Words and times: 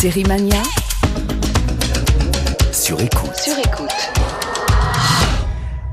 Série 0.00 0.22
Mania 0.22 0.62
Sur 2.72 3.00
écoute. 3.00 3.34
sur 3.34 3.58
écoute. 3.58 4.37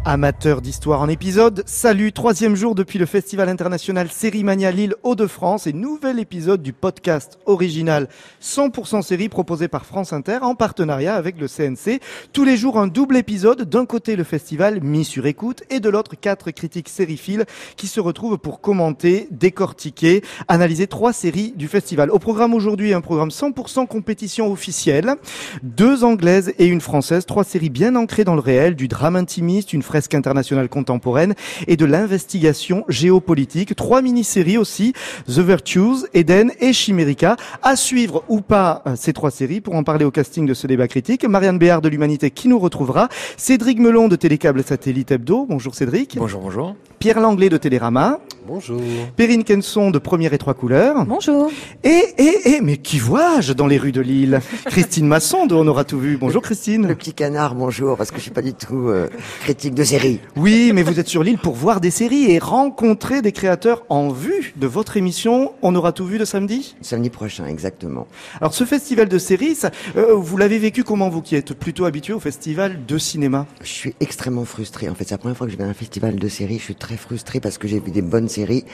Amateurs 0.08 0.62
d'histoire 0.62 1.02
en 1.02 1.10
épisode, 1.10 1.64
salut, 1.66 2.14
troisième 2.14 2.56
jour 2.56 2.76
depuis 2.76 3.00
le 3.00 3.08
Festival 3.08 3.50
international 3.50 4.08
Sérimania 4.12 4.70
Lille 4.70 4.94
Hauts-de-France. 5.02 5.66
Et 5.66 5.74
nouvel 5.74 6.20
épisode 6.20 6.62
du 6.62 6.74
podcast 6.74 7.40
original 7.48 8.08
100% 8.40 9.02
série 9.02 9.30
proposé 9.30 9.68
par 9.68 9.88
France 9.88 10.14
Inter 10.14 10.38
en 10.44 10.54
partenariat 10.54 11.16
avec 11.16 11.40
le 11.40 11.48
CNC. 11.48 12.02
Tous 12.34 12.44
les 12.44 12.56
jours 12.56 12.78
un 12.78 12.86
double 12.86 13.18
épisode, 13.18 13.64
d'un 13.68 13.88
côté 13.88 14.16
le 14.16 14.24
festival 14.24 14.80
mis 14.84 15.06
sur 15.06 15.26
écoute 15.26 15.64
et 15.72 15.80
de 15.80 15.90
l'autre 15.90 16.14
quatre 16.14 16.52
critiques 16.52 16.90
sériphiles 16.90 17.46
qui 17.76 17.88
se 17.88 18.00
retrouvent 18.00 18.38
pour 18.38 18.62
commenter, 18.62 19.28
décortiquer, 19.32 20.22
analyser 20.48 20.86
trois 20.86 21.14
séries 21.14 21.52
du 21.56 21.68
festival. 21.68 22.12
Au 22.12 22.20
programme 22.20 22.54
aujourd'hui, 22.54 22.94
un 22.94 23.02
programme 23.02 23.30
100% 23.30 23.88
compétition 23.88 24.52
officielle, 24.52 25.16
deux 25.64 26.04
anglaises 26.04 26.54
et 26.60 26.68
une 26.68 26.82
française, 26.82 27.26
trois 27.26 27.44
séries 27.44 27.72
bien 27.72 27.96
ancrées 27.96 28.24
dans 28.24 28.36
le 28.36 28.42
réel, 28.42 28.76
du 28.76 28.88
drame 28.88 29.16
intimiste, 29.16 29.74
une 29.74 29.82
fresque 29.96 30.14
internationale 30.14 30.68
contemporaine 30.68 31.36
et 31.68 31.78
de 31.78 31.86
l'investigation 31.86 32.84
géopolitique. 32.90 33.78
Trois 33.78 34.02
mini-séries 34.02 34.58
aussi, 34.58 34.92
The 35.26 35.40
Virtues, 35.40 36.06
Eden 36.14 36.52
et 36.60 36.74
Chimérica. 36.74 37.38
À 37.64 37.78
suivre 37.78 38.26
ou 38.28 38.42
pas 38.42 38.84
euh, 38.88 38.98
ces 38.98 39.14
trois 39.14 39.32
séries 39.32 39.62
pour 39.62 39.74
en 39.74 39.86
parler 39.86 40.04
au 40.04 40.12
casting 40.12 40.46
de 40.46 40.54
ce 40.54 40.68
débat 40.68 40.90
critique. 40.90 41.24
Marianne 41.24 41.58
Béard 41.58 41.82
de 41.82 41.88
l'Humanité 41.88 42.30
qui 42.30 42.50
nous 42.50 42.60
retrouvera. 42.60 43.08
Cédric 43.38 43.80
Melon 43.80 44.10
de 44.10 44.18
Télécable 44.18 44.64
Satellite 44.64 45.12
Hebdo. 45.12 45.46
Bonjour 45.48 45.74
Cédric. 45.74 46.18
Bonjour, 46.18 46.42
bonjour. 46.42 46.76
Pierre 47.06 47.20
Langlais 47.20 47.50
de 47.50 47.58
Télérama. 47.58 48.20
Bonjour. 48.48 48.82
Perrine 49.16 49.44
Kenson 49.44 49.90
de 49.90 49.98
Première 49.98 50.34
et 50.34 50.38
Trois 50.38 50.54
Couleurs. 50.54 51.04
Bonjour. 51.06 51.52
Et, 51.84 52.04
et, 52.18 52.50
et, 52.50 52.62
mais 52.62 52.78
qui 52.78 53.00
vois-je 53.00 53.54
dans 53.54 53.66
les 53.66 53.78
rues 53.78 53.92
de 53.92 54.02
Lille 54.02 54.40
Christine 54.66 55.08
Masson 55.08 55.48
de 55.48 55.56
On 55.56 55.68
aura 55.68 55.84
tout 55.84 56.00
vu. 56.00 56.18
Bonjour 56.18 56.44
Christine. 56.44 56.88
Le 56.88 56.94
petit 56.94 57.14
canard, 57.14 57.56
bonjour, 57.56 57.98
parce 57.98 58.12
que 58.12 58.18
je 58.18 58.22
suis 58.22 58.32
pas 58.32 58.44
du 58.44 58.54
tout 58.54 58.90
euh, 58.90 59.08
critique 59.42 59.74
de 59.74 59.84
série. 59.84 60.20
Oui, 60.36 60.72
mais 60.76 60.84
vous 60.84 61.00
êtes 61.00 61.08
sur 61.08 61.24
l'île 61.24 61.40
pour 61.40 61.56
voir 61.56 61.82
des 61.82 61.90
séries 61.90 62.32
et 62.32 62.38
rencontrer 62.38 63.24
des 63.24 63.32
créateurs 63.32 63.84
en 63.90 64.10
vue 64.10 64.54
de 64.56 64.68
votre 64.68 64.98
émission. 64.98 65.54
On 65.64 65.74
aura 65.74 65.92
tout 65.92 66.06
vu 66.06 66.20
de 66.20 66.26
samedi? 66.26 66.76
Samedi 66.82 67.10
prochain, 67.10 67.48
exactement. 67.48 68.08
Alors, 68.42 68.54
ce 68.54 68.64
festival 68.64 69.10
de 69.10 69.18
séries, 69.18 69.56
ça, 69.56 69.72
euh, 69.96 70.14
vous 70.14 70.38
l'avez 70.38 70.60
vécu 70.60 70.84
comment 70.84 71.10
vous 71.10 71.24
qui 71.24 71.36
êtes 71.36 71.54
plutôt 71.54 71.86
habitué 71.86 72.14
au 72.14 72.20
festival 72.20 72.86
de 72.88 72.98
cinéma? 73.00 73.48
Je 73.62 73.70
suis 73.70 73.96
extrêmement 74.00 74.46
frustré. 74.46 74.88
En 74.88 74.94
fait, 74.94 75.06
c'est 75.06 75.16
la 75.16 75.20
première 75.20 75.38
fois 75.38 75.48
que 75.48 75.54
je 75.54 75.58
vais 75.58 75.64
à 75.64 75.68
un 75.68 75.74
festival 75.74 76.16
de 76.16 76.28
séries. 76.28 76.60
Je 76.60 76.64
suis 76.64 76.76
très 76.76 76.95
frustré 76.98 77.40
parce 77.40 77.58
que 77.58 77.68
j'ai 77.68 77.80
vu 77.80 77.92
des 77.92 78.02
bonnes 78.02 78.30
séries. 78.30 78.66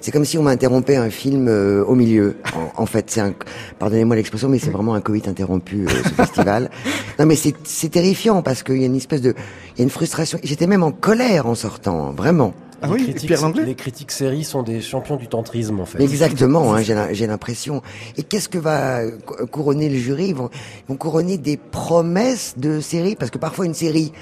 C'est 0.00 0.10
comme 0.10 0.24
si 0.24 0.38
on 0.38 0.42
m'interrompait 0.42 0.96
un 0.96 1.10
film 1.10 1.48
euh, 1.48 1.84
au 1.84 1.94
milieu. 1.94 2.36
En, 2.54 2.82
en 2.82 2.86
fait, 2.86 3.10
c'est 3.10 3.20
un, 3.20 3.34
pardonnez-moi 3.78 4.16
l'expression, 4.16 4.48
mais 4.48 4.58
c'est 4.58 4.70
vraiment 4.70 4.94
un 4.94 5.00
Covid 5.00 5.22
interrompu, 5.26 5.86
euh, 5.86 5.90
ce 6.04 6.08
festival. 6.14 6.70
Non, 7.18 7.26
mais 7.26 7.36
c'est, 7.36 7.54
c'est 7.64 7.90
terrifiant 7.90 8.42
parce 8.42 8.62
qu'il 8.62 8.78
y 8.78 8.82
a 8.82 8.86
une 8.86 8.96
espèce 8.96 9.22
de, 9.22 9.34
il 9.74 9.78
y 9.78 9.80
a 9.82 9.84
une 9.84 9.90
frustration. 9.90 10.38
J'étais 10.42 10.66
même 10.66 10.82
en 10.82 10.92
colère 10.92 11.46
en 11.46 11.54
sortant, 11.54 12.12
vraiment. 12.12 12.54
Ah 12.82 12.86
les 12.86 12.92
oui, 12.94 13.02
critiques, 13.04 13.26
Pierre 13.26 13.42
Langlais 13.42 13.66
les 13.66 13.74
critiques 13.74 14.10
séries 14.10 14.42
sont 14.42 14.62
des 14.62 14.80
champions 14.80 15.16
du 15.16 15.26
tantrisme 15.28 15.80
en 15.80 15.84
fait. 15.84 16.02
Exactement, 16.02 16.72
hein, 16.74 16.80
j'ai 17.12 17.26
l'impression. 17.26 17.82
Et 18.16 18.22
qu'est-ce 18.22 18.48
que 18.48 18.56
va 18.56 19.00
cou- 19.26 19.46
couronner 19.48 19.90
le 19.90 19.98
jury? 19.98 20.28
Ils 20.28 20.34
vont, 20.34 20.48
ils 20.54 20.88
vont 20.88 20.96
couronner 20.96 21.36
des 21.36 21.58
promesses 21.58 22.54
de 22.56 22.80
séries, 22.80 23.16
parce 23.16 23.30
que 23.30 23.36
parfois 23.36 23.66
une 23.66 23.74
série 23.74 24.12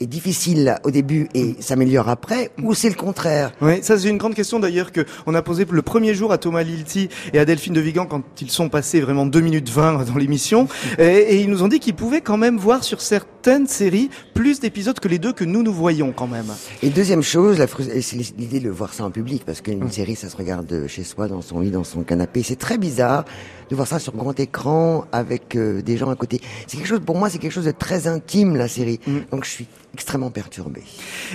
est 0.00 0.06
difficile 0.06 0.76
au 0.84 0.90
début 0.90 1.28
et 1.34 1.56
s'améliore 1.60 2.08
après, 2.08 2.50
ou 2.62 2.74
c'est 2.74 2.88
le 2.88 2.94
contraire? 2.94 3.52
Oui, 3.60 3.78
ça 3.82 3.98
c'est 3.98 4.08
une 4.08 4.18
grande 4.18 4.34
question 4.34 4.58
d'ailleurs 4.58 4.92
que 4.92 5.04
on 5.26 5.34
a 5.34 5.42
posée 5.42 5.66
le 5.68 5.82
premier 5.82 6.14
jour 6.14 6.32
à 6.32 6.38
Thomas 6.38 6.62
Lilti 6.62 7.08
et 7.32 7.38
à 7.38 7.44
Delphine 7.44 7.74
de 7.74 7.80
Vigan 7.80 8.06
quand 8.06 8.22
ils 8.40 8.50
sont 8.50 8.68
passés 8.68 9.00
vraiment 9.00 9.26
2 9.26 9.40
minutes 9.40 9.68
20 9.70 10.04
dans 10.12 10.16
l'émission 10.18 10.68
et, 10.98 11.04
et 11.04 11.40
ils 11.40 11.50
nous 11.50 11.62
ont 11.62 11.68
dit 11.68 11.80
qu'ils 11.80 11.94
pouvaient 11.94 12.20
quand 12.20 12.36
même 12.36 12.58
voir 12.58 12.84
sur 12.84 13.00
certaines 13.00 13.66
séries 13.66 14.10
plus 14.34 14.60
d'épisodes 14.60 14.98
que 15.00 15.08
les 15.08 15.18
deux 15.18 15.32
que 15.32 15.44
nous 15.44 15.62
nous 15.62 15.72
voyons 15.72 16.12
quand 16.12 16.26
même. 16.26 16.46
Et 16.82 16.90
deuxième 16.90 17.22
chose, 17.22 17.64
c'est 18.00 18.16
l'idée 18.16 18.60
de 18.60 18.70
voir 18.70 18.94
ça 18.94 19.04
en 19.04 19.10
public, 19.10 19.42
parce 19.44 19.60
qu'une 19.60 19.90
série, 19.90 20.16
ça 20.16 20.28
se 20.28 20.36
regarde 20.36 20.86
chez 20.86 21.04
soi, 21.04 21.28
dans 21.28 21.42
son 21.42 21.60
lit, 21.60 21.70
dans 21.70 21.84
son 21.84 22.02
canapé. 22.02 22.42
C'est 22.42 22.56
très 22.56 22.78
bizarre 22.78 23.24
de 23.70 23.74
voir 23.76 23.86
ça 23.86 23.98
sur 23.98 24.14
grand 24.14 24.38
écran 24.38 25.04
avec 25.12 25.56
euh, 25.56 25.82
des 25.82 25.96
gens 25.96 26.10
à 26.10 26.16
côté. 26.16 26.40
C'est 26.66 26.76
quelque 26.76 26.86
chose, 26.86 27.00
pour 27.04 27.16
moi, 27.16 27.30
c'est 27.30 27.38
quelque 27.38 27.52
chose 27.52 27.66
de 27.66 27.70
très 27.70 28.06
intime, 28.06 28.56
la 28.56 28.68
série. 28.68 29.00
Donc 29.30 29.44
je 29.44 29.50
suis 29.50 29.66
extrêmement 29.94 30.30
perturbé. 30.30 30.82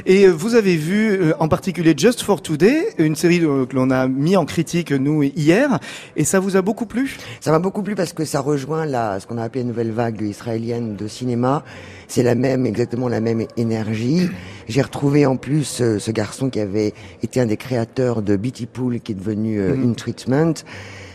Et 0.05 0.25
euh, 0.25 0.31
vous 0.31 0.55
avez 0.55 0.77
vu 0.77 1.09
euh, 1.09 1.33
en 1.39 1.47
particulier 1.47 1.93
Just 1.97 2.21
for 2.21 2.41
Today, 2.41 2.93
une 2.97 3.15
série 3.15 3.41
euh, 3.43 3.65
que 3.65 3.75
l'on 3.75 3.89
a 3.89 4.07
mis 4.07 4.37
en 4.37 4.45
critique 4.45 4.91
nous 4.91 5.23
hier 5.23 5.79
et 6.15 6.23
ça 6.23 6.39
vous 6.39 6.55
a 6.55 6.61
beaucoup 6.61 6.85
plu? 6.85 7.17
Ça 7.41 7.51
m'a 7.51 7.59
beaucoup 7.59 7.83
plu 7.83 7.95
parce 7.95 8.13
que 8.13 8.25
ça 8.25 8.39
rejoint 8.39 8.85
la, 8.85 9.19
ce 9.19 9.27
qu'on 9.27 9.37
a 9.37 9.43
appelé 9.43 9.63
la 9.63 9.67
nouvelle 9.67 9.91
vague 9.91 10.21
israélienne 10.21 10.95
de 10.95 11.07
cinéma. 11.07 11.63
C'est 12.07 12.23
la 12.23 12.35
même, 12.35 12.65
exactement 12.65 13.09
la 13.09 13.19
même 13.19 13.45
énergie. 13.57 14.29
J'ai 14.67 14.81
retrouvé 14.81 15.25
en 15.25 15.35
plus 15.35 15.81
euh, 15.81 15.99
ce 15.99 16.11
garçon 16.11 16.49
qui 16.49 16.59
avait 16.59 16.93
été 17.21 17.41
un 17.41 17.47
des 17.47 17.57
créateurs 17.57 18.21
de 18.21 18.35
Beatty 18.35 18.67
Pool, 18.67 18.99
qui 19.01 19.11
est 19.11 19.15
devenu 19.15 19.61
In 19.61 19.93
Treatment. 19.93 20.53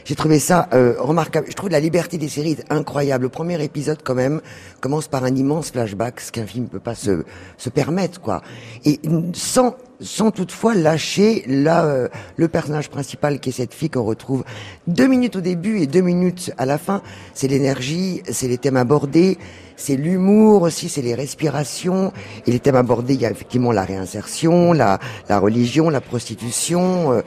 J'ai 0.08 0.14
trouvé 0.14 0.38
ça 0.38 0.70
euh, 0.72 0.94
remarquable. 0.98 1.48
Je 1.50 1.52
trouve 1.52 1.68
la 1.68 1.80
liberté 1.80 2.16
des 2.16 2.28
séries 2.28 2.56
incroyable. 2.70 3.24
Le 3.24 3.28
premier 3.28 3.62
épisode, 3.62 3.98
quand 4.02 4.14
même, 4.14 4.40
commence 4.80 5.06
par 5.06 5.22
un 5.24 5.34
immense 5.34 5.70
flashback, 5.70 6.22
ce 6.22 6.32
qu'un 6.32 6.46
film 6.46 6.66
peut 6.66 6.80
pas 6.80 6.94
se, 6.94 7.24
se 7.58 7.68
permettre, 7.68 8.18
quoi. 8.18 8.40
Et 8.86 9.00
sans 9.34 9.76
sans 10.00 10.30
toutefois 10.30 10.74
lâcher 10.74 11.44
là 11.48 11.84
euh, 11.84 12.08
le 12.36 12.46
personnage 12.48 12.88
principal 12.88 13.40
qui 13.40 13.48
est 13.50 13.52
cette 13.52 13.74
fille 13.74 13.90
qu'on 13.90 14.04
retrouve 14.04 14.44
deux 14.86 15.08
minutes 15.08 15.34
au 15.36 15.40
début 15.40 15.80
et 15.80 15.88
deux 15.88 16.02
minutes 16.02 16.52
à 16.56 16.64
la 16.64 16.78
fin. 16.78 17.02
C'est 17.34 17.48
l'énergie, 17.48 18.22
c'est 18.30 18.46
les 18.46 18.58
thèmes 18.58 18.76
abordés, 18.76 19.36
c'est 19.76 19.96
l'humour 19.96 20.62
aussi, 20.62 20.88
c'est 20.88 21.02
les 21.02 21.16
respirations 21.16 22.12
et 22.46 22.52
les 22.52 22.60
thèmes 22.60 22.76
abordés. 22.76 23.14
Il 23.14 23.20
y 23.20 23.26
a 23.26 23.30
effectivement 23.30 23.72
la 23.72 23.84
réinsertion, 23.84 24.72
la 24.72 25.00
la 25.28 25.38
religion, 25.38 25.90
la 25.90 26.00
prostitution. 26.00 27.12
euh, 27.12 27.22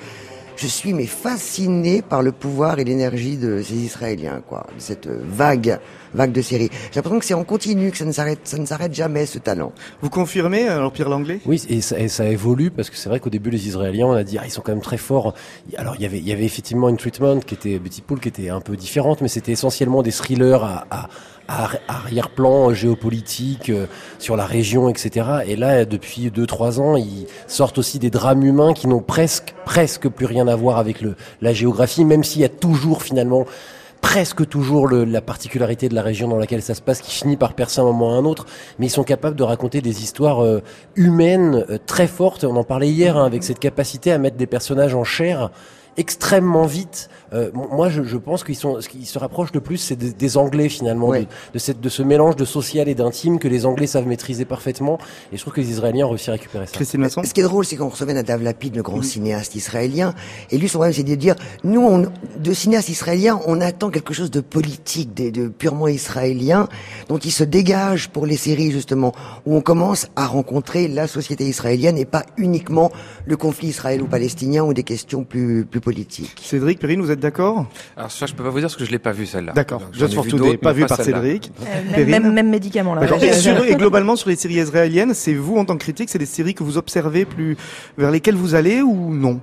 je 0.55 0.67
suis 0.67 0.93
mais 0.93 1.05
fasciné 1.05 2.01
par 2.01 2.21
le 2.21 2.31
pouvoir 2.31 2.79
et 2.79 2.83
l'énergie 2.83 3.37
de 3.37 3.61
ces 3.61 3.75
Israéliens, 3.75 4.41
quoi, 4.47 4.67
de 4.75 4.81
cette 4.81 5.07
euh, 5.07 5.21
vague, 5.23 5.79
vague 6.13 6.31
de 6.31 6.41
séries. 6.41 6.69
J'ai 6.91 6.97
l'impression 6.97 7.19
que 7.19 7.25
c'est 7.25 7.33
en 7.33 7.43
continu, 7.43 7.91
que 7.91 7.97
ça 7.97 8.05
ne 8.05 8.11
s'arrête, 8.11 8.39
ça 8.43 8.57
ne 8.57 8.65
s'arrête 8.65 8.93
jamais 8.93 9.25
ce 9.25 9.39
talent. 9.39 9.71
Vous 10.01 10.09
confirmez 10.09 10.67
alors 10.67 10.91
Pierre 10.91 11.09
Langlais? 11.09 11.39
Oui, 11.45 11.61
et 11.69 11.81
ça, 11.81 11.99
et 11.99 12.07
ça 12.07 12.25
évolue 12.25 12.71
parce 12.71 12.89
que 12.89 12.97
c'est 12.97 13.09
vrai 13.09 13.19
qu'au 13.19 13.29
début 13.29 13.49
les 13.49 13.67
Israéliens, 13.67 14.07
on 14.07 14.13
a 14.13 14.23
dit 14.23 14.37
ah, 14.37 14.43
ils 14.45 14.51
sont 14.51 14.61
quand 14.61 14.71
même 14.71 14.81
très 14.81 14.97
forts. 14.97 15.33
Alors 15.77 15.95
il 15.97 16.01
y 16.01 16.05
avait, 16.05 16.19
il 16.19 16.27
y 16.27 16.31
avait 16.31 16.45
effectivement 16.45 16.89
une 16.89 16.97
treatment 16.97 17.39
qui 17.39 17.55
était 17.55 17.79
Betty 17.79 18.01
Pool 18.01 18.19
qui 18.19 18.27
était 18.27 18.49
un 18.49 18.61
peu 18.61 18.75
différente, 18.75 19.21
mais 19.21 19.27
c'était 19.27 19.51
essentiellement 19.51 20.01
des 20.03 20.11
thrillers 20.11 20.63
à, 20.63 20.85
à, 20.89 21.09
arrière-plan 21.47 22.73
géopolitique 22.73 23.69
euh, 23.69 23.85
sur 24.19 24.35
la 24.35 24.45
région, 24.45 24.89
etc. 24.89 25.27
Et 25.47 25.55
là, 25.55 25.85
depuis 25.85 26.31
deux 26.31 26.45
trois 26.45 26.79
ans, 26.79 26.95
ils 26.95 27.27
sortent 27.47 27.77
aussi 27.77 27.99
des 27.99 28.09
drames 28.09 28.43
humains 28.43 28.73
qui 28.73 28.87
n'ont 28.87 29.01
presque 29.01 29.53
presque 29.65 30.07
plus 30.09 30.25
rien 30.25 30.47
à 30.47 30.55
voir 30.55 30.77
avec 30.77 31.01
le, 31.01 31.15
la 31.41 31.53
géographie, 31.53 32.05
même 32.05 32.23
s'il 32.23 32.41
y 32.41 32.45
a 32.45 32.49
toujours 32.49 33.03
finalement 33.03 33.45
presque 34.01 34.47
toujours 34.49 34.87
le- 34.87 35.05
la 35.05 35.21
particularité 35.21 35.87
de 35.87 35.93
la 35.93 36.01
région 36.01 36.27
dans 36.27 36.37
laquelle 36.37 36.63
ça 36.63 36.73
se 36.73 36.81
passe 36.81 37.01
qui 37.01 37.11
finit 37.11 37.37
par 37.37 37.53
percer 37.53 37.81
un 37.81 37.83
moment 37.83 38.15
à 38.15 38.17
un 38.17 38.25
autre, 38.25 38.47
mais 38.79 38.87
ils 38.87 38.89
sont 38.89 39.03
capables 39.03 39.35
de 39.35 39.43
raconter 39.43 39.79
des 39.81 40.01
histoires 40.01 40.43
euh, 40.43 40.61
humaines 40.95 41.65
euh, 41.69 41.77
très 41.85 42.07
fortes. 42.07 42.43
On 42.43 42.55
en 42.55 42.63
parlait 42.63 42.89
hier 42.89 43.15
hein, 43.15 43.25
avec 43.25 43.43
cette 43.43 43.59
capacité 43.59 44.11
à 44.11 44.17
mettre 44.17 44.37
des 44.37 44.47
personnages 44.47 44.95
en 44.95 45.03
chair 45.03 45.51
extrêmement 45.97 46.65
vite. 46.65 47.09
Euh, 47.33 47.49
moi, 47.53 47.89
je, 47.89 48.03
je 48.03 48.17
pense 48.17 48.43
qu'ils 48.43 48.55
sont, 48.55 48.81
ce 48.81 48.89
qui 48.89 49.05
se 49.05 49.17
rapproche 49.17 49.53
le 49.53 49.61
plus, 49.61 49.77
c'est 49.77 49.95
des, 49.95 50.11
des 50.11 50.37
Anglais 50.37 50.67
finalement, 50.69 51.07
Ouais. 51.07 51.21
de, 51.21 51.27
de, 51.53 51.59
cette, 51.59 51.79
de 51.79 51.89
ce 51.89 52.03
mélange 52.03 52.35
de 52.35 52.45
social 52.45 52.89
et 52.89 52.95
d'intime 52.95 53.39
que 53.39 53.47
les 53.47 53.65
Anglais 53.65 53.87
savent 53.87 54.05
maîtriser 54.07 54.43
parfaitement. 54.45 54.97
Et 55.31 55.37
je 55.37 55.41
trouve 55.41 55.53
que 55.53 55.61
les 55.61 55.69
Israéliens 55.69 56.05
ont 56.07 56.09
réussi 56.09 56.29
à 56.29 56.33
récupérer 56.33 56.67
ça. 56.67 56.73
Christine 56.73 56.99
Masson 57.01 57.21
Ce 57.23 57.33
qui 57.33 57.39
est 57.39 57.43
drôle, 57.43 57.63
c'est 57.65 57.77
qu'on 57.77 57.87
recevait 57.89 58.13
Nadav 58.13 58.41
Lapid, 58.43 58.75
le 58.75 58.83
grand 58.83 59.01
cinéaste 59.01 59.55
israélien, 59.55 60.13
et 60.51 60.57
lui, 60.57 60.67
son 60.67 60.79
problème, 60.79 60.93
c'est 60.93 61.03
de 61.03 61.15
dire, 61.15 61.35
nous, 61.63 61.81
on, 61.81 62.05
de 62.39 62.53
cinéastes 62.53 62.89
israéliens, 62.89 63.39
on 63.47 63.61
attend 63.61 63.89
quelque 63.89 64.13
chose 64.13 64.31
de 64.31 64.41
politique, 64.41 65.13
de, 65.13 65.29
de 65.29 65.47
purement 65.47 65.87
israélien, 65.87 66.67
dont 67.07 67.17
il 67.17 67.31
se 67.31 67.43
dégage 67.45 68.09
pour 68.09 68.25
les 68.25 68.37
séries, 68.37 68.71
justement, 68.71 69.13
où 69.45 69.55
on 69.55 69.61
commence 69.61 70.07
à 70.15 70.25
rencontrer 70.27 70.87
la 70.89 71.07
société 71.07 71.45
israélienne 71.45 71.97
et 71.97 72.05
pas 72.05 72.25
uniquement 72.37 72.91
le 73.25 73.37
conflit 73.37 73.69
israélo-palestinien 73.69 74.63
ou 74.63 74.73
des 74.73 74.83
questions 74.83 75.23
plus, 75.23 75.65
plus 75.65 75.79
politiques. 75.79 76.35
Cédric, 76.41 76.79
Perrine, 76.79 77.01
vous 77.01 77.11
êtes 77.11 77.20
d'accord? 77.21 77.67
Alors 77.95 78.11
ça, 78.11 78.25
je 78.25 78.33
peux 78.33 78.43
pas 78.43 78.49
vous 78.49 78.59
dire 78.59 78.67
parce 78.67 78.75
que 78.75 78.83
je 78.83 78.91
l'ai 78.91 78.99
pas 78.99 79.13
vu 79.13 79.25
celle-là. 79.25 79.53
D'accord. 79.53 79.81
Just 79.93 80.13
for 80.13 80.25
Today, 80.27 80.57
pas 80.57 80.73
vu 80.73 80.85
par. 80.85 80.99
Cédric. 81.01 81.51
Euh, 81.97 82.05
même, 82.05 82.49
médicament 82.49 82.93
là. 82.95 83.03
Et, 83.23 83.31
sur- 83.33 83.63
et 83.63 83.75
globalement, 83.75 84.15
sur 84.17 84.29
les 84.29 84.35
séries 84.35 84.55
israéliennes, 84.55 85.13
c'est 85.13 85.33
vous, 85.33 85.55
en 85.57 85.63
tant 85.65 85.75
que 85.77 85.83
critique, 85.83 86.09
c'est 86.09 86.19
des 86.19 86.25
séries 86.25 86.53
que 86.53 86.63
vous 86.63 86.77
observez 86.77 87.23
plus, 87.23 87.55
vers 87.97 88.11
lesquelles 88.11 88.35
vous 88.35 88.55
allez 88.55 88.81
ou 88.81 89.13
non? 89.13 89.39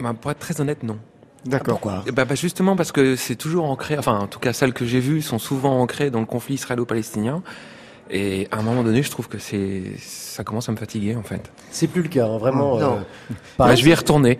Bah, 0.00 0.12
pour 0.20 0.30
être 0.30 0.38
très 0.40 0.60
honnête, 0.60 0.82
non. 0.82 0.98
D'accord. 1.46 1.74
Pourquoi? 1.78 2.04
Eh 2.06 2.10
Bah, 2.12 2.24
bah, 2.24 2.34
justement 2.34 2.74
parce 2.74 2.90
que 2.92 3.16
c'est 3.16 3.36
toujours 3.36 3.64
ancré, 3.70 3.98
enfin 3.98 4.18
en 4.18 4.26
tout 4.26 4.38
cas 4.38 4.52
celles 4.52 4.72
que 4.72 4.84
j'ai 4.86 5.00
vues 5.00 5.20
sont 5.22 5.38
souvent 5.38 5.80
ancrées 5.80 6.10
dans 6.10 6.20
le 6.20 6.26
conflit 6.26 6.54
israélo-palestinien. 6.54 7.42
Et 8.10 8.48
à 8.52 8.58
un 8.58 8.62
moment 8.62 8.82
donné, 8.82 9.02
je 9.02 9.10
trouve 9.10 9.28
que 9.28 9.38
c'est, 9.38 9.82
ça 9.98 10.44
commence 10.44 10.68
à 10.68 10.72
me 10.72 10.76
fatiguer 10.76 11.16
en 11.16 11.22
fait. 11.22 11.40
C'est 11.70 11.86
plus 11.86 12.02
le 12.02 12.08
cas, 12.08 12.26
hein, 12.26 12.38
vraiment. 12.38 12.76
Non. 12.78 12.92
euh, 12.98 13.34
Bah, 13.58 13.74
je 13.74 13.82
vais 13.84 13.90
y 13.90 13.94
retourner. 13.94 14.38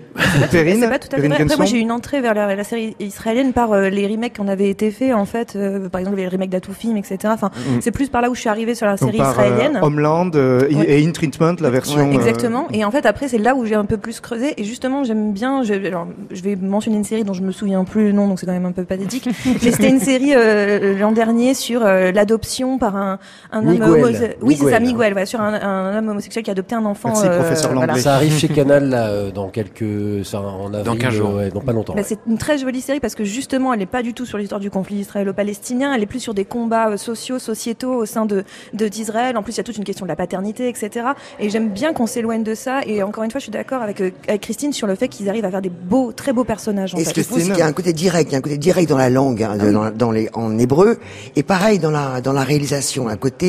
Perrine, 0.50 0.80
C'est 0.80 0.88
pas 0.90 0.98
tout 0.98 1.08
à 1.12 1.16
fait 1.20 1.28
vrai. 1.28 1.40
Après, 1.42 1.56
moi, 1.56 1.64
j'ai 1.64 1.78
eu 1.78 1.80
une 1.80 1.90
entrée 1.92 2.20
vers 2.20 2.34
la, 2.34 2.54
la 2.54 2.64
série 2.64 2.94
israélienne 3.00 3.52
par 3.52 3.72
euh, 3.72 3.88
les 3.88 4.06
remakes 4.06 4.34
qui 4.34 4.40
en 4.42 4.48
avaient 4.48 4.68
été 4.68 4.90
faits, 4.90 5.14
en 5.14 5.24
fait. 5.24 5.54
euh, 5.56 5.88
par 5.88 6.00
exemple, 6.00 6.18
les 6.18 6.28
remakes 6.28 6.50
d'Atoufim, 6.50 6.96
etc. 6.96 7.18
Enfin, 7.26 7.50
Mm. 7.54 7.80
c'est 7.80 7.90
plus 7.90 8.08
par 8.08 8.20
là 8.22 8.28
où 8.30 8.34
je 8.34 8.40
suis 8.40 8.48
arrivée 8.50 8.74
sur 8.74 8.86
la 8.86 8.96
Donc 8.96 9.08
série 9.10 9.18
par, 9.18 9.28
euh, 9.30 9.32
israélienne. 9.32 9.78
Homeland 9.82 10.30
euh, 10.34 10.68
Ouais. 10.68 11.00
et 11.00 11.06
In 11.06 11.12
Treatment, 11.12 11.56
la 11.60 11.70
version. 11.70 12.00
euh, 12.10 12.12
Exactement. 12.12 12.68
Et 12.72 12.84
en 12.84 12.90
fait, 12.90 13.06
après, 13.06 13.28
c'est 13.28 13.38
là 13.38 13.54
où 13.54 13.64
j'ai 13.64 13.74
un 13.76 13.84
peu 13.86 13.96
plus 13.96 14.20
creusé. 14.20 14.54
Et 14.60 14.64
justement, 14.64 15.04
j'aime 15.04 15.32
bien. 15.32 15.62
Je, 15.62 15.72
alors, 15.74 16.06
je 16.30 16.42
vais 16.42 16.56
mentionner 16.56 16.96
une 16.98 17.04
série 17.04 17.24
dont 17.24 17.32
je 17.32 17.42
me 17.42 17.52
souviens 17.52 17.84
plus 17.84 18.06
le 18.06 18.12
nom, 18.12 18.28
donc 18.28 18.38
c'est 18.40 18.46
quand 18.46 18.52
même 18.52 18.66
un 18.66 18.72
peu 18.72 18.84
pathétique. 18.84 19.28
Mais 19.46 19.70
c'était 19.72 19.88
une 19.90 20.00
série 20.00 20.32
euh, 20.34 20.98
l'an 20.98 21.12
dernier 21.12 21.54
sur 21.54 21.84
euh, 21.84 22.12
l'adoption 22.12 22.78
par 22.78 22.96
un, 22.96 23.18
un 23.52 23.53
homme 23.60 23.70
Miguel. 23.72 23.88
homosexuel. 23.90 24.36
Oui, 24.42 24.56
c'est 24.58 24.70
ça, 24.70 24.80
Miguel. 24.80 25.26
Sur 25.26 25.40
un, 25.40 25.54
un 25.54 25.98
homme 25.98 26.08
homosexuel 26.08 26.44
qui 26.44 26.50
a 26.50 26.52
adopté 26.52 26.74
un 26.74 26.84
enfant. 26.84 27.08
Merci, 27.10 27.28
professeur 27.28 27.72
Langlais. 27.74 28.00
Ça 28.00 28.14
arrive 28.14 28.36
chez 28.36 28.48
Canal 28.48 28.88
là, 28.88 29.08
euh, 29.08 29.30
dans 29.30 29.48
quelques, 29.48 30.24
ça, 30.24 30.40
en 30.40 30.72
avril, 30.74 30.84
Dans 30.84 30.96
15 30.96 31.12
jours. 31.14 31.30
euh, 31.30 31.36
ouais, 31.44 31.50
dans 31.50 31.60
pas 31.60 31.72
longtemps. 31.72 31.94
Bah, 31.94 32.00
ouais. 32.00 32.06
c'est 32.06 32.18
une 32.26 32.38
très 32.38 32.58
jolie 32.58 32.80
série 32.80 33.00
parce 33.00 33.14
que 33.14 33.24
justement, 33.24 33.72
elle 33.72 33.78
n'est 33.80 33.86
pas 33.86 34.02
du 34.02 34.14
tout 34.14 34.26
sur 34.26 34.38
l'histoire 34.38 34.60
du 34.60 34.70
conflit 34.70 34.96
israélo-palestinien. 34.96 35.92
Elle 35.94 36.02
est 36.02 36.06
plus 36.06 36.20
sur 36.20 36.34
des 36.34 36.44
combats 36.44 36.90
euh, 36.90 36.96
sociaux, 36.96 37.38
sociétaux 37.38 37.94
au 37.94 38.06
sein 38.06 38.26
de 38.26 38.44
de- 38.72 38.88
d'Israël. 38.88 39.36
En 39.36 39.42
plus, 39.42 39.52
il 39.54 39.56
y 39.58 39.60
a 39.60 39.64
toute 39.64 39.76
une 39.78 39.84
question 39.84 40.04
de 40.06 40.08
la 40.10 40.16
paternité, 40.16 40.68
etc. 40.68 41.06
Et 41.40 41.48
j'aime 41.50 41.70
bien 41.70 41.92
qu'on 41.92 42.06
s'éloigne 42.06 42.42
de 42.42 42.54
ça. 42.54 42.80
Et 42.86 43.02
encore 43.02 43.24
une 43.24 43.30
fois, 43.30 43.38
je 43.38 43.44
suis 43.44 43.52
d'accord 43.52 43.82
avec, 43.82 44.00
euh, 44.00 44.10
avec 44.28 44.40
Christine 44.42 44.72
sur 44.72 44.86
le 44.86 44.94
fait 44.94 45.08
qu'ils 45.08 45.28
arrivent 45.28 45.44
à 45.44 45.50
faire 45.50 45.62
des 45.62 45.70
beaux, 45.70 46.12
très 46.12 46.32
beaux 46.32 46.44
personnages. 46.44 46.94
En 46.94 46.98
Et 46.98 47.04
ce 47.04 47.12
qui 47.14 47.20
est 47.20 47.22
fou, 47.22 47.36
c'est 47.38 47.46
qu'il 47.50 47.58
y 47.58 47.62
a 47.62 47.66
un 47.66 47.72
côté 47.72 47.92
direct, 47.92 48.30
il 48.30 48.32
y 48.32 48.36
a 48.36 48.38
un 48.38 48.42
côté 48.42 48.58
direct 48.58 48.88
dans 48.88 48.96
la 48.98 49.10
langue, 49.10 49.42
hein, 49.42 49.56
dans, 49.56 49.90
dans 49.90 50.10
les, 50.10 50.28
en 50.34 50.58
hébreu, 50.58 50.98
et 51.36 51.42
pareil 51.42 51.78
dans 51.78 51.90
la, 51.90 52.20
dans 52.20 52.32
la 52.32 52.42
réalisation. 52.42 53.08
Un 53.08 53.16
côté, 53.16 53.43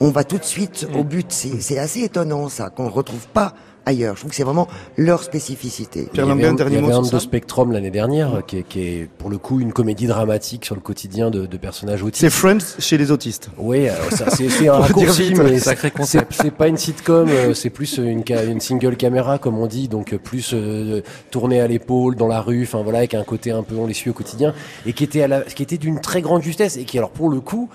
on 0.00 0.10
va 0.10 0.24
tout 0.24 0.38
de 0.38 0.44
suite 0.44 0.86
au 0.98 1.04
but. 1.04 1.26
C'est 1.30 1.78
assez 1.78 2.02
étonnant 2.02 2.48
ça, 2.48 2.70
qu'on 2.70 2.84
ne 2.84 2.90
retrouve 2.90 3.26
pas 3.28 3.54
ailleurs. 3.86 4.16
Je 4.16 4.20
trouve 4.20 4.30
que 4.30 4.36
c'est 4.36 4.42
vraiment 4.44 4.68
leur 4.98 5.22
spécificité. 5.22 6.08
Pierre 6.12 6.26
Il 6.26 6.28
y 6.28 6.28
Langlais, 6.28 6.44
avait 6.44 6.52
un 6.52 6.56
dernier 6.56 6.74
il 6.74 6.78
y 6.80 6.82
mot 6.82 6.88
avait 6.94 7.08
un 7.08 7.10
de 7.10 7.18
Spectrum 7.18 7.72
l'année 7.72 7.90
dernière, 7.90 8.42
qui 8.46 8.58
est, 8.58 8.62
qui 8.62 8.80
est 8.82 9.08
pour 9.16 9.30
le 9.30 9.38
coup 9.38 9.60
une 9.60 9.72
comédie 9.72 10.06
dramatique 10.06 10.66
sur 10.66 10.74
le 10.74 10.82
quotidien 10.82 11.30
de, 11.30 11.46
de 11.46 11.56
personnages 11.56 12.02
autistes. 12.02 12.20
C'est 12.20 12.28
Friends 12.30 12.58
chez 12.78 12.98
les 12.98 13.10
autistes. 13.10 13.48
Oui, 13.56 13.86
ça, 14.10 14.28
c'est 14.30 14.50
c'est 14.50 14.68
un 14.74 14.74
raccourci, 14.74 15.32
mais 15.34 15.58
sacré 15.58 15.88
c'est- 15.88 15.96
concept. 15.96 16.32
c'est 16.36 16.42
c'est 16.42 16.50
pas 16.50 16.68
une 16.68 16.76
sitcom, 16.76 17.28
euh, 17.30 17.54
c'est 17.54 17.70
plus 17.70 17.96
une, 17.96 18.24
une 18.28 18.60
single 18.60 18.96
caméra 18.96 19.38
comme 19.38 19.56
on 19.58 19.66
dit, 19.66 19.88
donc 19.88 20.12
euh, 20.12 20.18
plus 20.18 20.50
euh, 20.52 21.00
tourné 21.30 21.60
à 21.62 21.66
l'épaule 21.66 22.14
dans 22.14 22.28
la 22.28 22.42
rue, 22.42 22.64
enfin 22.64 22.82
voilà, 22.82 22.98
avec 22.98 23.14
un 23.14 23.24
côté 23.24 23.52
un 23.52 23.62
peu 23.62 23.74
on 23.76 23.86
les 23.86 23.94
suit 23.94 24.10
au 24.10 24.14
quotidien, 24.14 24.52
et 24.84 24.92
qui 24.92 25.02
était 25.04 25.22
à 25.22 25.28
la, 25.28 25.40
qui 25.40 25.62
était 25.62 25.78
d'une 25.78 26.00
très 26.02 26.20
grande 26.20 26.42
justesse 26.42 26.76
et 26.76 26.84
qui 26.84 26.98
alors 26.98 27.10
pour 27.10 27.30
le 27.30 27.40
coup 27.40 27.70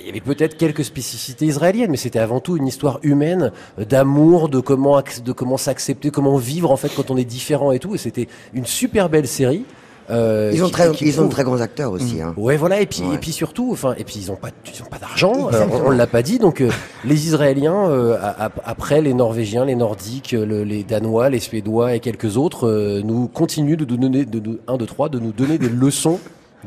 il 0.00 0.06
y 0.06 0.10
avait 0.10 0.20
peut-être 0.20 0.56
quelques 0.56 0.84
spécificités 0.84 1.46
israéliennes, 1.46 1.90
mais 1.90 1.96
c'était 1.96 2.18
avant 2.18 2.40
tout 2.40 2.56
une 2.56 2.66
histoire 2.66 2.98
humaine, 3.02 3.52
euh, 3.78 3.84
d'amour, 3.84 4.48
de 4.48 4.60
comment 4.60 5.00
de 5.24 5.32
comment 5.32 5.56
s'accepter, 5.56 6.10
comment 6.10 6.36
vivre 6.36 6.70
en 6.70 6.76
fait 6.76 6.90
quand 6.94 7.10
on 7.10 7.16
est 7.16 7.24
différent 7.24 7.72
et 7.72 7.78
tout. 7.78 7.94
Et 7.94 7.98
c'était 7.98 8.28
une 8.54 8.66
super 8.66 9.08
belle 9.08 9.26
série. 9.28 9.64
euh, 10.08 10.52
Ils 10.54 10.62
ont 10.62 10.66
qui- 10.66 10.72
très, 10.72 10.92
qui 10.92 11.04
ils 11.06 11.20
ont 11.20 11.24
de 11.24 11.30
très 11.32 11.42
grands 11.42 11.60
acteurs 11.60 11.90
aussi. 11.90 12.20
Hein. 12.22 12.32
Ouais, 12.36 12.56
voilà, 12.56 12.80
et 12.80 12.86
puis, 12.86 13.02
Ouais. 13.02 13.16
et 13.16 13.18
puis 13.18 13.32
surtout, 13.32 13.70
enfin, 13.72 13.96
et 13.98 14.04
puis 14.04 14.14
ils 14.20 14.30
ont 14.30 14.36
pas, 14.36 14.50
ils 14.72 14.80
ont 14.80 14.86
pas 14.86 14.98
d'argent, 14.98 15.48
euh, 15.52 15.66
on, 15.72 15.88
on 15.88 15.90
l'a 15.90 16.06
pas 16.06 16.22
dit, 16.22 16.38
donc 16.38 16.60
euh, 16.60 16.70
les 17.04 17.26
Israéliens, 17.26 17.88
euh, 17.90 18.16
après 18.64 19.00
les 19.00 19.14
Norvégiens, 19.14 19.64
les 19.64 19.74
Nordiques, 19.74 20.32
euh, 20.34 20.46
le- 20.46 20.62
les 20.62 20.84
Danois, 20.84 21.28
les 21.28 21.40
Suédois 21.40 21.96
et 21.96 21.98
quelques 22.00 22.36
autres, 22.36 22.68
euh, 22.68 23.02
nous 23.04 23.26
continuent 23.26 23.76
de 23.76 23.84
nous 23.84 23.96
donner, 23.98 24.24
de 24.24 24.38
nous, 24.38 24.58
un, 24.68 24.76
deux, 24.76 24.86
trois, 24.86 25.08
de 25.08 25.18
nous 25.18 25.32
donner 25.32 25.58
des 25.58 25.68
leçons 25.68 26.20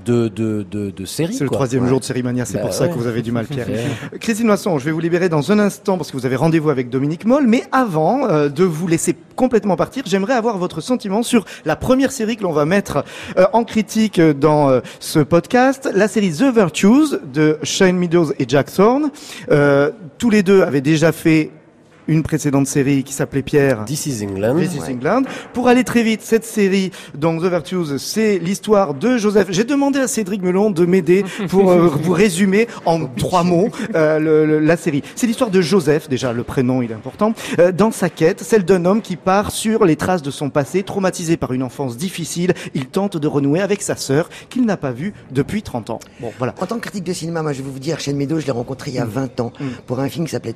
de, 0.06 0.27
de, 0.30 0.65
de, 0.69 0.91
de 0.91 1.06
séries. 1.06 1.33
C'est 1.33 1.44
le 1.44 1.50
troisième 1.50 1.83
Ouais. 1.83 1.89
jour 1.89 2.00
de 2.00 2.06
Série 2.06 2.24
Mania, 2.24 2.45
c'est 2.45 2.56
Bah 2.56 2.62
pour 2.62 2.74
ça 2.74 2.88
que 2.88 2.94
vous 2.94 3.07
avez 3.07 3.21
du 3.21 3.31
mal, 3.31 3.45
Pierre. 3.45 3.68
Ouais. 4.12 4.19
Christine 4.19 4.47
Masson, 4.47 4.77
je 4.80 4.86
vais 4.86 4.91
vous 4.91 5.00
libérer 5.00 5.27
dans 5.30 5.51
un 5.51 5.59
instant 5.59 5.97
parce 5.97 6.12
que 6.12 6.18
vous 6.18 6.25
avez 6.25 6.36
rendez-vous 6.36 6.69
avec 6.69 6.89
Dominique 6.89 7.25
Moll, 7.25 7.47
mais 7.47 7.63
avant 7.71 8.27
euh, 8.30 8.50
de 8.50 8.63
vous 8.63 8.88
laisser 8.88 9.15
complètement 9.36 9.75
partir, 9.75 10.03
j'aimerais 10.06 10.33
avoir 10.33 10.57
votre 10.57 10.80
sentiment 10.81 11.21
sur 11.24 11.45
la 11.65 11.75
première 11.75 12.12
série 12.12 12.38
que 12.38 12.44
l'on 12.44 12.53
va 12.53 12.65
mettre 12.65 13.03
euh, 13.38 13.45
en 13.53 13.63
critique 13.63 14.19
euh, 14.19 14.33
dans 14.33 14.69
euh, 14.69 14.80
ce 15.00 15.19
podcast, 15.19 15.89
la 15.94 16.07
série 16.07 16.31
The 16.31 16.53
Virtues 16.53 17.18
de 17.33 17.57
Shane 17.63 17.97
Meadows 17.97 18.31
et 18.39 18.45
Jack 18.47 18.71
Thorne. 18.71 19.12
Euh, 19.51 19.91
tous 20.18 20.30
les 20.30 20.44
deux 20.44 20.62
avaient 20.62 20.81
déjà 20.81 21.12
fait 21.12 21.51
une 22.09 22.23
précédente 22.23 22.67
série 22.67 23.03
qui 23.03 23.13
s'appelait 23.13 23.41
Pierre. 23.44 23.85
This 23.85 24.06
is 24.07 24.23
England. 24.25 24.57
This 24.59 24.73
is 24.75 24.79
Ouais. 24.79 24.91
England. 24.94 25.21
Pour 25.53 25.67
aller 25.67 25.83
très 25.83 26.03
vite, 26.03 26.21
cette 26.23 26.44
série, 26.45 26.91
donc 27.15 27.41
The 27.41 27.45
Virtues, 27.45 27.97
c'est 28.00 28.39
l'histoire 28.39 28.94
de 28.94 29.17
Joseph. 29.17 29.47
J'ai 29.51 29.63
demandé 29.63 30.00
à 30.00 30.07
Cédric 30.07 30.41
Melon 30.41 30.71
de 30.71 30.85
m'aider 30.85 31.23
pour 31.47 31.71
euh, 31.71 31.88
vous 32.01 32.11
résumer 32.13 32.67
en 32.85 33.06
trois 33.06 33.44
mots 33.44 33.69
euh, 33.95 34.19
le- 34.19 34.45
le- 34.45 34.59
la 34.59 34.75
série. 34.77 35.03
C'est 35.15 35.27
l'histoire 35.27 35.51
de 35.51 35.61
Joseph, 35.61 36.09
déjà 36.09 36.33
le 36.33 36.44
prénom 36.44 36.81
il 36.81 36.91
est 36.91 36.95
important, 36.95 37.33
euh, 37.59 37.71
dans 37.71 37.91
sa 37.91 38.09
quête, 38.09 38.41
celle 38.41 38.65
d'un 38.65 38.85
homme 38.85 39.01
qui 39.01 39.15
part 39.15 39.51
sur 39.51 39.85
les 39.85 39.95
traces 39.95 40.21
de 40.23 40.31
son 40.31 40.50
passé, 40.50 40.83
traumatisé 40.83 41.38
par 41.38 41.53
une 41.53 41.62
enfance 41.63 41.95
difficile. 41.97 42.53
Il 42.73 42.88
tente 42.88 43.17
de 43.17 43.27
renouer 43.27 43.62
avec 43.62 43.81
sa 43.81 43.95
sœur 43.95 44.29
qu'il 44.50 44.65
n'a 44.65 44.77
pas 44.77 44.91
vue 44.91 45.13
depuis 45.31 45.62
30 45.62 45.89
ans. 45.91 46.00
Bon, 46.19 46.31
voilà. 46.38 46.55
En 46.62 46.65
tant 46.65 46.75
que 46.77 46.81
critique 46.81 47.03
de 47.03 47.13
cinéma, 47.13 47.44
moi 47.44 47.53
je 47.53 47.62
vais 47.62 47.69
vous 47.69 47.79
dire, 47.79 48.00
Shane 48.00 48.15
Meadows, 48.15 48.39
je 48.39 48.45
l'ai 48.45 48.51
rencontré 48.51 48.91
il 48.91 48.95
y 48.95 49.00
a 49.00 49.05
20 49.05 49.39
ans 49.41 49.51
pour 49.85 50.00
un 50.00 50.09
film 50.09 50.25
qui 50.25 50.31
s'appelait 50.31 50.53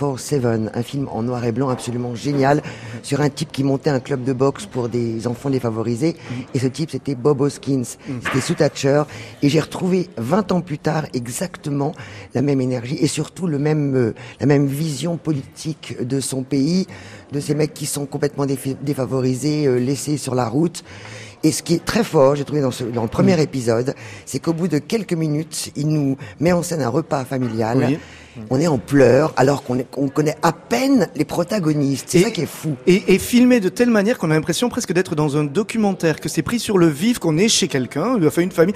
24-7, 0.00 0.70
un 0.74 0.82
film 0.82 0.95
en 1.10 1.22
noir 1.22 1.44
et 1.44 1.52
blanc 1.52 1.68
absolument 1.68 2.14
génial 2.14 2.62
sur 3.02 3.20
un 3.20 3.28
type 3.28 3.52
qui 3.52 3.64
montait 3.64 3.90
un 3.90 4.00
club 4.00 4.24
de 4.24 4.32
boxe 4.32 4.66
pour 4.66 4.88
des 4.88 5.26
enfants 5.26 5.50
défavorisés. 5.50 6.16
Et 6.54 6.58
ce 6.58 6.66
type, 6.66 6.90
c'était 6.90 7.14
Bob 7.14 7.40
Hoskins. 7.40 7.84
C'était 7.84 8.40
Sue 8.40 8.54
Thatcher. 8.54 9.02
Et 9.42 9.48
j'ai 9.48 9.60
retrouvé 9.60 10.08
20 10.16 10.52
ans 10.52 10.60
plus 10.60 10.78
tard 10.78 11.06
exactement 11.14 11.92
la 12.34 12.42
même 12.42 12.60
énergie 12.60 12.96
et 13.00 13.06
surtout 13.06 13.46
le 13.46 13.58
même, 13.58 13.94
euh, 13.96 14.14
la 14.40 14.46
même 14.46 14.66
vision 14.66 15.16
politique 15.16 15.96
de 16.00 16.20
son 16.20 16.42
pays, 16.42 16.86
de 17.32 17.40
ces 17.40 17.54
mecs 17.54 17.74
qui 17.74 17.86
sont 17.86 18.06
complètement 18.06 18.46
défavorisés, 18.46 19.66
euh, 19.66 19.76
laissés 19.76 20.16
sur 20.16 20.34
la 20.34 20.48
route. 20.48 20.84
Et 21.42 21.52
ce 21.52 21.62
qui 21.62 21.74
est 21.74 21.84
très 21.84 22.02
fort, 22.02 22.34
j'ai 22.34 22.44
trouvé 22.44 22.60
dans, 22.60 22.70
ce, 22.70 22.84
dans 22.84 23.02
le 23.02 23.08
premier 23.08 23.40
épisode, 23.40 23.94
c'est 24.24 24.40
qu'au 24.40 24.52
bout 24.52 24.68
de 24.68 24.78
quelques 24.78 25.12
minutes, 25.12 25.70
il 25.76 25.88
nous 25.88 26.16
met 26.40 26.52
en 26.52 26.62
scène 26.62 26.82
un 26.82 26.88
repas 26.88 27.24
familial. 27.24 27.84
Oui. 27.88 27.98
On 28.50 28.60
est 28.60 28.66
en 28.66 28.78
pleurs 28.78 29.32
alors 29.36 29.62
qu'on 29.62 30.08
connaît 30.08 30.36
à 30.42 30.52
peine 30.52 31.08
les 31.14 31.24
protagonistes. 31.24 32.06
C'est 32.08 32.22
ça 32.22 32.30
qui 32.30 32.42
est 32.42 32.46
fou. 32.46 32.76
Et, 32.86 33.14
et 33.14 33.18
filmé 33.18 33.60
de 33.60 33.68
telle 33.68 33.90
manière 33.90 34.18
qu'on 34.18 34.30
a 34.30 34.34
l'impression 34.34 34.68
presque 34.68 34.92
d'être 34.92 35.14
dans 35.14 35.36
un 35.36 35.44
documentaire, 35.44 36.20
que 36.20 36.28
c'est 36.28 36.42
pris 36.42 36.58
sur 36.58 36.78
le 36.78 36.86
vif, 36.86 37.18
qu'on 37.18 37.38
est 37.38 37.48
chez 37.48 37.68
quelqu'un, 37.68 38.16
enfin 38.24 38.42
une 38.42 38.52
famille. 38.52 38.74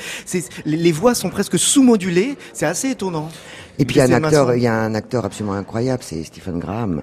Les, 0.64 0.76
les 0.76 0.92
voix 0.92 1.14
sont 1.14 1.30
presque 1.30 1.58
sous-modulées. 1.58 2.36
C'est 2.52 2.66
assez 2.66 2.90
étonnant. 2.90 3.28
Et 3.78 3.84
puis 3.86 3.96
il 3.96 3.98
y 3.98 4.02
a 4.02 4.04
un 4.04 4.24
acteur, 4.24 4.54
il 4.54 4.62
y 4.62 4.66
a 4.66 4.74
un 4.74 4.94
acteur 4.94 5.24
absolument 5.24 5.54
incroyable, 5.54 6.02
c'est 6.04 6.22
Stephen 6.22 6.58
Graham, 6.58 7.02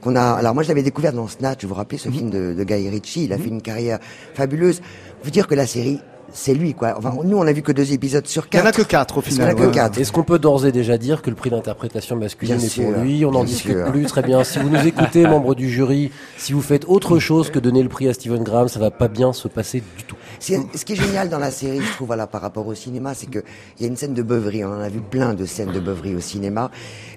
qu'on 0.00 0.16
a. 0.16 0.32
Alors 0.32 0.54
moi 0.54 0.64
je 0.64 0.68
l'avais 0.68 0.82
découvert 0.82 1.12
dans 1.12 1.28
Snatch. 1.28 1.62
Vous 1.62 1.68
vous 1.68 1.74
rappelez 1.74 1.98
ce 1.98 2.08
film 2.08 2.30
de, 2.30 2.52
de 2.52 2.64
Guy 2.64 2.88
Ritchie 2.88 3.24
Il 3.24 3.32
a 3.32 3.38
fait 3.38 3.48
une 3.48 3.62
carrière 3.62 4.00
fabuleuse. 4.34 4.80
Vous 5.22 5.30
dire 5.30 5.46
que 5.46 5.54
la 5.54 5.66
série, 5.66 6.00
c'est 6.36 6.54
lui 6.54 6.74
quoi. 6.74 6.94
Enfin 6.96 7.12
nous 7.24 7.36
on 7.36 7.46
a 7.46 7.52
vu 7.52 7.62
que 7.62 7.72
deux 7.72 7.92
épisodes 7.92 8.26
sur 8.26 8.46
Il 8.52 8.56
y 8.56 8.60
en 8.60 8.64
quatre. 8.64 8.80
a 8.80 8.82
que 8.84 8.88
quatre 8.88 9.18
au 9.18 9.22
Il 9.26 9.32
y 9.34 9.40
en 9.40 9.44
a 9.46 9.50
final. 9.50 9.68
que 9.68 9.74
quatre. 9.74 9.98
Est-ce 10.00 10.12
qu'on 10.12 10.22
peut 10.22 10.38
d'ores 10.38 10.66
et 10.66 10.72
déjà 10.72 10.98
dire 10.98 11.22
que 11.22 11.30
le 11.30 11.36
prix 11.36 11.50
d'interprétation 11.50 12.16
masculine 12.16 12.56
Bien 12.56 12.64
est 12.66 12.74
pour 12.82 12.92
lui? 12.92 13.24
On 13.24 13.32
n'en 13.32 13.44
discute 13.44 13.72
sûr. 13.76 13.90
plus, 13.90 14.04
très 14.04 14.22
bien. 14.22 14.44
Si 14.44 14.58
vous 14.58 14.68
nous 14.68 14.86
écoutez, 14.86 15.26
membres 15.26 15.54
du 15.54 15.68
jury, 15.70 16.10
si 16.36 16.52
vous 16.52 16.62
faites 16.62 16.84
autre 16.86 17.18
chose 17.18 17.50
que 17.50 17.58
donner 17.58 17.82
le 17.82 17.88
prix 17.88 18.08
à 18.08 18.14
Steven 18.14 18.42
Graham, 18.44 18.68
ça 18.68 18.78
va 18.78 18.90
pas 18.90 19.08
bien 19.08 19.32
se 19.32 19.48
passer 19.48 19.82
du 19.96 20.04
tout. 20.04 20.16
Ce 20.40 20.84
qui 20.84 20.92
est 20.92 20.96
génial 20.96 21.28
dans 21.28 21.38
la 21.38 21.50
série, 21.50 21.80
je 21.80 21.92
trouve, 21.92 22.08
voilà, 22.08 22.26
par 22.26 22.40
rapport 22.40 22.66
au 22.66 22.74
cinéma, 22.74 23.14
c'est 23.14 23.30
que 23.30 23.42
il 23.78 23.82
y 23.82 23.84
a 23.86 23.88
une 23.88 23.96
scène 23.96 24.14
de 24.14 24.22
beuverie. 24.22 24.64
On 24.64 24.68
en 24.68 24.80
a 24.80 24.88
vu 24.88 25.00
plein 25.00 25.34
de 25.34 25.44
scènes 25.44 25.72
de 25.72 25.80
beuverie 25.80 26.14
au 26.14 26.20
cinéma, 26.20 26.70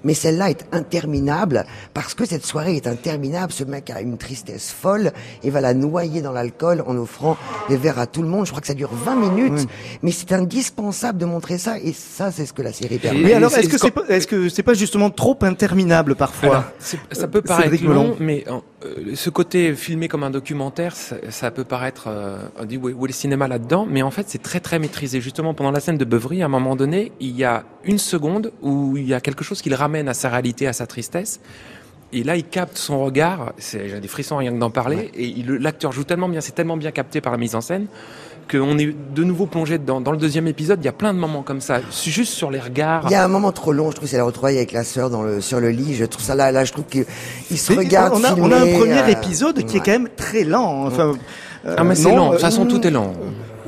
mais 0.03 0.13
celle-là 0.13 0.49
est 0.49 0.65
interminable 0.71 1.65
parce 1.93 2.13
que 2.13 2.25
cette 2.25 2.45
soirée 2.45 2.75
est 2.75 2.87
interminable. 2.87 3.51
Ce 3.51 3.63
mec 3.63 3.89
a 3.89 4.01
une 4.01 4.17
tristesse 4.17 4.71
folle 4.71 5.11
et 5.43 5.49
va 5.49 5.61
la 5.61 5.73
noyer 5.73 6.21
dans 6.21 6.31
l'alcool 6.31 6.83
en 6.85 6.95
offrant 6.97 7.37
des 7.69 7.77
verres 7.77 7.99
à 7.99 8.07
tout 8.07 8.21
le 8.21 8.27
monde. 8.27 8.45
Je 8.45 8.51
crois 8.51 8.61
que 8.61 8.67
ça 8.67 8.73
dure 8.73 8.91
20 8.93 9.15
minutes, 9.15 9.67
mais 10.01 10.11
c'est 10.11 10.31
indispensable 10.31 11.17
de 11.19 11.25
montrer 11.25 11.57
ça 11.57 11.77
et 11.79 11.93
ça, 11.93 12.31
c'est 12.31 12.45
ce 12.45 12.53
que 12.53 12.61
la 12.61 12.73
série 12.73 12.97
permet. 12.97 13.21
Mais 13.21 13.33
alors, 13.33 13.55
est-ce 13.55 13.69
que 13.69 13.77
c'est 13.77 13.91
pas, 13.91 14.03
est-ce 14.09 14.27
que 14.27 14.49
c'est 14.49 14.63
pas 14.63 14.73
justement 14.73 15.09
trop 15.09 15.37
interminable 15.41 16.15
parfois 16.15 16.49
Alors, 16.49 16.63
ça 17.11 17.27
peut 17.27 17.41
paraître 17.41 17.71
Cédric 17.71 17.87
long, 17.87 18.15
mais 18.19 18.45
euh, 18.47 18.59
ce 19.13 19.29
côté 19.29 19.75
filmé 19.75 20.07
comme 20.07 20.23
un 20.23 20.29
documentaire, 20.29 20.95
ça, 20.95 21.17
ça 21.29 21.51
peut 21.51 21.63
paraître, 21.63 22.05
euh, 22.07 22.37
on 22.57 22.65
dit 22.65 22.77
où 22.77 22.89
est, 22.89 22.93
où 22.93 23.05
est 23.05 23.09
le 23.09 23.13
cinéma 23.13 23.47
là-dedans, 23.47 23.85
mais 23.89 24.01
en 24.01 24.11
fait 24.11 24.29
c'est 24.29 24.41
très 24.41 24.59
très 24.59 24.79
maîtrisé. 24.79 25.19
Justement 25.21 25.53
pendant 25.53 25.71
la 25.71 25.79
scène 25.79 25.97
de 25.97 26.05
Beuvry, 26.05 26.41
à 26.41 26.45
un 26.45 26.49
moment 26.49 26.75
donné, 26.75 27.11
il 27.19 27.35
y 27.35 27.43
a 27.43 27.65
une 27.83 27.97
seconde 27.97 28.51
où 28.61 28.95
il 28.95 29.07
y 29.07 29.13
a 29.13 29.19
quelque 29.19 29.43
chose 29.43 29.61
qui 29.61 29.69
le 29.69 29.75
ramène 29.75 30.07
à 30.07 30.13
sa 30.13 30.29
réalité, 30.29 30.67
à 30.67 30.73
sa 30.73 30.87
tristesse. 30.87 31.39
Et 32.11 32.23
là, 32.23 32.35
il 32.35 32.43
capte 32.43 32.77
son 32.77 33.03
regard. 33.03 33.53
J'ai 33.59 33.99
des 33.99 34.07
frissons 34.07 34.37
rien 34.37 34.51
que 34.51 34.57
d'en 34.57 34.71
parler. 34.71 35.11
Et 35.13 35.43
l'acteur 35.43 35.91
joue 35.91 36.03
tellement 36.03 36.27
bien, 36.27 36.41
c'est 36.41 36.53
tellement 36.53 36.77
bien 36.77 36.89
capté 36.91 37.21
par 37.21 37.31
la 37.31 37.37
mise 37.37 37.53
en 37.53 37.61
scène 37.61 37.85
qu'on 38.49 38.77
est 38.77 38.93
de 39.15 39.23
nouveau 39.23 39.45
plongé 39.45 39.77
dedans. 39.77 40.01
Dans 40.01 40.11
le 40.11 40.17
deuxième 40.17 40.47
épisode, 40.47 40.79
il 40.81 40.85
y 40.85 40.89
a 40.89 40.93
plein 40.93 41.13
de 41.13 41.19
moments 41.19 41.43
comme 41.43 41.61
ça, 41.61 41.81
juste 42.03 42.33
sur 42.33 42.51
les 42.51 42.59
regards. 42.59 43.03
Il 43.05 43.11
y 43.11 43.15
a 43.15 43.23
un 43.23 43.27
moment 43.27 43.51
trop 43.51 43.71
long, 43.71 43.91
je 43.91 43.95
trouve, 43.95 44.07
c'est 44.07 44.17
la 44.17 44.23
retrouvaille 44.23 44.57
avec 44.57 44.71
la 44.71 44.83
sœur 44.83 45.09
dans 45.09 45.21
le, 45.21 45.41
sur 45.41 45.59
le 45.59 45.69
lit. 45.69 45.95
Je 45.95 46.05
trouve 46.05 46.23
ça 46.23 46.35
là, 46.35 46.51
là, 46.51 46.65
je 46.65 46.71
trouve 46.71 46.85
qu'ils 46.85 47.05
se 47.57 47.73
Mais 47.73 47.79
regardent 47.79 48.15
on, 48.15 48.23
a, 48.23 48.33
on 48.35 48.51
a 48.51 48.57
un 48.57 48.77
premier 48.77 49.01
euh, 49.01 49.07
épisode 49.07 49.63
qui 49.65 49.77
est 49.77 49.79
quand 49.81 49.91
même 49.91 50.09
très 50.15 50.43
lent. 50.43 50.85
Enfin, 50.85 51.13
euh, 51.65 51.75
Ah 51.77 51.83
mais 51.83 51.95
c'est 51.95 52.09
non, 52.09 52.15
lent, 52.15 52.25
de 52.25 52.29
euh, 52.29 52.31
toute 52.33 52.41
façon 52.41 52.65
tout 52.65 52.85
est 52.85 52.91
lent. 52.91 53.13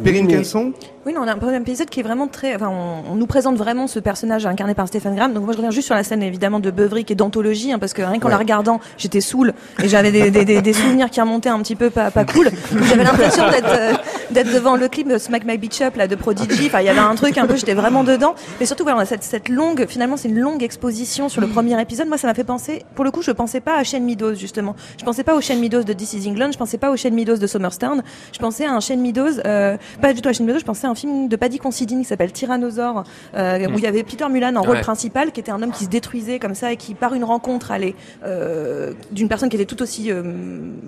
Kenson 0.04 0.74
Oui, 1.04 1.14
non, 1.14 1.22
on 1.22 1.28
a 1.28 1.34
un 1.34 1.38
premier 1.38 1.58
épisode 1.58 1.90
qui 1.90 2.00
est 2.00 2.04
vraiment 2.04 2.28
très. 2.28 2.54
Enfin, 2.54 2.70
on, 2.70 3.14
on 3.14 3.16
nous 3.16 3.26
présente 3.26 3.56
vraiment 3.56 3.88
ce 3.88 4.00
personnage 4.00 4.46
incarné 4.46 4.76
par 4.76 4.88
Stéphane 4.88 5.16
Graham. 5.16 5.34
Donc 5.34 5.46
moi, 5.46 5.54
je 5.54 5.58
reviens 5.58 5.72
juste 5.72 5.88
sur 5.88 5.96
la 5.96 6.04
scène 6.04 6.22
évidemment 6.22 6.60
de 6.60 6.70
Beuvry 6.70 7.06
qui 7.06 7.14
est 7.14 7.16
d'anthologie, 7.16 7.72
hein, 7.72 7.80
parce 7.80 7.94
que 7.94 8.04
rien 8.04 8.20
qu'en 8.20 8.30
la 8.30 8.38
regardant, 8.38 8.80
j'étais 9.00 9.20
saoule 9.20 9.54
et 9.82 9.88
j'avais 9.88 10.12
des, 10.12 10.30
des, 10.30 10.46
des, 10.46 10.62
des 10.62 10.74
souvenirs 10.74 11.10
qui 11.10 11.20
remontaient 11.20 11.50
un 11.50 11.60
petit 11.60 11.76
peu 11.76 11.90
pas, 11.90 12.12
pas 12.12 12.24
cool. 12.24 12.52
J'avais 12.88 13.04
l'impression 13.04 13.50
d'être 13.50 13.66
euh, 13.68 13.94
d'être 14.30 14.54
devant 14.54 14.76
le 14.76 14.88
clip 14.90 15.08
de 15.08 15.18
Smack 15.18 15.44
My 15.44 15.58
Beach 15.58 15.82
Up 15.82 15.96
là 15.96 16.08
de 16.08 16.16
Prodigy. 16.16 16.68
Enfin, 16.68 16.82
il 16.82 16.86
y 16.86 16.90
avait 16.90 17.00
un 17.00 17.16
truc 17.16 17.36
un 17.40 17.48
peu, 17.48 17.56
j'étais 17.56 17.74
vraiment 17.74 18.04
dedans. 18.04 18.36
Mais 18.60 18.68
surtout, 18.68 18.84
voilà, 18.84 19.00
on 19.00 19.02
a 19.02 19.06
cette, 19.06 19.24
cette 19.24 19.50
longue. 19.50 19.88
Finalement, 19.88 20.18
c'est 20.18 20.30
une 20.30 20.40
longue 20.40 20.62
exposition 20.62 21.30
sur 21.30 21.42
le 21.42 21.48
premier 21.48 21.82
épisode. 21.82 22.10
Moi, 22.10 22.20
ça 22.20 22.28
m'a 22.28 22.36
fait 22.36 22.44
penser. 22.44 22.86
Pour 22.94 23.06
le 23.06 23.10
coup, 23.10 23.24
je 23.24 23.32
pensais 23.32 23.60
pas 23.60 23.76
à 23.76 23.84
Shane 23.84 24.04
Meadows 24.04 24.36
justement. 24.36 24.76
Je 25.00 25.04
pensais 25.04 25.24
pas 25.24 25.34
au 25.34 25.42
Shane 25.42 25.60
Meadows 25.60 25.84
de 25.84 25.94
This 25.94 26.14
Is 26.14 26.30
England. 26.30 26.52
Je 26.54 26.60
pensais 26.60 26.78
pas 26.78 26.92
au 26.92 26.96
Shane 26.96 27.16
Meadows 27.16 27.38
de 27.38 27.48
Summerstone. 27.48 28.04
Je 28.32 28.38
pensais 28.38 28.66
à 28.66 28.72
un 28.74 28.80
Shane 28.80 29.02
Meadows, 29.02 29.40
euh, 29.46 29.78
pas 30.00 30.14
du 30.14 30.22
tout 30.22 30.30
à 30.30 30.34
Shane 30.34 30.46
Meadows. 30.46 30.60
Je 30.60 30.66
pensais 30.66 30.86
à 30.86 30.91
un 30.92 30.96
film 30.96 31.28
de 31.28 31.36
Paddy 31.36 31.58
Considine 31.58 32.00
qui 32.00 32.06
s'appelle 32.06 32.32
Tyrannosaure, 32.32 33.04
euh, 33.36 33.68
où 33.68 33.78
il 33.78 33.84
y 33.84 33.88
avait 33.88 34.04
Peter 34.04 34.28
Mulan 34.30 34.56
en 34.56 34.62
rôle 34.62 34.82
principal, 34.82 35.32
qui 35.32 35.40
était 35.40 35.52
un 35.52 35.62
homme 35.62 35.72
qui 35.72 35.86
se 35.86 35.90
détruisait 35.90 36.40
comme 36.40 36.56
ça 36.56 36.72
et 36.72 36.78
qui, 36.78 36.94
par 36.94 37.14
une 37.14 37.24
rencontre, 37.24 37.72
allait 37.72 37.96
euh, 38.26 38.94
d'une 39.12 39.28
personne 39.30 39.50
qui 39.50 39.56
était 39.56 39.66
tout 39.66 39.82
aussi 39.82 40.12
euh, 40.12 40.22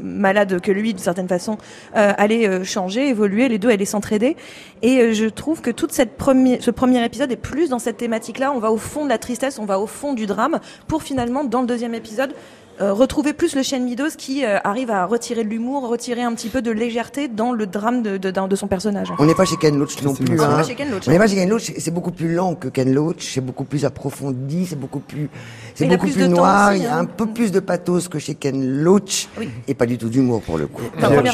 malade 0.01 0.59
que 0.61 0.71
lui, 0.71 0.93
d'une 0.93 1.03
certaine 1.03 1.27
façon, 1.27 1.57
allait 1.93 2.63
changer, 2.63 3.09
évoluer. 3.09 3.47
Les 3.49 3.57
deux 3.57 3.69
allaient 3.69 3.85
s'entraider. 3.85 4.35
Et 4.81 5.13
je 5.13 5.25
trouve 5.25 5.61
que 5.61 5.71
toute 5.71 5.91
cette 5.91 6.17
première, 6.17 6.61
ce 6.61 6.71
premier 6.71 7.03
épisode 7.03 7.31
est 7.31 7.37
plus 7.37 7.69
dans 7.69 7.79
cette 7.79 7.97
thématique-là. 7.97 8.51
On 8.51 8.59
va 8.59 8.71
au 8.71 8.77
fond 8.77 9.05
de 9.05 9.09
la 9.09 9.17
tristesse, 9.17 9.59
on 9.59 9.65
va 9.65 9.79
au 9.79 9.87
fond 9.87 10.13
du 10.13 10.25
drame, 10.25 10.59
pour 10.87 11.03
finalement, 11.03 11.43
dans 11.43 11.61
le 11.61 11.67
deuxième 11.67 11.95
épisode, 11.95 12.33
euh, 12.81 12.93
retrouver 12.93 13.33
plus 13.33 13.55
le 13.55 13.63
Shane 13.63 13.83
Meadows 13.83 14.09
qui 14.17 14.43
euh, 14.45 14.57
arrive 14.63 14.89
à 14.89 15.05
retirer 15.05 15.43
de 15.43 15.49
l'humour, 15.49 15.87
retirer 15.87 16.23
un 16.23 16.33
petit 16.33 16.49
peu 16.49 16.61
de 16.61 16.71
légèreté 16.71 17.27
dans 17.27 17.51
le 17.51 17.67
drame 17.67 18.01
de, 18.01 18.17
de, 18.17 18.31
de 18.31 18.55
son 18.55 18.67
personnage. 18.67 19.11
On 19.19 19.25
n'est 19.25 19.35
pas 19.35 19.45
chez 19.45 19.57
Ken 19.57 19.77
Loach 19.77 20.01
non 20.01 20.13
plus. 20.13 20.35
marrant. 20.35 20.49
On 20.49 20.53
hein. 20.53 20.57
n'est 20.57 20.61
pas 20.63 20.67
chez 20.67 20.75
Ken 20.75 20.89
Loach. 20.91 21.03
On 21.07 21.11
n'est 21.11 21.17
pas 21.19 21.27
chez 21.27 21.35
Ken 21.35 21.49
Loach, 21.49 21.71
c'est- 21.77 21.91
beaucoup 21.91 22.11
plus 22.11 22.33
lent 22.33 22.55
que 22.55 22.67
Ken 22.67 22.91
Loach, 22.93 23.33
c'est 23.33 23.41
beaucoup 23.41 23.63
plus 23.63 23.85
approfondi, 23.85 24.65
c'est 24.65 24.79
beaucoup 24.79 24.99
plus, 24.99 25.29
c'est 25.75 25.85
beaucoup 25.87 26.07
plus 26.07 26.13
plus, 26.13 26.27
noir, 26.27 26.71
aussi, 26.71 26.79
il 26.79 26.83
y 26.83 26.87
a 26.87 26.95
hein. 26.95 27.01
un 27.01 27.05
peu 27.05 27.27
plus 27.27 27.51
de 27.51 27.59
pathos 27.59 28.07
que 28.07 28.17
chez 28.17 28.35
Ken 28.35 28.65
Loach, 28.81 29.27
Oui. 29.37 29.49
et 29.67 29.73
pas 29.75 29.85
du 29.85 29.97
tout 29.97 30.09
d'humour 30.09 30.41
pour 30.41 30.57
le 30.57 30.67
coup. 30.67 30.83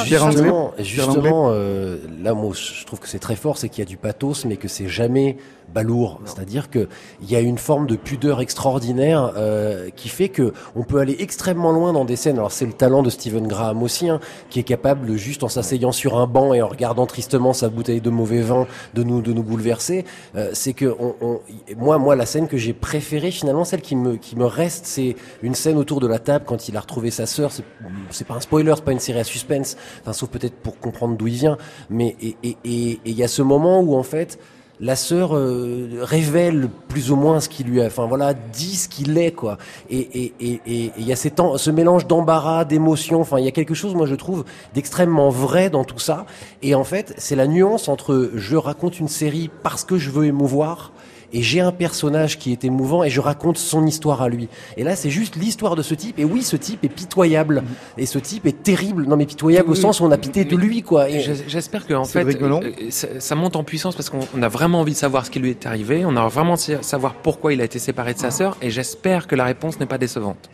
Justement, 0.04 0.74
justement 0.80 1.50
euh, 1.52 1.98
là, 2.22 2.34
moi, 2.34 2.52
je 2.54 2.86
trouve 2.86 3.00
que 3.00 3.08
c'est 3.08 3.20
très 3.20 3.36
fort, 3.36 3.58
c'est 3.58 3.70
qu'il 3.70 3.80
y 3.80 3.88
a 3.88 3.90
du 3.90 3.98
pathos, 3.98 4.46
mais 4.46 4.58
que 4.58 4.68
c'est 4.68 4.88
jamais 4.90 5.38
balourd. 5.74 6.20
C'est-à-dire 6.26 6.70
que 6.70 6.88
il 7.22 7.30
y 7.32 7.36
a 7.36 7.40
une 7.40 7.58
forme 7.58 7.88
de 7.88 7.96
pudeur 7.96 8.42
extraordinaire 8.42 9.34
euh, 9.38 9.90
qui 9.96 10.10
fait 10.10 10.30
que 10.30 10.54
on 10.76 10.84
peut 10.84 11.00
aller 11.00 11.16
extrêmement 11.20 11.72
loin 11.72 11.94
dans 11.94 12.06
des 12.06 12.16
scènes. 12.16 12.38
Alors 12.38 12.52
c'est 12.52 12.66
le 12.66 12.74
talent 12.74 13.04
de 13.04 13.10
Stephen 13.10 13.48
Graham 13.48 13.84
aussi, 13.84 14.10
hein, 14.10 14.20
qui 14.50 14.60
est 14.60 14.64
capable 14.64 15.16
juste 15.18 15.44
en 15.44 15.50
s'asseyant 15.50 15.92
sur 15.92 16.18
un 16.18 16.28
banc 16.28 16.54
et 16.54 16.62
en 16.62 16.68
regardant 16.68 17.06
tristement 17.06 17.54
sa 17.54 17.70
bouteille 17.70 18.02
de 18.02 18.10
mauvais 18.10 18.42
vin 18.42 18.68
de 18.94 19.04
nous 19.04 19.22
de 19.22 19.34
nous 19.34 19.44
bouleverser. 19.44 20.06
Euh, 20.36 20.50
c'est 20.54 20.74
que 20.74 20.94
on, 21.00 21.16
on- 21.22 21.40
moi, 21.78 21.98
moi, 21.98 22.16
la 22.16 22.26
scène 22.26 22.48
que 22.48 22.58
j'ai 22.58 22.74
préférée 22.74 23.32
finalement, 23.32 23.64
celle 23.66 23.82
qui 23.82 23.96
me 23.96 24.16
qui 24.18 24.36
me 24.36 24.46
reste, 24.46 24.86
c'est 24.86 25.16
une 25.42 25.56
scène 25.56 25.78
autour 25.78 26.00
de 26.00 26.08
la 26.08 26.20
table 26.20 26.46
quand 26.48 26.68
il 26.68 26.76
a 26.78 26.80
retrouvé 26.80 27.12
sa 27.12 27.26
sœur. 27.26 27.52
C'est- 27.52 28.26
pas 28.26 28.36
un 28.36 28.40
spoiler, 28.42 28.74
c'est 28.76 28.84
pas 28.84 28.92
une 28.92 29.00
série 29.00 29.20
à 29.20 29.24
suspense. 29.24 29.76
Enfin, 30.02 30.14
sauf 30.14 30.30
peut-être 30.30 30.56
pour 30.56 30.78
comprendre 30.80 31.16
d'où 31.18 31.28
il 31.28 31.36
vient. 31.36 31.58
Mais 31.90 32.16
et 32.22 32.36
et 32.44 32.58
et 32.64 32.92
et 32.92 33.00
il 33.06 33.14
y 33.18 33.24
a 33.24 33.28
ce 33.28 33.42
moment 33.42 33.80
où 33.82 33.96
en 33.96 34.04
fait 34.04 34.40
la 34.80 34.96
sœur 34.96 35.36
euh, 35.36 35.90
révèle 36.02 36.70
plus 36.88 37.12
ou 37.12 37.16
moins 37.16 37.40
ce 37.40 37.50
qu'il 37.50 37.68
lui 37.68 37.82
a, 37.82 37.86
enfin 37.86 38.08
voilà, 38.08 38.34
dit 38.34 38.76
ce 38.76 38.88
qu'il 38.88 39.18
est 39.18 39.32
quoi. 39.32 39.58
Et 39.90 40.00
et 40.00 40.34
et 40.40 40.62
et 40.66 40.92
il 40.98 41.06
y 41.06 41.12
a 41.12 41.16
ces 41.16 41.32
temps, 41.32 41.58
ce 41.58 41.70
mélange 41.70 42.08
d'embarras, 42.08 42.66
d'émotions. 42.66 43.22
Enfin, 43.22 43.40
il 43.40 43.46
y 43.46 43.48
a 43.48 43.52
quelque 43.52 43.74
chose, 43.74 43.94
moi 43.96 44.06
je 44.06 44.16
trouve, 44.16 44.46
d'extrêmement 44.74 45.30
vrai 45.30 45.70
dans 45.70 45.84
tout 45.84 46.00
ça. 46.00 46.26
Et 46.62 46.76
en 46.76 46.84
fait, 46.84 47.14
c'est 47.18 47.36
la 47.36 47.48
nuance 47.48 47.88
entre 47.88 48.32
je 48.36 48.56
raconte 48.56 49.00
une 49.00 49.08
série 49.08 49.50
parce 49.64 49.84
que 49.84 49.98
je 49.98 50.10
veux 50.10 50.26
émouvoir. 50.26 50.92
Et 51.34 51.42
j'ai 51.42 51.60
un 51.60 51.72
personnage 51.72 52.40
qui 52.40 52.52
est 52.52 52.64
émouvant 52.64 53.04
et 53.04 53.10
je 53.10 53.20
raconte 53.22 53.58
son 53.58 53.86
histoire 53.86 54.22
à 54.22 54.30
lui. 54.30 54.50
Et 54.78 54.84
là, 54.84 54.96
c'est 54.96 55.10
juste 55.10 55.36
l'histoire 55.36 55.76
de 55.76 55.82
ce 55.84 55.94
type. 55.94 56.18
Et 56.20 56.26
oui, 56.26 56.42
ce 56.42 56.56
type 56.56 56.84
est 56.84 56.90
pitoyable. 56.90 57.64
Et 57.98 58.06
ce 58.06 58.18
type 58.20 58.46
est 58.46 58.64
terrible. 58.64 59.06
Non, 59.06 59.16
mais 59.16 59.26
pitoyable 59.26 59.70
au 59.70 59.76
sens 59.76 60.00
où 60.00 60.06
on 60.06 60.12
a 60.12 60.18
pité 60.18 60.46
de 60.46 60.56
lui, 60.56 60.82
quoi. 60.82 61.10
Et- 61.10 61.20
J'espère 61.48 61.86
que 61.86 61.94
en 61.94 62.06
fait, 62.06 62.24
Melon 62.24 62.62
euh, 62.64 62.72
ça, 62.90 63.08
ça 63.20 63.36
monte 63.36 63.56
en 63.56 63.64
puissance 63.64 63.96
parce 63.96 64.10
qu'on 64.10 64.20
on 64.36 64.42
a 64.42 64.48
vraiment 64.48 64.80
envie 64.82 64.94
de 64.94 64.98
savoir 64.98 65.26
ce 65.26 65.32
qui 65.32 65.40
lui 65.40 65.50
est 65.52 65.66
arrivé. 65.66 66.04
On 66.06 66.16
a 66.16 66.28
vraiment 66.28 66.54
envie 66.54 66.78
de 66.78 66.82
savoir 66.84 67.14
pourquoi 67.16 67.54
il 67.54 67.62
a 67.62 67.64
été 67.64 67.80
séparé 67.80 68.14
de 68.14 68.20
sa 68.20 68.32
sœur. 68.32 68.58
Et 68.62 68.70
j'espère 68.72 69.28
que 69.28 69.36
la 69.36 69.46
réponse 69.46 69.80
n'est 69.80 69.86
pas 69.86 69.98
décevante. 69.98 70.50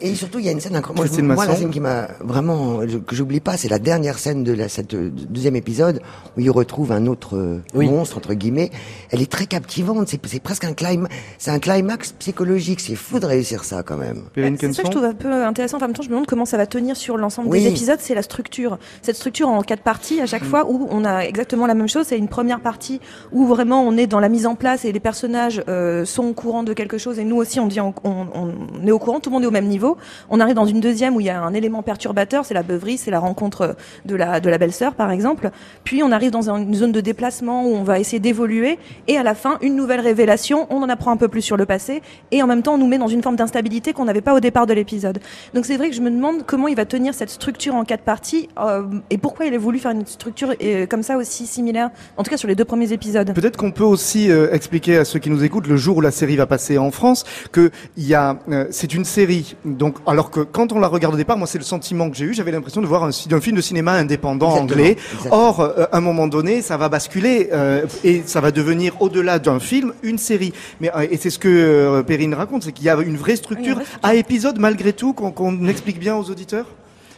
Et 0.00 0.14
surtout, 0.14 0.38
il 0.38 0.46
y 0.46 0.48
a 0.48 0.52
une 0.52 0.60
scène 0.60 0.76
incroyable. 0.76 1.22
Moi, 1.22 1.34
moi, 1.34 1.46
la 1.46 1.54
scène 1.56 1.70
qui 1.70 1.80
m'a 1.80 2.08
vraiment, 2.20 2.78
que 3.06 3.14
j'oublie 3.14 3.40
pas, 3.40 3.56
c'est 3.56 3.68
la 3.68 3.78
dernière 3.78 4.18
scène 4.18 4.44
de 4.44 4.52
la, 4.52 4.68
cette 4.68 4.94
euh, 4.94 5.10
deuxième 5.10 5.56
épisode 5.56 6.00
où 6.36 6.40
il 6.40 6.50
retrouve 6.50 6.92
un 6.92 7.06
autre 7.06 7.36
euh, 7.36 7.62
Oui. 7.74 7.88
monstre, 7.88 8.16
entre 8.18 8.34
guillemets. 8.34 8.70
Elle 9.10 9.22
est 9.22 9.30
très 9.30 9.46
captivante. 9.46 10.08
C'est 10.22 10.30
c'est 10.34 10.40
presque 10.40 10.64
un 10.64 10.72
climax, 10.74 11.14
c'est 11.38 11.50
un 11.50 11.58
climax 11.58 12.12
psychologique. 12.12 12.80
C'est 12.80 12.94
fou 12.96 13.18
de 13.18 13.26
réussir 13.26 13.64
ça, 13.64 13.82
quand 13.82 13.96
même. 13.96 14.22
Perrine 14.34 14.56
C'est 14.60 14.72
ça 14.72 14.82
que 14.82 14.88
je 14.88 14.92
trouve 14.92 15.04
un 15.04 15.14
peu 15.14 15.32
intéressant. 15.44 15.76
Enfin, 15.78 15.86
en 15.86 15.88
même 15.88 15.96
temps, 15.96 16.02
je 16.02 16.08
me 16.08 16.12
demande 16.14 16.26
comment 16.26 16.44
ça 16.44 16.56
va 16.56 16.66
tenir 16.66 16.96
sur 16.96 17.16
l'ensemble 17.16 17.48
Oui. 17.48 17.62
des 17.62 17.68
épisodes. 17.68 17.98
C'est 18.00 18.14
la 18.14 18.22
structure. 18.22 18.78
Cette 19.02 19.16
structure 19.16 19.48
en 19.48 19.62
quatre 19.62 19.82
parties 19.82 20.20
à 20.20 20.26
chaque 20.26 20.44
fois 20.44 20.66
où 20.68 20.86
on 20.90 21.04
a 21.04 21.20
exactement 21.24 21.66
la 21.66 21.74
même 21.74 21.88
chose. 21.88 22.06
C'est 22.08 22.18
une 22.18 22.28
première 22.28 22.60
partie 22.60 23.00
où 23.32 23.46
vraiment 23.46 23.82
on 23.82 23.96
est 23.96 24.06
dans 24.06 24.20
la 24.20 24.28
mise 24.28 24.46
en 24.46 24.54
place 24.54 24.84
et 24.84 24.92
les 24.92 25.00
personnages 25.00 25.62
euh, 25.68 26.04
sont 26.04 26.24
au 26.26 26.32
courant 26.32 26.62
de 26.62 26.72
quelque 26.72 26.98
chose 26.98 27.18
et 27.18 27.24
nous 27.24 27.36
aussi 27.36 27.60
on 27.60 27.66
dit 27.66 27.80
on, 27.80 27.94
on- 28.04 28.26
on 28.34 28.86
est 28.86 28.90
au 28.92 28.98
courant. 28.98 29.20
Tout 29.20 29.30
le 29.30 29.34
monde 29.34 29.44
est 29.44 29.48
au 29.48 29.50
même 29.50 29.66
niveau. 29.68 29.96
On 30.30 30.40
arrive 30.40 30.54
dans 30.54 30.66
une 30.66 30.80
deuxième 30.80 31.16
où 31.16 31.20
il 31.20 31.26
y 31.26 31.30
a 31.30 31.40
un 31.40 31.54
élément 31.54 31.82
perturbateur. 31.82 32.44
C'est 32.44 32.54
la 32.54 32.62
beuverie, 32.62 32.98
c'est 32.98 33.10
la 33.10 33.18
rencontre 33.20 33.76
de 34.04 34.14
la 34.16 34.40
de 34.40 34.48
la 34.50 34.58
belle-sœur 34.58 34.94
par 34.94 35.10
exemple. 35.10 35.50
Puis 35.84 36.02
on 36.02 36.12
arrive 36.12 36.30
dans 36.30 36.50
un- 36.50 36.58
une 36.62 36.74
zone 36.74 36.92
de 36.92 37.00
déplacement 37.00 37.64
où 37.66 37.74
on 37.74 37.82
va 37.84 37.98
essayer 37.98 38.20
d'évoluer 38.20 38.78
et 39.08 39.16
à 39.16 39.22
la 39.22 39.34
fin 39.34 39.58
une 39.62 39.76
nouvelle 39.76 40.00
révélation. 40.04 40.66
On 40.70 40.82
en 40.82 40.88
apprend 40.88 41.10
un 41.10 41.16
peu 41.16 41.28
plus 41.28 41.42
sur 41.42 41.56
le 41.56 41.66
passé 41.66 42.02
et 42.30 42.42
en 42.42 42.46
même 42.46 42.62
temps 42.62 42.74
on 42.74 42.78
nous 42.78 42.86
met 42.86 42.98
dans 42.98 43.08
une 43.08 43.22
forme 43.22 43.36
d'instabilité 43.36 43.92
qu'on 43.92 44.04
n'avait 44.04 44.20
pas 44.20 44.34
au 44.34 44.40
départ 44.40 44.66
de 44.66 44.72
l'épisode. 44.72 45.18
Donc 45.54 45.66
c'est 45.66 45.76
vrai 45.76 45.90
que 45.90 45.96
je 45.96 46.00
me 46.00 46.10
demande 46.10 46.44
comment 46.46 46.68
il 46.68 46.76
va 46.76 46.84
tenir 46.84 47.14
cette 47.14 47.30
structure 47.30 47.74
en 47.74 47.84
quatre 47.84 48.04
parties 48.04 48.48
euh, 48.58 48.84
et 49.10 49.18
pourquoi 49.18 49.46
il 49.46 49.54
a 49.54 49.58
voulu 49.58 49.78
faire 49.78 49.90
une 49.90 50.06
structure 50.06 50.52
euh, 50.62 50.86
comme 50.86 51.02
ça 51.02 51.16
aussi 51.16 51.46
similaire, 51.46 51.90
en 52.16 52.22
tout 52.22 52.30
cas 52.30 52.36
sur 52.36 52.48
les 52.48 52.54
deux 52.54 52.64
premiers 52.64 52.92
épisodes. 52.92 53.32
Peut-être 53.34 53.56
qu'on 53.56 53.72
peut 53.72 53.84
aussi 53.84 54.30
euh, 54.30 54.52
expliquer 54.52 54.98
à 54.98 55.04
ceux 55.04 55.18
qui 55.18 55.30
nous 55.30 55.42
écoutent 55.42 55.66
le 55.66 55.76
jour 55.76 55.96
où 55.96 56.00
la 56.00 56.10
série 56.10 56.36
va 56.36 56.46
passer 56.46 56.78
en 56.78 56.90
France 56.90 57.24
que 57.52 57.70
y 57.96 58.14
a 58.14 58.38
euh, 58.48 58.66
c'est 58.70 58.94
une 58.94 59.04
série 59.04 59.56
donc 59.64 59.96
alors 60.06 60.30
que 60.30 60.40
quand 60.40 60.72
on 60.72 60.78
la 60.78 60.88
regarde 60.88 61.14
au 61.14 61.16
départ 61.16 61.36
moi 61.38 61.46
c'est 61.46 61.58
le 61.58 61.64
sentiment 61.64 62.10
que 62.10 62.16
j'ai 62.16 62.24
eu 62.26 62.34
j'avais 62.34 62.52
l'impression 62.52 62.80
de 62.82 62.86
voir 62.86 63.04
un, 63.04 63.08
un 63.08 63.40
film 63.40 63.56
de 63.56 63.62
cinéma 63.62 63.92
indépendant 63.92 64.50
Exactement, 64.50 64.72
anglais 64.80 64.96
exactement. 65.14 65.48
or 65.48 65.60
euh, 65.60 65.86
à 65.90 65.96
un 65.96 66.00
moment 66.00 66.26
donné 66.26 66.62
ça 66.62 66.76
va 66.76 66.88
basculer 66.88 67.48
euh, 67.52 67.86
et 68.04 68.22
ça 68.26 68.40
va 68.40 68.50
devenir 68.50 69.00
au-delà 69.00 69.38
d'un 69.38 69.60
film 69.60 69.92
une 70.02 70.18
série 70.18 70.52
mais 70.80 70.90
euh, 70.94 71.06
et 71.10 71.16
c'est 71.16 71.30
ce 71.30 71.38
que 71.38 71.48
euh, 71.48 72.02
Perrine 72.02 72.34
raconte 72.34 72.64
c'est 72.64 72.72
qu'il 72.72 72.86
y 72.86 72.90
a 72.90 72.96
une 73.00 73.16
vraie 73.16 73.36
structure, 73.36 73.76
vraie 73.76 73.84
structure. 73.84 74.08
à 74.08 74.14
épisode 74.14 74.58
malgré 74.58 74.92
tout 74.92 75.12
qu'on 75.12 75.66
explique 75.68 75.98
bien 75.98 76.16
aux 76.16 76.30
auditeurs 76.30 76.66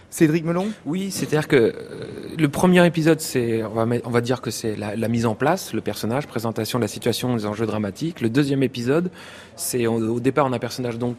Cédric 0.09 0.45
Melon? 0.45 0.69
Oui, 0.87 1.11
c'est-à-dire 1.11 1.49
que 1.49 1.57
euh, 1.57 1.73
le 2.39 2.49
premier 2.49 2.87
épisode, 2.87 3.21
c'est, 3.21 3.65
on 3.65 3.71
va, 3.75 3.87
mettre- 3.87 4.07
on 4.07 4.11
va 4.11 4.21
dire 4.21 4.41
que 4.41 4.53
c'est 4.53 4.77
la, 4.77 4.95
la 4.95 5.09
mise 5.09 5.27
en 5.27 5.35
place, 5.35 5.75
le 5.75 5.81
personnage, 5.81 6.27
présentation 6.29 6.79
de 6.79 6.85
la 6.85 6.89
situation, 6.89 7.35
des 7.35 7.45
enjeux 7.45 7.67
dramatiques. 7.67 8.21
Le 8.21 8.31
deuxième 8.31 8.63
épisode, 8.63 9.11
c'est 9.57 9.87
au 9.89 10.21
départ 10.21 10.47
on 10.47 10.53
a 10.53 10.57
un 10.57 10.61
personnage 10.61 10.97
donc 10.97 11.17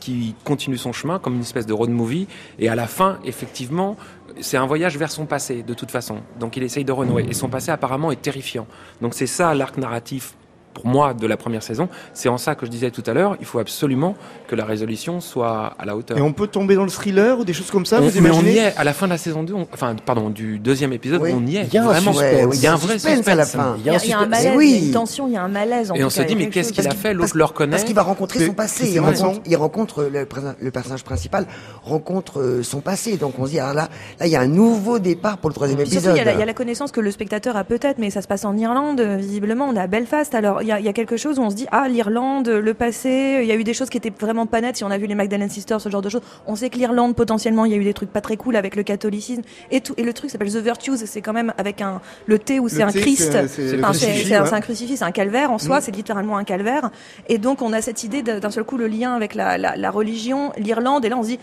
qui 0.00 0.34
continue 0.44 0.76
son 0.76 0.92
chemin 0.92 1.20
comme 1.20 1.36
une 1.36 1.40
espèce 1.42 1.64
de 1.64 1.72
road 1.72 1.90
movie, 1.90 2.26
et 2.58 2.68
à 2.68 2.74
la 2.74 2.88
fin, 2.88 3.18
effectivement, 3.24 3.96
c'est 4.40 4.58
un 4.58 4.66
voyage 4.66 4.98
vers 4.98 5.12
son 5.12 5.26
passé 5.26 5.62
de 5.62 5.72
toute 5.72 5.92
façon. 5.92 6.16
Donc 6.38 6.56
il 6.56 6.64
essaye 6.64 6.84
de 6.84 6.92
renouer, 6.92 7.24
et 7.30 7.34
son 7.34 7.48
passé 7.48 7.70
apparemment 7.70 8.10
est 8.10 8.20
terrifiant. 8.20 8.66
Donc 9.00 9.14
c'est 9.14 9.28
ça 9.28 9.54
l'arc 9.54 9.78
narratif. 9.78 10.34
Pour 10.74 10.86
moi, 10.86 11.14
de 11.14 11.26
la 11.26 11.36
première 11.36 11.62
saison, 11.62 11.88
c'est 12.14 12.28
en 12.28 12.36
ça 12.36 12.54
que 12.56 12.66
je 12.66 12.70
disais 12.70 12.90
tout 12.90 13.02
à 13.06 13.12
l'heure, 13.14 13.36
il 13.40 13.46
faut 13.46 13.60
absolument 13.60 14.16
que 14.48 14.56
la 14.56 14.64
résolution 14.64 15.20
soit 15.20 15.74
à 15.78 15.84
la 15.84 15.96
hauteur. 15.96 16.18
et 16.18 16.20
on 16.20 16.32
peut 16.32 16.48
tomber 16.48 16.74
dans 16.74 16.82
le 16.84 16.90
thriller 16.90 17.38
ou 17.38 17.44
des 17.44 17.52
choses 17.52 17.70
comme 17.70 17.86
ça 17.86 18.00
On- 18.00 18.08
vous 18.08 18.20
mais 18.20 18.30
on 18.30 18.34
y 18.34 18.36
imaginez 18.40 18.56
est 18.58 18.76
à 18.76 18.82
la 18.84 18.92
fin 18.92 19.06
de 19.06 19.12
la 19.12 19.18
saison 19.18 19.44
2, 19.44 19.54
on- 19.54 19.68
enfin 19.72 19.94
pardon, 20.04 20.30
du 20.30 20.58
deuxième 20.58 20.92
épisode, 20.92 21.22
Oui. 21.22 21.30
on 21.34 21.46
y 21.46 21.56
est. 21.56 21.66
Il 21.68 21.74
y 21.74 21.78
a 21.78 21.82
un 21.82 21.86
vraiment. 21.86 22.12
suspense. 22.12 22.32
Ouais, 22.32 22.44
oui, 22.44 22.56
il 22.56 22.62
y 22.62 22.66
a 22.66 22.72
un 22.72 22.76
vrai 22.76 22.94
suspense 22.94 23.14
suspense 23.16 23.28
à 23.32 23.34
la 23.36 23.46
fin. 23.46 23.76
Il 23.78 23.84
y 23.86 23.90
a, 23.90 23.92
il 24.02 24.08
y 24.08 24.12
a 24.12 24.18
un 24.18 24.22
suspense. 24.22 24.28
malaise, 24.44 24.56
oui. 24.56 24.70
il 24.70 24.76
y 24.80 24.82
a 24.82 24.86
une 24.86 24.92
tension, 24.92 25.26
il 25.28 25.32
y 25.32 25.36
a 25.36 25.42
un 25.42 25.48
malaise. 25.48 25.90
En 25.90 25.94
Et 25.94 26.02
on 26.02 26.08
cas, 26.08 26.10
se 26.14 26.20
a 26.20 26.24
dit, 26.24 26.36
mais 26.36 26.48
qu'est-ce 26.48 26.72
qu'il 26.72 26.86
a 26.86 26.90
fait 26.90 27.14
L'autre 27.14 27.36
le 27.36 27.44
reconnaît. 27.44 27.70
Parce 27.70 27.84
qu'il 27.84 27.94
va 27.94 28.02
rencontrer 28.02 28.44
son 28.44 28.52
passé. 28.52 28.90
Il 28.90 28.98
rencontre, 29.00 29.22
Masson 29.26 29.40
il 29.46 29.56
rencontre 29.56 30.02
le, 30.02 30.26
le 30.60 30.70
personnage 30.72 31.04
principal, 31.04 31.46
rencontre 31.82 32.40
euh, 32.40 32.62
son 32.62 32.80
passé. 32.80 33.16
Donc 33.16 33.38
on 33.38 33.46
se 33.46 33.50
dit, 33.52 33.60
ah 33.60 33.72
là, 33.72 33.88
là, 34.18 34.26
il 34.26 34.32
y 34.32 34.36
a 34.36 34.40
un 34.40 34.46
nouveau 34.48 34.98
départ 34.98 35.38
pour 35.38 35.50
le 35.50 35.54
troisième 35.54 35.78
épisode. 35.80 36.14
il 36.14 36.18
y, 36.18 36.20
a 36.20 36.24
la, 36.24 36.32
il 36.32 36.38
y 36.38 36.42
a 36.42 36.46
la 36.46 36.54
connaissance 36.54 36.90
que 36.92 37.00
le 37.00 37.10
spectateur 37.10 37.56
a 37.56 37.64
peut-être, 37.64 37.98
mais 37.98 38.10
ça 38.10 38.22
se 38.22 38.26
passe 38.28 38.44
en 38.44 38.56
Irlande, 38.56 39.00
euh, 39.00 39.16
visiblement, 39.16 39.66
on 39.68 39.76
est 39.76 39.80
à 39.80 39.86
Belfast. 39.86 40.34
Alors, 40.34 40.62
y 40.66 40.72
a, 40.72 40.78
il 40.80 40.84
y 40.86 40.88
a 40.88 40.92
quelque 40.92 41.16
chose 41.16 41.38
où 41.38 41.42
on 41.42 41.50
se 41.50 41.54
dit, 41.56 41.66
ah, 41.72 41.88
l'Irlande, 41.88 42.48
le 42.48 42.74
passé, 42.74 43.38
il 43.42 43.46
y 43.46 43.52
a 43.52 43.54
eu 43.54 43.64
des 43.64 43.74
choses 43.74 43.90
qui 43.90 43.96
étaient 43.98 44.12
vraiment 44.18 44.46
pas 44.46 44.60
nettes. 44.60 44.76
Si 44.76 44.84
on 44.84 44.90
a 44.90 44.98
vu 44.98 45.06
les 45.06 45.14
Magdalene 45.14 45.48
Sisters, 45.50 45.80
ce 45.80 45.88
genre 45.88 46.02
de 46.02 46.08
choses, 46.08 46.22
on 46.46 46.56
sait 46.56 46.70
que 46.70 46.76
l'Irlande, 46.78 47.14
potentiellement, 47.16 47.64
il 47.64 47.72
y 47.72 47.74
a 47.74 47.78
eu 47.78 47.84
des 47.84 47.94
trucs 47.94 48.10
pas 48.10 48.20
très 48.20 48.36
cool 48.36 48.56
avec 48.56 48.76
le 48.76 48.82
catholicisme 48.82 49.42
et 49.70 49.80
tout. 49.80 49.94
Et 49.96 50.02
le 50.02 50.12
truc 50.12 50.30
s'appelle 50.30 50.52
The 50.52 50.56
Virtues, 50.56 50.96
c'est 51.06 51.20
quand 51.20 51.32
même 51.32 51.52
avec 51.58 51.80
un, 51.80 52.00
le 52.26 52.38
thé 52.38 52.60
où 52.60 52.68
c'est 52.68 52.82
un 52.82 52.90
Christ. 52.90 53.32
c'est- 53.48 53.74
Enfin, 53.82 53.92
crucifix, 53.92 54.34
un, 54.54 54.60
crucifix, 54.60 54.96
c'est 54.98 55.04
un 55.04 55.10
calvaire 55.12 55.50
en 55.50 55.58
soi, 55.58 55.78
Mm. 55.78 55.82
c'est 55.82 55.96
littéralement 55.96 56.36
un 56.36 56.44
calvaire. 56.44 56.90
Et 57.28 57.38
donc, 57.38 57.62
on 57.62 57.72
a 57.72 57.80
cette 57.80 58.04
idée 58.04 58.22
d'un 58.22 58.50
seul 58.50 58.64
coup, 58.64 58.76
le 58.76 58.86
lien 58.86 59.14
avec 59.14 59.34
la, 59.34 59.58
la, 59.58 59.76
la 59.76 59.90
religion, 59.90 60.52
l'Irlande, 60.58 61.04
et 61.04 61.08
là, 61.08 61.16
on 61.18 61.22
se 61.22 61.28
dit, 61.28 61.38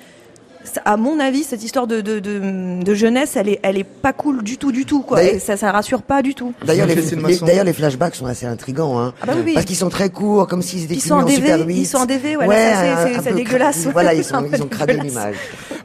à 0.86 0.98
mon 0.98 1.20
avis, 1.20 1.44
cette 1.44 1.64
histoire 1.64 1.88
de, 1.88 2.02
de, 2.02 2.20
de, 2.20 2.84
de 2.84 2.94
jeunesse, 2.94 3.36
elle 3.36 3.50
est, 3.50 3.60
elle 3.64 3.78
est 3.78 3.84
pas 3.84 4.14
cool 4.14 4.44
du 4.44 4.58
tout, 4.58 4.72
du 4.72 4.86
tout, 4.86 5.02
quoi. 5.02 5.24
Et 5.24 5.40
ça, 5.40 5.58
ça 5.58 5.72
rassure 5.72 6.02
pas 6.02 6.22
du 6.22 6.36
tout. 6.36 6.54
D'ailleurs, 6.66 6.88
les, 6.88 6.94
Christine 6.96 7.18
les- 7.18 7.34
Masson. 7.34 7.46
d'ailleurs, 7.46 7.66
les 7.66 7.74
flashbacks 7.74 8.16
sont 8.16 8.26
assez 8.26 8.46
intrigants, 8.46 9.00
hein. 9.00 9.14
Ah 9.22 9.26
bah 9.28 9.34
oui, 9.38 9.42
oui. 9.48 9.54
Parce 9.54 9.66
qu'ils 9.66 9.76
sont 9.76 9.90
très 9.90 10.10
courts, 10.10 10.48
comme 10.48 10.62
s'ils 10.62 10.84
étaient 10.84 10.94
Ils 10.96 11.02
sont 11.02 11.16
en 11.16 11.24
DV, 11.24 11.36
Super 11.36 11.66
8. 11.68 11.76
ils 11.78 11.86
sont 11.86 11.98
en 11.98 12.06
DV, 12.06 12.38
ouais, 12.38 12.48
ça, 12.48 13.22
c'est- 13.24 13.34
dégueulasse. 13.34 13.88
Voilà, 13.92 14.14
ils, 14.14 14.24
sont, 14.24 14.46
ils 14.54 14.62
ont 14.62 14.68
cradé 14.68 14.94
l'image. 14.98 15.36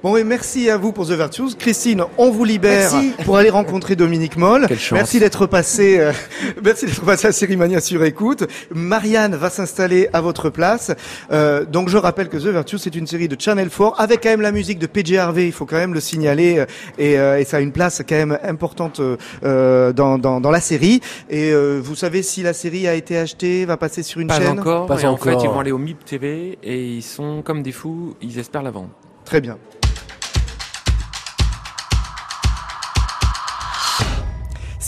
Bon, 0.02 0.16
et 0.16 0.24
merci 0.24 0.68
à 0.70 0.76
vous 0.76 0.92
pour 0.92 1.06
The 1.06 1.12
Virtues. 1.12 1.54
Christine, 1.58 2.04
on 2.18 2.30
vous 2.30 2.44
libère 2.44 2.92
Merci. 2.92 3.12
pour 3.24 3.38
aller 3.38 3.50
rencontrer 3.50 3.96
Dominique 3.96 4.36
Moll. 4.36 4.66
Quelle 4.68 4.78
chance. 4.78 4.96
Merci 4.98 5.18
d'être 5.18 5.46
passé, 5.46 5.98
euh, 5.98 6.12
merci 6.64 6.86
d'être 6.86 7.02
passé 7.04 7.28
à 7.28 7.32
Sérimania 7.32 7.80
sur 7.80 8.04
écoute. 8.04 8.44
Marianne 8.74 9.34
va 9.34 9.48
s'installer 9.50 10.08
à 10.12 10.20
votre 10.20 10.50
place. 10.50 10.92
Euh, 11.32 11.64
donc, 11.64 11.88
je 11.88 11.96
rappelle 11.96 12.28
que 12.28 12.36
The 12.36 12.46
Virtues, 12.48 12.78
c'est 12.78 12.94
une 12.94 13.06
série 13.06 13.26
de 13.28 13.36
Channel 13.40 13.68
4 13.70 13.94
avec 13.98 14.22
quand 14.22 14.28
même 14.28 14.42
la 14.42 14.52
musique 14.52 14.65
de 14.74 14.86
PJ 14.86 15.14
Harvey. 15.14 15.46
Il 15.46 15.52
faut 15.52 15.64
quand 15.66 15.76
même 15.76 15.94
le 15.94 16.00
signaler. 16.00 16.58
euh, 16.58 16.66
Et, 16.98 17.18
euh, 17.18 17.38
et 17.38 17.44
ça 17.44 17.58
a 17.58 17.60
une 17.60 17.72
place 17.72 18.02
quand 18.08 18.14
même 18.16 18.38
importante 18.42 19.00
euh, 19.00 19.92
dans, 19.92 20.18
dans, 20.18 20.40
dans 20.40 20.50
la 20.50 20.60
série. 20.60 21.00
Et 21.30 21.52
euh, 21.52 21.80
vous 21.82 21.94
savez 21.94 22.22
si 22.22 22.42
la 22.42 22.52
série 22.52 22.86
a 22.88 22.94
été 22.94 23.16
achetée, 23.18 23.64
va 23.64 23.76
passer 23.76 24.02
sur 24.02 24.20
une 24.20 24.28
Pas 24.28 24.38
chaîne? 24.40 24.58
encore. 24.58 24.86
Pas 24.86 25.00
et 25.02 25.06
en 25.06 25.16
fait, 25.16 25.30
encore. 25.30 25.44
ils 25.44 25.48
vont 25.48 25.60
aller 25.60 25.72
au 25.72 25.78
MIP 25.78 26.04
TV 26.04 26.58
et 26.62 26.84
ils 26.84 27.02
sont 27.02 27.42
comme 27.42 27.62
des 27.62 27.72
fous. 27.72 28.14
Ils 28.20 28.38
espèrent 28.38 28.62
la 28.62 28.70
vendre. 28.70 28.90
Très 29.24 29.40
bien. 29.40 29.56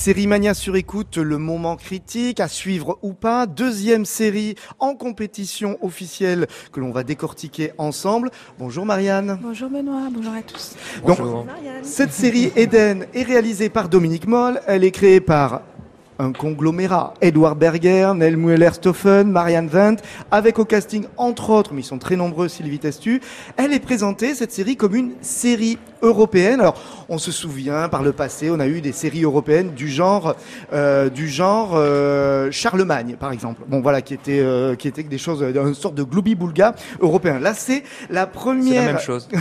Série 0.09 0.27
Mania 0.27 0.55
sur 0.55 0.75
écoute, 0.77 1.19
le 1.19 1.37
moment 1.37 1.77
critique, 1.77 2.41
à 2.41 2.49
suivre 2.49 2.99
ou 3.03 3.13
pas. 3.13 3.45
Deuxième 3.45 4.07
série 4.07 4.55
en 4.79 4.95
compétition 4.95 5.77
officielle 5.83 6.47
que 6.73 6.81
l'on 6.81 6.93
va 6.93 7.05
décortiquer 7.05 7.73
ensemble. 7.77 8.31
Bonjour 8.59 8.87
Marianne. 8.87 9.39
Bonjour 9.43 9.69
Benoît, 9.69 10.09
bonjour 10.11 10.33
à 10.33 10.41
tous. 10.41 10.77
Donc, 11.07 11.19
Bonjour. 11.19 11.45
cette 11.83 12.15
série 12.15 12.51
Eden 12.57 13.05
est 13.13 13.23
réalisée 13.23 13.69
par 13.69 13.91
Dominique 13.91 14.27
Moll. 14.27 14.63
Elle 14.67 14.83
est 14.83 14.93
créée 14.93 15.21
par 15.21 15.61
un 16.19 16.33
conglomérat. 16.33 17.15
Edouard 17.21 17.57
Berger, 17.57 18.13
Nel 18.15 18.37
Mueller-Stoffen, 18.37 19.31
Marianne 19.31 19.69
Wendt, 19.73 20.03
avec 20.31 20.59
au 20.59 20.65
casting, 20.65 21.05
entre 21.17 21.51
autres, 21.51 21.73
mais 21.73 21.83
ils 21.83 21.85
sont 21.85 21.99
très 21.99 22.17
nombreux, 22.17 22.49
Sylvie 22.49 22.79
Testu. 22.79 23.21
Elle 23.57 23.73
est 23.73 23.81
présentée, 23.81 24.35
cette 24.35 24.53
série, 24.53 24.77
comme 24.77 24.95
une 24.95 25.13
série 25.21 25.79
européenne. 26.03 26.61
Alors, 26.61 26.81
on 27.09 27.19
se 27.19 27.33
souvient, 27.33 27.89
par 27.89 28.03
le 28.03 28.13
passé, 28.13 28.51
on 28.51 28.61
a 28.61 28.67
eu 28.67 28.81
des 28.81 28.93
séries 28.93 29.23
européennes 29.23 29.73
du 29.75 29.89
genre, 29.89 30.35
euh, 30.73 31.09
du 31.09 31.29
genre 31.29 31.73
euh, 31.75 32.51
Charlemagne, 32.51 33.17
par 33.19 33.33
exemple. 33.33 33.63
Bon, 33.69 33.81
voilà, 33.81 34.03
qui 34.03 34.15
était, 34.15 34.41
euh, 34.41 34.75
qui 34.75 34.89
était 34.89 35.03
des 35.03 35.19
choses, 35.19 35.43
une 35.43 35.75
sorte 35.75 35.95
de 35.95 36.03
gloubi-boulga 36.03 36.75
européen. 37.01 37.39
Là, 37.39 37.55
c'est 37.55 37.83
la 38.11 38.23
C'est 38.23 38.31
première. 38.33 38.87
la 38.87 38.93
même 38.93 39.01
chose. 39.01 39.29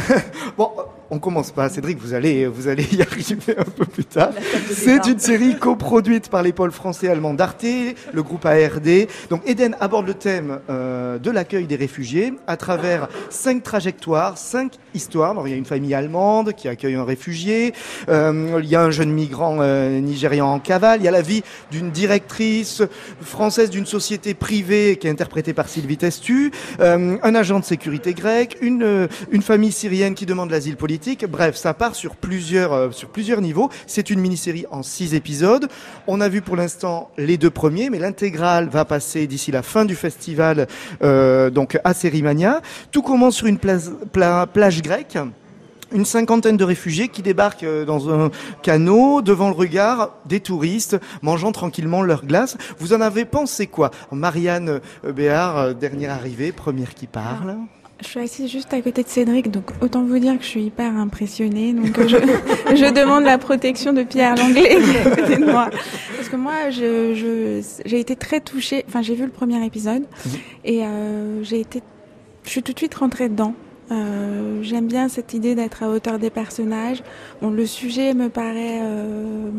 Bon, 0.58 0.72
on 1.10 1.20
commence 1.20 1.52
pas, 1.52 1.70
Cédric, 1.70 1.98
vous 2.00 2.14
allez, 2.14 2.48
vous 2.48 2.68
allez 2.68 2.84
y 2.94 3.02
arriver 3.02 3.56
un 3.58 3.64
peu 3.64 3.86
plus 3.86 4.06
tard. 4.06 4.32
C'est 4.72 5.08
une 5.08 5.20
série 5.20 5.58
coproduite 5.58 6.30
par 6.30 6.44
les 6.44 6.54
pôles 6.54 6.72
français 6.72 7.08
et 7.08 7.10
allemands 7.10 7.34
d'Arte, 7.34 7.66
le 8.14 8.24
groupe 8.24 8.46
ARD. 8.46 9.08
Donc 9.30 9.42
Eden 9.48 9.76
aborde 9.80 10.08
le 10.08 10.14
thème 10.14 10.60
euh, 10.70 11.18
de 11.20 11.32
l'accueil 11.32 11.66
des 11.66 11.76
réfugiés 11.76 12.34
à 12.48 12.58
travers 12.58 13.08
cinq 13.30 13.64
trajectoires, 13.64 14.38
cinq 14.38 14.74
histoires. 14.94 15.32
Alors, 15.32 15.48
il 15.48 15.52
y 15.52 15.54
a 15.54 15.58
une 15.58 15.66
famille 15.66 15.94
allemande 15.94 16.54
qui 16.54 16.68
accueille 16.68 16.96
un 16.96 17.06
réfugié, 17.06 17.74
euh, 18.10 18.60
il 18.62 18.70
y 18.70 18.76
a 18.76 18.82
un 18.82 18.92
jeune 18.92 19.12
migrant 19.12 19.58
euh, 19.62 20.00
nigérian 20.00 20.48
en 20.48 20.60
cavale, 20.60 21.00
il 21.02 21.06
y 21.06 21.08
a 21.08 21.12
la 21.12 21.22
vie 21.22 21.44
d'une 21.72 21.92
directrice 21.92 22.82
française 23.22 23.70
d'une 23.70 23.86
société 23.86 24.34
privée 24.34 24.98
qui 24.98 25.08
est 25.08 25.10
interprétée 25.10 25.54
par 25.54 25.70
Sylvie 25.70 25.98
Testu, 25.98 26.52
euh, 26.80 27.18
un 27.22 27.36
agent 27.36 27.60
de 27.60 27.66
sécurité 27.66 28.14
grec, 28.14 28.58
une, 28.62 28.84
euh, 28.84 29.08
une 29.32 29.42
famille 29.42 29.72
syrienne 29.72 30.16
qui 30.16 30.26
demande 30.26 30.52
l'asile 30.52 30.76
politique. 30.76 30.97
Bref, 31.30 31.56
ça 31.56 31.74
part 31.74 31.96
sur 31.96 32.16
plusieurs, 32.16 32.74
euh, 32.74 32.92
sur 32.92 33.10
plusieurs 33.10 33.42
niveaux. 33.42 33.70
C'est 33.86 34.10
une 34.10 34.20
mini-série 34.20 34.66
en 34.72 34.84
six 34.84 35.14
épisodes. 35.14 35.68
On 36.08 36.22
a 36.22 36.30
vu 36.30 36.42
pour 36.42 36.56
l'instant 36.56 37.12
les 37.18 37.38
deux 37.38 37.50
premiers, 37.50 37.90
mais 37.90 38.00
l'intégrale 38.00 38.68
va 38.68 38.86
passer 38.86 39.28
d'ici 39.28 39.52
la 39.52 39.62
fin 39.62 39.86
du 39.86 39.96
festival 39.96 40.68
euh, 41.04 41.50
donc 41.50 41.80
à 41.84 41.94
Sérimania. 41.94 42.62
Tout 42.92 43.02
commence 43.02 43.36
sur 43.36 43.48
une 43.48 43.60
plage 43.60 44.82
grecque. 44.82 45.18
Une 45.94 46.04
cinquantaine 46.04 46.58
de 46.58 46.66
réfugiés 46.66 47.08
qui 47.08 47.22
débarquent 47.22 47.64
euh, 47.64 47.86
dans 47.86 48.10
un 48.10 48.30
canot 48.62 49.22
devant 49.22 49.48
le 49.48 49.56
regard 49.56 50.16
des 50.26 50.40
touristes 50.40 50.98
mangeant 51.22 51.52
tranquillement 51.52 52.02
leur 52.02 52.26
glace. 52.26 52.58
Vous 52.80 52.94
en 52.94 53.02
avez 53.02 53.24
pensé 53.24 53.68
quoi? 53.68 53.92
Marianne 54.12 54.82
Béard, 55.04 55.76
dernière 55.76 56.12
arrivée, 56.12 56.52
première 56.52 56.94
qui 56.94 57.08
parle. 57.08 57.56
Je 58.00 58.08
suis 58.08 58.20
assise 58.20 58.52
juste 58.52 58.72
à 58.74 58.82
côté 58.82 59.02
de 59.02 59.08
Cédric, 59.08 59.50
donc 59.50 59.72
autant 59.82 60.04
vous 60.04 60.20
dire 60.20 60.38
que 60.38 60.44
je 60.44 60.50
suis 60.50 60.64
hyper 60.64 60.96
impressionnée. 60.96 61.74
Donc 61.74 61.98
euh, 61.98 62.08
je, 62.08 62.18
je 62.76 62.94
demande 62.94 63.24
la 63.24 63.40
protection 63.40 63.92
de 63.92 64.04
Pierre 64.04 64.36
Langlais 64.36 64.78
qui 64.84 64.92
est 64.92 65.08
à 65.12 65.16
côté 65.16 65.36
de 65.38 65.46
moi. 65.46 65.70
Parce 66.16 66.30
que 66.30 66.36
moi, 66.36 66.70
je, 66.70 67.16
je, 67.16 67.80
j'ai 67.86 68.00
été 68.00 68.16
très 68.16 68.40
touchée. 68.40 68.86
Enfin, 68.88 69.02
j'ai 69.02 69.16
vu 69.16 69.24
le 69.26 69.32
premier 69.32 69.66
épisode 69.66 70.04
et 70.64 70.86
euh, 70.86 71.44
j'ai 71.44 71.60
été, 71.62 71.82
je 72.44 72.50
suis 72.52 72.62
tout 72.62 72.74
de 72.74 72.78
suite 72.78 72.94
rentrée 72.94 73.30
dedans. 73.30 73.54
Euh, 73.92 74.62
J'aime 74.62 74.86
bien 74.88 75.08
cette 75.10 75.34
idée 75.34 75.56
d'être 75.56 75.82
à 75.82 75.90
hauteur 75.90 76.20
des 76.20 76.30
personnages. 76.30 77.02
Bon, 77.42 77.50
le 77.50 77.66
sujet 77.66 78.14
me 78.14 78.30
paraît, 78.30 78.80
euh, 78.82 79.50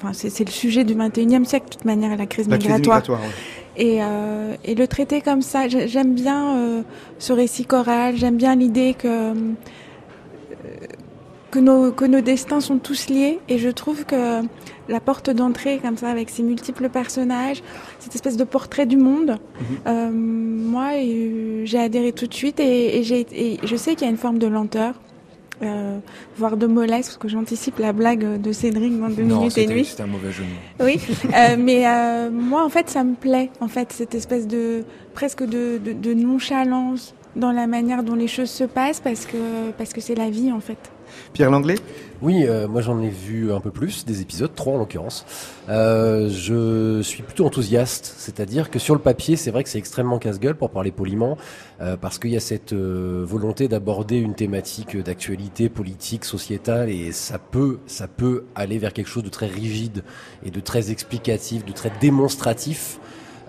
enfin, 0.00 0.12
c'est 0.12 0.30
c'est 0.30 0.44
le 0.44 0.50
sujet 0.50 0.84
du 0.84 0.94
21e 0.94 1.44
siècle 1.44 1.66
de 1.66 1.72
toute 1.72 1.84
manière, 1.84 2.16
la 2.16 2.26
crise 2.26 2.48
La 2.48 2.56
crise 2.56 2.70
migratoire. 2.70 2.98
migratoire. 2.98 3.20
ouais. 3.20 3.34
Et, 3.78 4.02
euh, 4.02 4.54
et 4.64 4.74
le 4.74 4.86
traiter 4.88 5.20
comme 5.20 5.40
ça, 5.42 5.68
j'ai- 5.68 5.86
j'aime 5.88 6.12
bien 6.14 6.56
euh, 6.56 6.82
ce 7.18 7.32
récit 7.32 7.64
choral, 7.64 8.16
j'aime 8.16 8.36
bien 8.36 8.56
l'idée 8.56 8.94
que, 8.98 9.06
euh, 9.06 9.34
que, 11.52 11.58
nos, 11.60 11.92
que 11.92 12.04
nos 12.04 12.20
destins 12.20 12.60
sont 12.60 12.78
tous 12.78 13.08
liés. 13.08 13.38
Et 13.48 13.58
je 13.58 13.68
trouve 13.68 14.04
que 14.04 14.42
la 14.88 15.00
porte 15.00 15.30
d'entrée, 15.30 15.78
comme 15.82 15.96
ça, 15.96 16.08
avec 16.08 16.28
ces 16.28 16.42
multiples 16.42 16.88
personnages, 16.88 17.62
cette 18.00 18.14
espèce 18.14 18.36
de 18.36 18.44
portrait 18.44 18.86
du 18.86 18.96
monde, 18.96 19.36
euh, 19.86 20.10
moi, 20.12 20.90
j'ai 21.64 21.78
adhéré 21.78 22.12
tout 22.12 22.26
de 22.26 22.34
suite 22.34 22.58
et, 22.60 22.98
et 23.00 23.58
je 23.62 23.76
sais 23.76 23.94
qu'il 23.94 24.06
y 24.06 24.08
a 24.08 24.10
une 24.10 24.16
forme 24.18 24.38
de 24.38 24.46
lenteur. 24.48 24.94
Euh, 25.62 25.98
voire 26.36 26.56
de 26.56 26.68
mollesse, 26.68 27.06
parce 27.08 27.16
que 27.18 27.26
j'anticipe 27.28 27.78
la 27.80 27.92
blague 27.92 28.40
de 28.40 28.52
Cédric 28.52 28.96
dans 28.98 29.08
deux 29.08 29.24
Non, 29.24 29.38
minutes 29.38 29.58
et 29.58 29.66
nuit. 29.66 29.84
c'était 29.84 30.04
un 30.04 30.06
mauvais 30.06 30.30
jeu. 30.30 30.44
Oui, 30.78 31.00
euh, 31.34 31.56
mais 31.58 31.84
euh, 31.86 32.30
moi 32.30 32.64
en 32.64 32.68
fait 32.68 32.88
ça 32.88 33.02
me 33.02 33.14
plaît 33.16 33.50
en 33.60 33.66
fait 33.66 33.92
cette 33.92 34.14
espèce 34.14 34.46
de 34.46 34.84
presque 35.14 35.42
de, 35.42 35.78
de, 35.84 35.92
de 35.94 36.14
nonchalance 36.14 37.12
dans 37.34 37.50
la 37.50 37.66
manière 37.66 38.04
dont 38.04 38.14
les 38.14 38.28
choses 38.28 38.50
se 38.50 38.62
passent 38.64 39.00
parce 39.00 39.26
que 39.26 39.70
parce 39.76 39.92
que 39.92 40.00
c'est 40.00 40.14
la 40.14 40.30
vie 40.30 40.52
en 40.52 40.60
fait. 40.60 40.78
Pierre 41.32 41.50
Langlais? 41.50 41.76
Oui, 42.20 42.46
euh, 42.48 42.66
moi 42.66 42.80
j'en 42.80 43.00
ai 43.00 43.10
vu 43.10 43.52
un 43.52 43.60
peu 43.60 43.70
plus, 43.70 44.04
des 44.04 44.22
épisodes, 44.22 44.52
trois 44.52 44.74
en 44.74 44.78
l'occurrence. 44.78 45.24
Euh, 45.68 46.28
je 46.28 47.00
suis 47.00 47.22
plutôt 47.22 47.46
enthousiaste, 47.46 48.12
c'est-à-dire 48.16 48.70
que 48.70 48.80
sur 48.80 48.96
le 48.96 49.00
papier, 49.00 49.36
c'est 49.36 49.52
vrai 49.52 49.62
que 49.62 49.68
c'est 49.68 49.78
extrêmement 49.78 50.18
casse-gueule 50.18 50.56
pour 50.56 50.70
parler 50.70 50.90
poliment, 50.90 51.38
euh, 51.80 51.96
parce 51.96 52.18
qu'il 52.18 52.30
y 52.30 52.36
a 52.36 52.40
cette 52.40 52.72
euh, 52.72 53.24
volonté 53.24 53.68
d'aborder 53.68 54.16
une 54.16 54.34
thématique 54.34 54.96
d'actualité 54.96 55.68
politique, 55.68 56.24
sociétale, 56.24 56.90
et 56.90 57.12
ça 57.12 57.38
peut, 57.38 57.78
ça 57.86 58.08
peut 58.08 58.46
aller 58.56 58.78
vers 58.78 58.92
quelque 58.92 59.08
chose 59.08 59.22
de 59.22 59.28
très 59.28 59.46
rigide 59.46 60.02
et 60.44 60.50
de 60.50 60.58
très 60.58 60.90
explicatif, 60.90 61.64
de 61.64 61.72
très 61.72 61.92
démonstratif. 62.00 62.98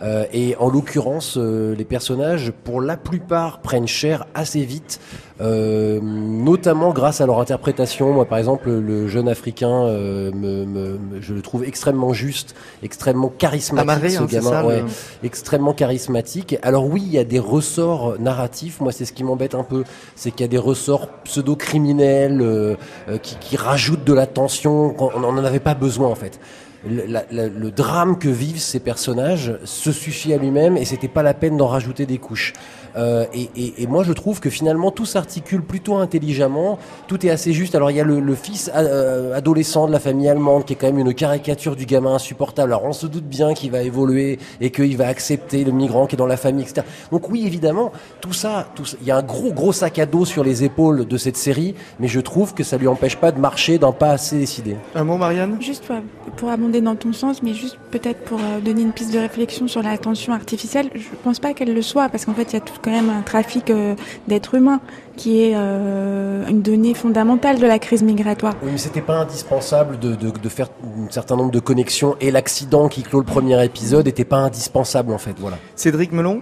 Euh, 0.01 0.25
et 0.31 0.55
en 0.57 0.69
l'occurrence, 0.69 1.35
euh, 1.37 1.75
les 1.75 1.83
personnages, 1.83 2.51
pour 2.63 2.79
la 2.81 2.95
plupart, 2.95 3.59
prennent 3.59 3.87
cher 3.87 4.27
assez 4.33 4.63
vite, 4.63 4.99
euh, 5.41 5.99
notamment 6.01 6.91
grâce 6.93 7.19
à 7.19 7.25
leur 7.25 7.39
interprétation. 7.41 8.13
Moi, 8.13 8.23
par 8.25 8.37
exemple, 8.37 8.69
le 8.69 9.07
jeune 9.09 9.27
Africain, 9.27 9.69
euh, 9.85 10.31
me, 10.33 10.65
me- 10.65 10.99
je 11.21 11.33
le 11.33 11.41
trouve 11.41 11.65
extrêmement 11.65 12.13
juste, 12.13 12.55
extrêmement 12.81 13.27
charismatique, 13.29 13.89
Amarré, 13.89 14.09
ce 14.09 14.21
hein, 14.21 14.27
gamin. 14.29 14.49
ça, 14.49 14.65
ouais, 14.65 14.81
le- 14.81 14.87
extrêmement 15.25 15.73
charismatique. 15.73 16.57
Alors 16.61 16.85
oui, 16.85 17.03
il 17.05 17.11
y 17.11 17.17
a 17.19 17.25
des 17.25 17.39
ressorts 17.39 18.15
narratifs. 18.19 18.79
Moi, 18.79 18.93
c'est 18.93 19.03
ce 19.05 19.11
qui 19.13 19.25
m'embête 19.25 19.53
un 19.55 19.63
peu, 19.63 19.83
c'est 20.15 20.31
qu'il 20.31 20.41
y 20.41 20.45
a 20.45 20.47
des 20.47 20.57
ressorts 20.57 21.09
pseudo-criminels 21.25 22.41
euh, 22.41 22.75
euh, 23.09 23.17
qui, 23.17 23.35
qui 23.35 23.57
rajoutent 23.57 24.05
de 24.05 24.13
la 24.13 24.27
tension. 24.27 24.95
On 24.97 25.19
n'en 25.19 25.43
avait 25.43 25.59
pas 25.59 25.73
besoin, 25.73 26.07
en 26.07 26.15
fait 26.15 26.39
le, 26.87 27.69
drame 27.69 28.17
que 28.17 28.29
vivent 28.29 28.59
ces 28.59 28.79
personnages 28.79 29.53
se 29.65 29.91
suffit 29.91 30.33
à 30.33 30.37
lui-même 30.37 30.77
et 30.77 30.85
c'était 30.85 31.07
pas 31.07 31.23
la 31.23 31.33
peine 31.33 31.57
d'en 31.57 31.67
rajouter 31.67 32.05
des 32.05 32.17
couches. 32.17 32.53
Euh, 32.95 33.25
et, 33.33 33.49
et- 33.55 33.83
et 33.83 33.87
moi 33.87 34.03
je 34.03 34.13
trouve 34.13 34.39
que 34.39 34.49
finalement 34.49 34.91
tout 34.91 35.05
s'articule 35.05 35.61
plutôt 35.61 35.95
intelligemment, 35.97 36.79
tout 37.07 37.25
est 37.25 37.29
assez 37.29 37.53
juste. 37.53 37.75
Alors 37.75 37.91
il 37.91 37.97
y 37.97 38.01
a 38.01 38.03
le, 38.03 38.19
le 38.19 38.35
fils 38.35 38.71
euh, 38.75 39.35
adolescent 39.35 39.87
de 39.87 39.91
la 39.91 39.99
famille 39.99 40.27
allemande 40.27 40.65
qui 40.65 40.73
est 40.73 40.75
quand 40.75 40.87
même 40.87 40.99
une 40.99 41.13
caricature 41.13 41.75
du 41.75 41.85
gamin 41.85 42.15
insupportable. 42.15 42.71
Alors 42.73 42.85
on 42.85 42.93
se 42.93 43.07
doute 43.07 43.25
bien 43.25 43.53
qu'il 43.53 43.71
va 43.71 43.81
évoluer 43.81 44.39
et 44.61 44.71
qu'il 44.71 44.97
va 44.97 45.07
accepter 45.07 45.63
le 45.63 45.71
migrant 45.71 46.07
qui 46.07 46.15
est 46.15 46.17
dans 46.17 46.25
la 46.27 46.37
famille, 46.37 46.63
etc. 46.63 46.85
Donc 47.11 47.29
oui 47.29 47.45
évidemment 47.45 47.91
tout 48.21 48.33
ça, 48.33 48.67
tout 48.75 48.85
ça- 48.85 48.97
il 49.01 49.07
y 49.07 49.11
a 49.11 49.17
un 49.17 49.23
gros 49.23 49.51
gros 49.53 49.71
sac 49.73 49.99
à 49.99 50.05
dos 50.05 50.25
sur 50.25 50.43
les 50.43 50.63
épaules 50.63 51.05
de 51.07 51.17
cette 51.17 51.37
série, 51.37 51.75
mais 51.99 52.07
je 52.07 52.19
trouve 52.19 52.53
que 52.53 52.63
ça 52.63 52.77
lui 52.77 52.87
empêche 52.87 53.15
pas 53.17 53.31
de 53.31 53.39
marcher 53.39 53.77
d'un 53.77 53.91
pas 53.91 54.11
assez 54.11 54.37
décidé. 54.37 54.75
Un 54.95 55.03
mot, 55.03 55.17
Marianne? 55.17 55.57
Juste 55.61 55.83
pour, 55.85 55.95
pour 56.37 56.49
abonder 56.49 56.81
dans 56.81 56.95
ton 56.95 57.13
sens, 57.13 57.43
mais 57.43 57.53
juste 57.53 57.77
peut-être 57.91 58.23
pour 58.25 58.39
euh, 58.39 58.59
donner 58.59 58.81
une 58.81 58.91
piste 58.91 59.13
de 59.13 59.19
réflexion 59.19 59.67
sur 59.67 59.83
la 59.83 59.97
tension 59.97 60.33
artificielle, 60.33 60.89
je 60.95 61.01
pense 61.23 61.39
pas 61.39 61.53
qu'elle 61.53 61.73
le 61.73 61.81
soit 61.81 62.09
parce 62.09 62.25
qu'en 62.25 62.33
fait 62.33 62.51
il 62.51 62.53
y 62.53 62.57
a 62.57 62.61
tout 62.61 62.78
quand 62.81 62.91
même 62.91 63.09
un 63.09 63.21
trafic 63.21 63.69
euh, 63.69 63.95
d'êtres 64.27 64.55
humains 64.55 64.81
qui 65.15 65.43
est 65.43 65.53
euh, 65.55 66.47
une 66.47 66.61
donnée 66.61 66.93
fondamentale 66.93 67.59
de 67.59 67.67
la 67.67 67.77
crise 67.77 68.03
migratoire. 68.03 68.55
Oui, 68.63 68.69
mais 68.71 68.77
c'était 68.77 69.01
pas 69.01 69.17
indispensable 69.17 69.99
de, 69.99 70.15
de, 70.15 70.29
de, 70.29 70.49
faire 70.49 70.69
un 70.83 71.11
certain 71.11 71.35
nombre 71.35 71.51
de 71.51 71.59
connexions 71.59 72.15
et 72.21 72.31
l'accident 72.31 72.87
qui 72.87 73.03
clôt 73.03 73.19
le 73.19 73.25
premier 73.25 73.63
épisode 73.63 74.05
n'était 74.05 74.25
pas 74.25 74.37
indispensable 74.37 75.11
en 75.11 75.17
fait. 75.17 75.35
Voilà. 75.37 75.57
Cédric 75.75 76.11
Melon 76.13 76.41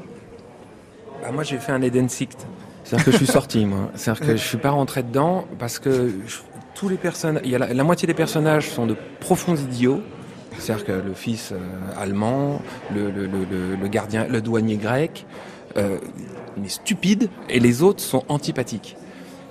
bah, 1.24 1.32
Moi 1.34 1.44
j'ai 1.44 1.58
fait 1.58 1.72
un 1.72 1.82
Eden 1.82 2.10
Sict. 2.10 2.46
C'est-à-dire 2.84 3.06
que 3.06 3.12
je 3.12 3.18
suis 3.18 3.28
sorti, 3.28 3.66
moi. 3.66 3.90
C'est-à-dire 3.96 4.28
que 4.28 4.38
je 4.38 4.48
suis 4.48 4.58
pas 4.58 4.70
rentré 4.70 5.04
dedans 5.04 5.46
parce 5.60 5.78
que 5.78 6.10
je, 6.26 6.38
tous 6.78 6.88
les 6.88 6.98
personnages, 6.98 7.42
il 7.44 7.52
y 7.52 7.56
a 7.56 7.60
la, 7.60 7.74
la, 7.74 7.84
moitié 7.84 8.06
des 8.08 8.14
personnages 8.14 8.70
sont 8.70 8.86
de 8.86 8.96
profonds 9.20 9.56
idiots. 9.56 10.02
C'est-à-dire 10.58 10.86
que 10.86 10.92
le 10.92 11.14
fils 11.14 11.52
euh, 11.52 11.58
allemand, 12.02 12.62
le, 12.94 13.12
le, 13.12 13.26
le, 13.26 13.76
le, 13.76 13.88
gardien, 13.88 14.28
le 14.28 14.42
douanier 14.42 14.78
grec, 14.78 15.26
euh, 15.78 15.98
est 16.64 16.70
stupide 16.70 17.30
et 17.50 17.60
les 17.60 17.84
autres 17.84 18.02
sont 18.02 18.24
antipathiques. 18.30 18.96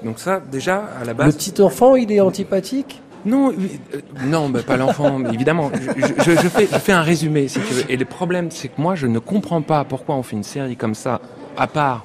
Donc 0.05 0.19
ça, 0.19 0.41
déjà, 0.41 0.85
à 1.01 1.05
la 1.05 1.15
base... 1.15 1.27
Le 1.27 1.33
petit 1.33 1.63
enfant, 1.63 1.97
il 1.97 2.13
est 2.13 2.21
antipathique? 2.21 3.01
Non, 3.25 3.51
euh, 3.51 4.01
non, 4.27 4.49
bah, 4.49 4.61
pas 4.65 4.77
l'enfant, 4.77 5.21
évidemment. 5.33 5.71
Je, 5.75 6.23
je, 6.23 6.41
je, 6.41 6.49
fais, 6.49 6.69
je 6.71 6.79
fais 6.79 6.93
un 6.93 7.03
résumé, 7.03 7.49
si 7.49 7.59
tu 7.61 7.75
veux. 7.75 7.91
Et 7.91 7.97
le 7.97 8.05
problème, 8.05 8.51
c'est 8.51 8.69
que 8.69 8.81
moi, 8.81 8.95
je 8.95 9.07
ne 9.07 9.19
comprends 9.19 9.63
pas 9.63 9.85
pourquoi 9.85 10.15
on 10.15 10.23
fait 10.23 10.37
une 10.37 10.45
série 10.45 10.77
comme 10.77 10.95
ça, 10.95 11.21
à 11.57 11.67
part 11.67 12.05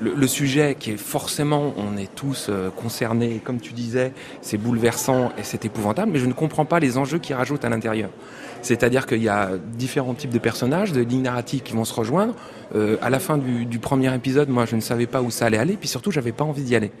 le, 0.00 0.14
le, 0.14 0.26
sujet 0.26 0.76
qui 0.78 0.92
est 0.92 0.96
forcément, 0.96 1.74
on 1.76 1.96
est 1.96 2.14
tous 2.14 2.46
euh, 2.48 2.70
concernés, 2.70 3.40
comme 3.42 3.60
tu 3.60 3.72
disais, 3.72 4.12
c'est 4.40 4.56
bouleversant 4.56 5.32
et 5.38 5.42
c'est 5.42 5.64
épouvantable, 5.64 6.12
mais 6.12 6.18
je 6.18 6.26
ne 6.26 6.32
comprends 6.32 6.64
pas 6.64 6.80
les 6.80 6.96
enjeux 6.98 7.18
qui 7.18 7.34
rajoutent 7.34 7.64
à 7.64 7.68
l'intérieur. 7.68 8.10
C'est-à-dire 8.62 9.06
qu'il 9.06 9.22
y 9.22 9.28
a 9.28 9.50
différents 9.74 10.14
types 10.14 10.30
de 10.30 10.38
personnages, 10.38 10.92
de 10.92 11.00
lignes 11.00 11.22
narratives 11.22 11.62
qui 11.62 11.72
vont 11.72 11.84
se 11.84 11.94
rejoindre. 11.94 12.34
Euh, 12.74 12.96
à 13.02 13.10
la 13.10 13.18
fin 13.18 13.36
du, 13.36 13.66
du, 13.66 13.78
premier 13.78 14.14
épisode, 14.14 14.48
moi, 14.48 14.64
je 14.64 14.76
ne 14.76 14.80
savais 14.80 15.06
pas 15.06 15.22
où 15.22 15.30
ça 15.30 15.46
allait 15.46 15.58
aller, 15.58 15.74
puis 15.74 15.88
surtout, 15.88 16.12
j'avais 16.12 16.32
pas 16.32 16.44
envie 16.44 16.62
d'y 16.62 16.76
aller, 16.76 16.92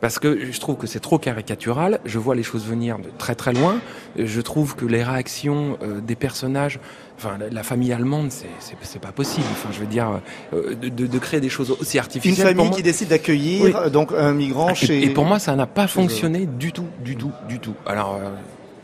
parce 0.00 0.18
que 0.18 0.50
je 0.50 0.60
trouve 0.60 0.76
que 0.76 0.86
c'est 0.86 1.00
trop 1.00 1.18
caricatural. 1.18 2.00
Je 2.04 2.18
vois 2.18 2.34
les 2.34 2.42
choses 2.42 2.66
venir 2.66 2.98
de 2.98 3.08
très 3.16 3.34
très 3.34 3.54
loin. 3.54 3.78
Je 4.18 4.40
trouve 4.42 4.76
que 4.76 4.84
les 4.84 5.02
réactions 5.02 5.78
euh, 5.82 6.00
des 6.00 6.16
personnages 6.16 6.80
Enfin, 7.18 7.38
la, 7.38 7.48
la, 7.48 7.62
famille 7.62 7.92
allemande, 7.94 8.30
c'est 8.30 9.00
pas 9.00 9.12
possible. 9.12 9.46
Enfin, 9.52 9.70
je 9.72 9.80
veux 9.80 9.86
dire, 9.86 10.20
euh, 10.52 10.74
de, 10.74 10.88
de, 10.88 11.18
créer 11.18 11.40
des 11.40 11.48
choses 11.48 11.70
aussi 11.70 11.98
artificielles. 11.98 12.48
Une 12.48 12.56
famille 12.56 12.70
qui 12.72 12.82
décide 12.82 13.08
d'accueillir 13.08 13.64
oui. 13.64 13.90
donc 13.90 14.12
un 14.12 14.34
migrant 14.34 14.70
et, 14.70 14.74
chez. 14.74 15.02
Et 15.02 15.10
pour 15.10 15.24
moi, 15.24 15.38
ça 15.38 15.56
n'a 15.56 15.66
pas 15.66 15.86
fonctionné 15.86 16.44
du 16.44 16.72
tout, 16.72 16.88
du 17.02 17.16
tout, 17.16 17.32
du 17.48 17.58
tout. 17.58 17.74
Alors, 17.86 18.16
euh, 18.20 18.28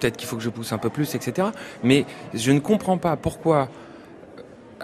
peut-être 0.03 0.17
qu'il 0.17 0.29
faut 0.29 0.37
que 0.37 0.43
je 0.43 0.51
pousse 0.51 0.73
un 0.73 0.79
peu 0.79 0.91
plus, 0.91 1.15
etc. 1.15 1.49
Mais 1.83 2.05
je 2.35 2.53
ne 2.53 2.59
comprends 2.59 2.99
pas 2.99 3.17
pourquoi 3.17 3.69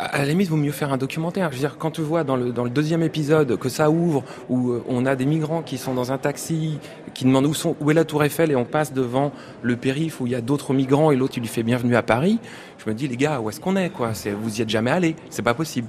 à 0.00 0.18
la 0.18 0.26
limite, 0.26 0.46
il 0.46 0.50
vaut 0.50 0.57
mieux 0.57 0.70
faire 0.70 0.92
un 0.92 0.96
documentaire. 0.96 1.48
Je 1.50 1.57
veux 1.57 1.61
dire, 1.61 1.76
quand 1.76 1.90
tu 1.90 2.02
vois 2.02 2.22
dans 2.22 2.37
le, 2.37 2.52
dans 2.52 2.62
le 2.62 2.70
deuxième 2.70 3.02
épisode 3.02 3.59
que 3.59 3.68
ça 3.68 3.90
ouvre, 3.90 4.22
où 4.48 4.74
on 4.88 5.04
a 5.07 5.16
des 5.16 5.26
migrants 5.26 5.62
qui 5.62 5.76
sont 5.76 5.92
dans 5.92 6.12
un 6.12 6.18
taxi, 6.18 6.78
qui 7.14 7.24
demandent 7.24 7.46
où, 7.46 7.54
sont, 7.54 7.74
où 7.81 7.90
est 7.90 7.94
la 7.94 8.04
Tour 8.04 8.22
Eiffel, 8.22 8.52
et 8.52 8.54
on 8.54 8.64
passe 8.64 8.92
devant 8.92 9.33
le 9.61 9.74
périph' 9.74 10.20
où 10.20 10.26
il 10.26 10.33
y 10.33 10.37
a 10.37 10.40
d'autres 10.40 10.72
migrants, 10.72 11.11
et 11.11 11.16
l'autre, 11.16 11.35
il 11.37 11.40
lui 11.40 11.48
fait 11.48 11.64
bienvenue 11.64 11.96
à 11.96 12.02
Paris, 12.02 12.38
je 12.78 12.88
me 12.88 12.94
dis, 12.94 13.09
les 13.09 13.16
gars, 13.16 13.40
où 13.40 13.50
est-ce 13.50 13.59
qu'on 13.59 13.74
est, 13.74 13.90
quoi? 13.90 14.12
Vous 14.40 14.59
y 14.59 14.62
êtes 14.62 14.68
jamais 14.68 14.92
allés, 14.92 15.16
c'est 15.31 15.42
pas 15.42 15.54
possible. 15.54 15.88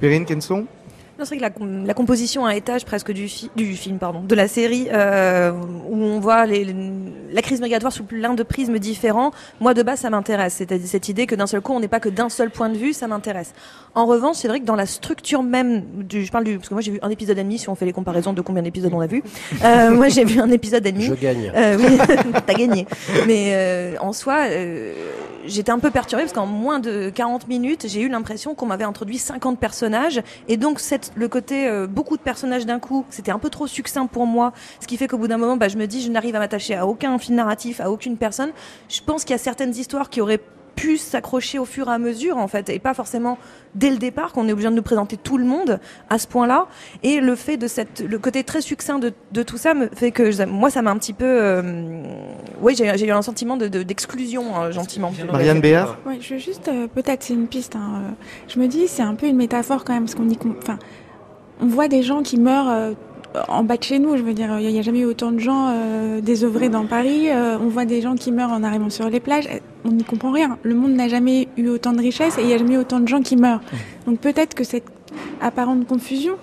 Perrine 0.00 0.24
Kenson? 0.24 0.66
C'est 1.24 1.36
vrai 1.36 1.48
que 1.50 1.60
la, 1.60 1.86
la, 1.86 1.94
composition 1.94 2.44
à 2.44 2.54
étage 2.54 2.84
presque 2.84 3.12
du, 3.12 3.28
fi 3.28 3.50
du 3.56 3.74
film, 3.74 3.98
pardon, 3.98 4.20
de 4.20 4.34
la 4.34 4.48
série, 4.48 4.88
euh, 4.92 5.52
où 5.52 5.96
on 5.96 6.20
voit 6.20 6.46
les, 6.46 6.74
la 7.32 7.42
crise 7.42 7.60
migratoire 7.60 7.92
sous 7.92 8.04
plein 8.04 8.34
de 8.34 8.42
prismes 8.42 8.78
différents, 8.78 9.30
moi 9.60 9.74
de 9.74 9.82
base 9.82 10.00
ça 10.00 10.10
m'intéresse. 10.10 10.54
C'est-à-dire 10.54 10.86
cette 10.86 11.08
idée 11.08 11.26
que 11.26 11.34
d'un 11.34 11.46
seul 11.46 11.60
coup 11.60 11.72
on 11.72 11.80
n'est 11.80 11.88
pas 11.88 12.00
que 12.00 12.08
d'un 12.08 12.28
seul 12.28 12.50
point 12.50 12.68
de 12.68 12.76
vue, 12.76 12.92
ça 12.92 13.08
m'intéresse. 13.08 13.54
En 13.94 14.06
revanche, 14.06 14.36
c'est 14.36 14.48
vrai 14.48 14.60
que 14.60 14.66
dans 14.66 14.76
la 14.76 14.86
structure 14.86 15.42
même 15.42 15.82
du, 16.02 16.24
je 16.24 16.30
parle 16.30 16.44
du, 16.44 16.56
parce 16.56 16.68
que 16.68 16.74
moi 16.74 16.82
j'ai 16.82 16.92
vu 16.92 16.98
un 17.02 17.10
épisode 17.10 17.38
et 17.38 17.42
demi, 17.42 17.58
si 17.58 17.68
on 17.68 17.74
fait 17.74 17.86
les 17.86 17.92
comparaisons 17.92 18.32
de 18.32 18.40
combien 18.42 18.62
d'épisodes 18.62 18.92
on 18.92 19.00
a 19.00 19.06
vu. 19.06 19.22
Euh, 19.64 19.90
moi 19.94 20.08
j'ai 20.08 20.24
vu 20.24 20.40
un 20.40 20.50
épisode 20.50 20.86
et 20.86 20.92
demi. 20.92 21.04
Je 21.04 21.14
gagne. 21.14 21.50
Euh, 21.54 21.78
oui, 21.78 21.98
t'as 22.46 22.54
gagné. 22.54 22.86
Mais 23.26 23.52
euh, 23.54 23.94
en 24.00 24.12
soi, 24.12 24.46
euh, 24.50 24.92
j'étais 25.46 25.70
un 25.72 25.78
peu 25.78 25.90
perturbée 25.90 26.24
parce 26.24 26.32
qu'en 26.32 26.46
moins 26.46 26.78
de 26.78 27.10
40 27.10 27.48
minutes, 27.48 27.86
j'ai 27.88 28.00
eu 28.00 28.08
l'impression 28.08 28.54
qu'on 28.54 28.66
m'avait 28.66 28.84
introduit 28.84 29.18
50 29.18 29.58
personnages 29.58 30.22
et 30.48 30.56
donc 30.56 30.80
le 31.14 31.28
côté 31.28 31.66
euh, 31.68 31.86
beaucoup 31.86 32.16
de 32.16 32.22
personnages 32.22 32.66
d'un 32.66 32.78
coup, 32.78 33.04
c'était 33.10 33.32
un 33.32 33.38
peu 33.38 33.50
trop 33.50 33.66
succinct 33.66 34.06
pour 34.06 34.26
moi, 34.26 34.52
ce 34.80 34.86
qui 34.86 34.96
fait 34.96 35.08
qu'au 35.08 35.18
bout 35.18 35.28
d'un 35.28 35.38
moment, 35.38 35.56
bah, 35.56 35.68
je 35.68 35.76
me 35.76 35.86
dis, 35.86 36.02
je 36.02 36.10
n'arrive 36.10 36.36
à 36.36 36.38
m'attacher 36.38 36.74
à 36.74 36.86
aucun 36.86 37.18
fil 37.18 37.34
narratif, 37.34 37.80
à 37.80 37.90
aucune 37.90 38.16
personne. 38.16 38.50
Je 38.88 39.00
pense 39.00 39.24
qu'il 39.24 39.32
y 39.32 39.34
a 39.34 39.38
certaines 39.38 39.74
histoires 39.74 40.10
qui 40.10 40.20
auraient 40.20 40.40
pu 40.76 40.98
s'accrocher 40.98 41.58
au 41.58 41.64
fur 41.64 41.88
et 41.88 41.92
à 41.92 41.98
mesure 41.98 42.36
en 42.36 42.46
fait 42.46 42.68
et 42.68 42.78
pas 42.78 42.94
forcément 42.94 43.38
dès 43.74 43.90
le 43.90 43.96
départ 43.96 44.32
qu'on 44.32 44.46
est 44.46 44.52
obligé 44.52 44.68
de 44.68 44.74
nous 44.74 44.82
présenter 44.82 45.16
tout 45.16 45.38
le 45.38 45.44
monde 45.44 45.80
à 46.10 46.18
ce 46.18 46.28
point-là. 46.28 46.66
Et 47.02 47.20
le 47.20 47.34
fait 47.34 47.56
de 47.56 47.66
cette 47.66 48.00
le 48.00 48.18
côté 48.18 48.44
très 48.44 48.60
succinct 48.60 48.98
de, 48.98 49.12
de 49.32 49.42
tout 49.42 49.56
ça 49.56 49.74
me 49.74 49.88
fait 49.88 50.12
que 50.12 50.44
moi 50.44 50.70
ça 50.70 50.82
m'a 50.82 50.90
un 50.90 50.98
petit 50.98 51.14
peu 51.14 51.24
euh, 51.24 52.02
oui 52.60 52.76
j'ai 52.76 53.06
eu 53.06 53.10
un 53.10 53.22
sentiment 53.22 53.56
d'exclusion 53.56 54.42
de, 54.42 54.48
de, 54.48 54.66
euh, 54.68 54.72
gentiment. 54.72 55.12
Marianne 55.32 55.60
Béard 55.60 55.98
oui 56.06 56.18
je 56.20 56.34
veux 56.34 56.40
juste 56.40 56.68
euh, 56.68 56.86
peut-être 56.86 57.22
c'est 57.22 57.34
une 57.34 57.48
piste 57.48 57.74
hein, 57.74 58.14
je 58.48 58.60
me 58.60 58.68
dis 58.68 58.86
c'est 58.86 59.02
un 59.02 59.14
peu 59.14 59.26
une 59.26 59.36
métaphore 59.36 59.84
quand 59.84 59.94
même 59.94 60.04
parce 60.04 60.14
qu'on 60.14 60.28
y 60.28 60.38
enfin 60.62 60.78
on 61.60 61.66
voit 61.66 61.88
des 61.88 62.02
gens 62.02 62.22
qui 62.22 62.38
meurent 62.38 62.70
euh, 62.70 62.92
en 63.48 63.64
bas 63.64 63.76
de 63.76 63.82
chez 63.82 63.98
nous, 63.98 64.16
je 64.16 64.22
veux 64.22 64.34
dire, 64.34 64.58
il 64.60 64.68
n'y 64.68 64.78
a 64.78 64.82
jamais 64.82 65.00
eu 65.00 65.04
autant 65.04 65.32
de 65.32 65.38
gens 65.38 65.68
euh, 65.70 66.20
désœuvrés 66.20 66.68
dans 66.68 66.86
Paris. 66.86 67.28
Euh, 67.30 67.58
on 67.60 67.68
voit 67.68 67.84
des 67.84 68.00
gens 68.00 68.14
qui 68.14 68.32
meurent 68.32 68.52
en 68.52 68.62
arrivant 68.62 68.90
sur 68.90 69.08
les 69.08 69.20
plages. 69.20 69.48
On 69.84 69.90
n'y 69.90 70.04
comprend 70.04 70.32
rien. 70.32 70.58
Le 70.62 70.74
monde 70.74 70.92
n'a 70.92 71.08
jamais 71.08 71.48
eu 71.56 71.68
autant 71.68 71.92
de 71.92 72.00
richesse 72.00 72.38
et 72.38 72.42
il 72.42 72.46
n'y 72.46 72.54
a 72.54 72.58
jamais 72.58 72.74
eu 72.74 72.78
autant 72.78 73.00
de 73.00 73.08
gens 73.08 73.22
qui 73.22 73.36
meurent. 73.36 73.60
Donc 74.06 74.18
peut-être 74.18 74.54
que 74.54 74.64
cette 74.64 74.84
apparente 75.40 75.86
confusion, 75.86 76.36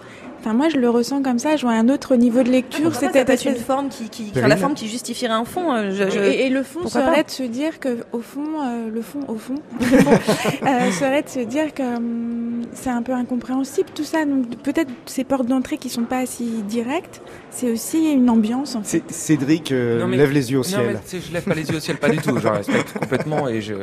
Enfin, 0.44 0.54
moi, 0.54 0.68
je 0.68 0.76
le 0.76 0.90
ressens 0.90 1.22
comme 1.22 1.40
ça. 1.40 1.56
Je 1.56 1.62
vois 1.62 1.72
un 1.72 1.88
autre 1.88 2.18
niveau 2.18 2.44
de 2.44 2.50
lecture. 2.50 2.94
C'était 2.94 3.24
peut-être 3.24 3.46
une 3.46 3.56
forme 3.56 3.88
qui, 3.88 4.30
la 4.36 4.58
forme 4.58 4.74
qui 4.74 4.90
justifierait 4.90 5.34
un 5.34 5.46
fond. 5.46 5.90
Je, 5.90 6.10
je... 6.10 6.20
Et, 6.20 6.48
et, 6.48 6.50
le 6.50 6.64
fond 6.64 6.86
serait 6.86 7.06
pas 7.06 7.24
de 7.24 7.32
se 7.32 7.44
dire 7.44 7.80
que, 7.80 8.00
au 8.12 8.20
fond, 8.20 8.62
euh, 8.62 8.90
le 8.94 9.02
fond, 9.02 9.22
au 9.30 9.38
fond, 9.38 9.56
euh, 9.82 10.92
serait 10.92 11.24
de 11.24 11.30
se 11.30 11.40
dire 11.40 11.74
que 11.74 11.96
hum, 11.96 12.64
c'est 12.74 12.90
un 12.90 13.02
peu 13.02 13.14
incompréhensible 13.14 13.90
tout 13.96 14.04
ça. 14.04 14.26
Donc 14.26 14.58
peut-être 14.58 14.92
ces 15.06 15.24
portes 15.24 15.46
d'entrée 15.46 15.78
qui 15.78 15.90
sont 15.90 16.04
pas 16.04 16.26
si 16.26 16.62
directes, 16.64 17.22
c'est 17.50 17.72
aussi 17.72 18.12
une 18.12 18.30
ambiance. 18.30 18.76
En 18.76 18.84
fait. 18.84 19.04
Cédric 19.10 19.72
euh, 19.72 20.02
non, 20.02 20.08
mais, 20.08 20.18
lève 20.18 20.32
les 20.32 20.52
yeux 20.52 20.60
au 20.60 20.64
ciel. 20.64 20.94
Non, 20.94 21.00
mais, 21.14 21.20
je 21.22 21.34
lève 21.34 21.44
pas 21.44 21.56
les 21.56 21.70
yeux 21.70 21.78
au 21.78 21.80
ciel, 21.80 21.96
pas 21.96 22.10
du 22.10 22.18
tout. 22.18 22.38
Je 22.38 22.48
respecte 22.50 22.92
complètement 23.00 23.48
et 23.48 23.62
je. 23.62 23.76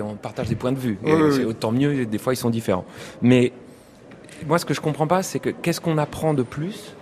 On 0.00 0.14
partage 0.14 0.48
des 0.48 0.54
points 0.54 0.70
de 0.70 0.78
vue. 0.78 0.96
Oui, 1.02 1.12
oui. 1.12 1.44
Autant 1.44 1.72
mieux. 1.72 2.06
Des 2.06 2.18
fois, 2.18 2.32
ils 2.32 2.36
sont 2.36 2.50
différents. 2.50 2.84
Mais 3.20 3.52
moi, 4.46 4.58
ce 4.58 4.64
que 4.64 4.74
je 4.74 4.80
comprends 4.80 5.06
pas, 5.06 5.22
c'est 5.22 5.38
que 5.38 5.50
qu'est-ce 5.50 5.80
qu'on 5.80 5.98
apprend 5.98 6.34
de 6.34 6.42
plus? 6.42 6.94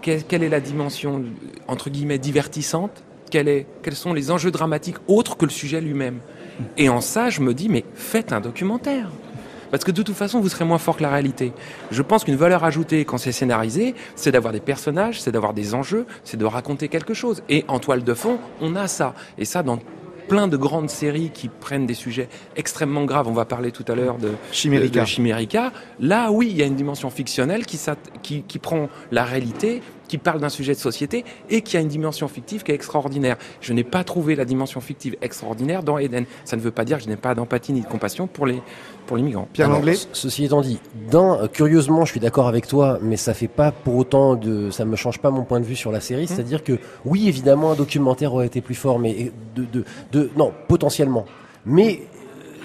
Quelle, 0.00 0.42
est 0.42 0.48
la 0.48 0.60
dimension 0.60 1.22
entre 1.66 1.90
guillemets 1.90 2.18
divertissante? 2.18 3.02
Quels 3.30 3.66
sont 3.92 4.14
les 4.14 4.30
enjeux 4.30 4.50
dramatiques 4.50 4.96
autres 5.06 5.36
que 5.36 5.44
le 5.44 5.50
sujet 5.50 5.80
lui-même? 5.80 6.20
Et 6.76 6.88
en 6.88 7.00
ça, 7.00 7.30
je 7.30 7.40
me 7.40 7.52
dis, 7.52 7.68
mais 7.68 7.84
faites 7.94 8.32
un 8.32 8.40
documentaire. 8.40 9.10
Parce 9.70 9.84
que 9.84 9.90
de 9.90 10.02
toute 10.02 10.16
façon, 10.16 10.40
vous 10.40 10.48
serez 10.48 10.64
moins 10.64 10.78
fort 10.78 10.96
que 10.96 11.02
la 11.02 11.10
réalité. 11.10 11.52
Je 11.90 12.00
pense 12.00 12.24
qu'une 12.24 12.36
valeur 12.36 12.64
ajoutée, 12.64 13.04
quand 13.04 13.18
c'est 13.18 13.32
scénarisé, 13.32 13.94
c'est 14.16 14.32
d'avoir 14.32 14.52
des 14.52 14.60
personnages, 14.60 15.20
c'est 15.20 15.32
d'avoir 15.32 15.52
des 15.52 15.74
enjeux, 15.74 16.06
c'est 16.24 16.38
de 16.38 16.44
raconter 16.46 16.88
quelque 16.88 17.12
chose. 17.12 17.42
Et 17.50 17.66
en 17.68 17.78
toile 17.78 18.02
de 18.02 18.14
fond, 18.14 18.38
on 18.62 18.76
a 18.76 18.88
ça. 18.88 19.14
Et 19.36 19.44
ça, 19.44 19.62
dans 19.62 19.78
plein 20.28 20.48
de 20.48 20.56
grandes 20.56 20.90
séries 20.90 21.30
qui 21.30 21.48
prennent 21.48 21.86
des 21.86 21.94
sujets 21.94 22.28
extrêmement 22.56 23.04
graves. 23.04 23.28
On 23.28 23.32
va 23.32 23.44
parler 23.44 23.72
tout 23.72 23.84
à 23.88 23.94
l'heure 23.94 24.18
de 24.18 24.32
Chimérica. 25.06 25.72
Là, 26.00 26.30
oui, 26.30 26.48
il 26.50 26.56
y 26.56 26.62
a 26.62 26.66
une 26.66 26.76
dimension 26.76 27.10
fictionnelle 27.10 27.66
qui, 27.66 27.80
qui, 28.22 28.42
qui 28.42 28.58
prend 28.58 28.88
la 29.10 29.24
réalité, 29.24 29.82
qui 30.08 30.18
parle 30.18 30.40
d'un 30.40 30.48
sujet 30.48 30.72
de 30.72 30.78
société 30.78 31.24
et 31.50 31.62
qui 31.62 31.76
a 31.76 31.80
une 31.80 31.88
dimension 31.88 32.26
fictive 32.26 32.62
qui 32.62 32.72
est 32.72 32.74
extraordinaire. 32.74 33.36
Je 33.60 33.72
n'ai 33.72 33.84
pas 33.84 34.02
trouvé 34.02 34.34
la 34.34 34.44
dimension 34.44 34.80
fictive 34.80 35.16
extraordinaire 35.22 35.82
dans 35.82 35.98
Eden. 35.98 36.24
Ça 36.44 36.56
ne 36.56 36.60
veut 36.60 36.70
pas 36.70 36.84
dire 36.84 36.98
que 36.98 37.04
je 37.04 37.08
n'ai 37.08 37.16
pas 37.16 37.34
d'empathie 37.34 37.72
ni 37.72 37.82
de 37.82 37.86
compassion 37.86 38.26
pour 38.26 38.46
les, 38.46 38.60
pour 39.06 39.16
les 39.16 39.22
migrants. 39.22 39.48
Pierre 39.52 39.68
Langlais 39.68 39.94
Ceci 40.12 40.44
étant 40.44 40.62
dit, 40.62 40.80
dans, 41.10 41.40
euh, 41.40 41.46
curieusement, 41.46 42.04
je 42.04 42.12
suis 42.12 42.20
d'accord 42.20 42.48
avec 42.48 42.66
toi, 42.66 42.98
mais 43.02 43.16
ça 43.16 43.34
fait 43.34 43.48
pas 43.48 43.70
pour 43.70 43.96
autant 43.96 44.34
de, 44.34 44.70
ça 44.70 44.84
me 44.84 44.96
change 44.96 45.18
pas 45.18 45.30
mon 45.30 45.44
point 45.44 45.60
de 45.60 45.66
vue 45.66 45.76
sur 45.76 45.92
la 45.92 46.00
série. 46.00 46.24
Mmh. 46.24 46.28
C'est-à-dire 46.28 46.64
que, 46.64 46.78
oui, 47.04 47.28
évidemment, 47.28 47.72
un 47.72 47.76
documentaire 47.76 48.32
aurait 48.34 48.46
été 48.46 48.60
plus 48.60 48.74
fort, 48.74 48.98
mais 48.98 49.32
de, 49.54 49.64
de, 49.64 49.84
de 50.12 50.30
non, 50.36 50.52
potentiellement. 50.66 51.26
Mais 51.66 52.02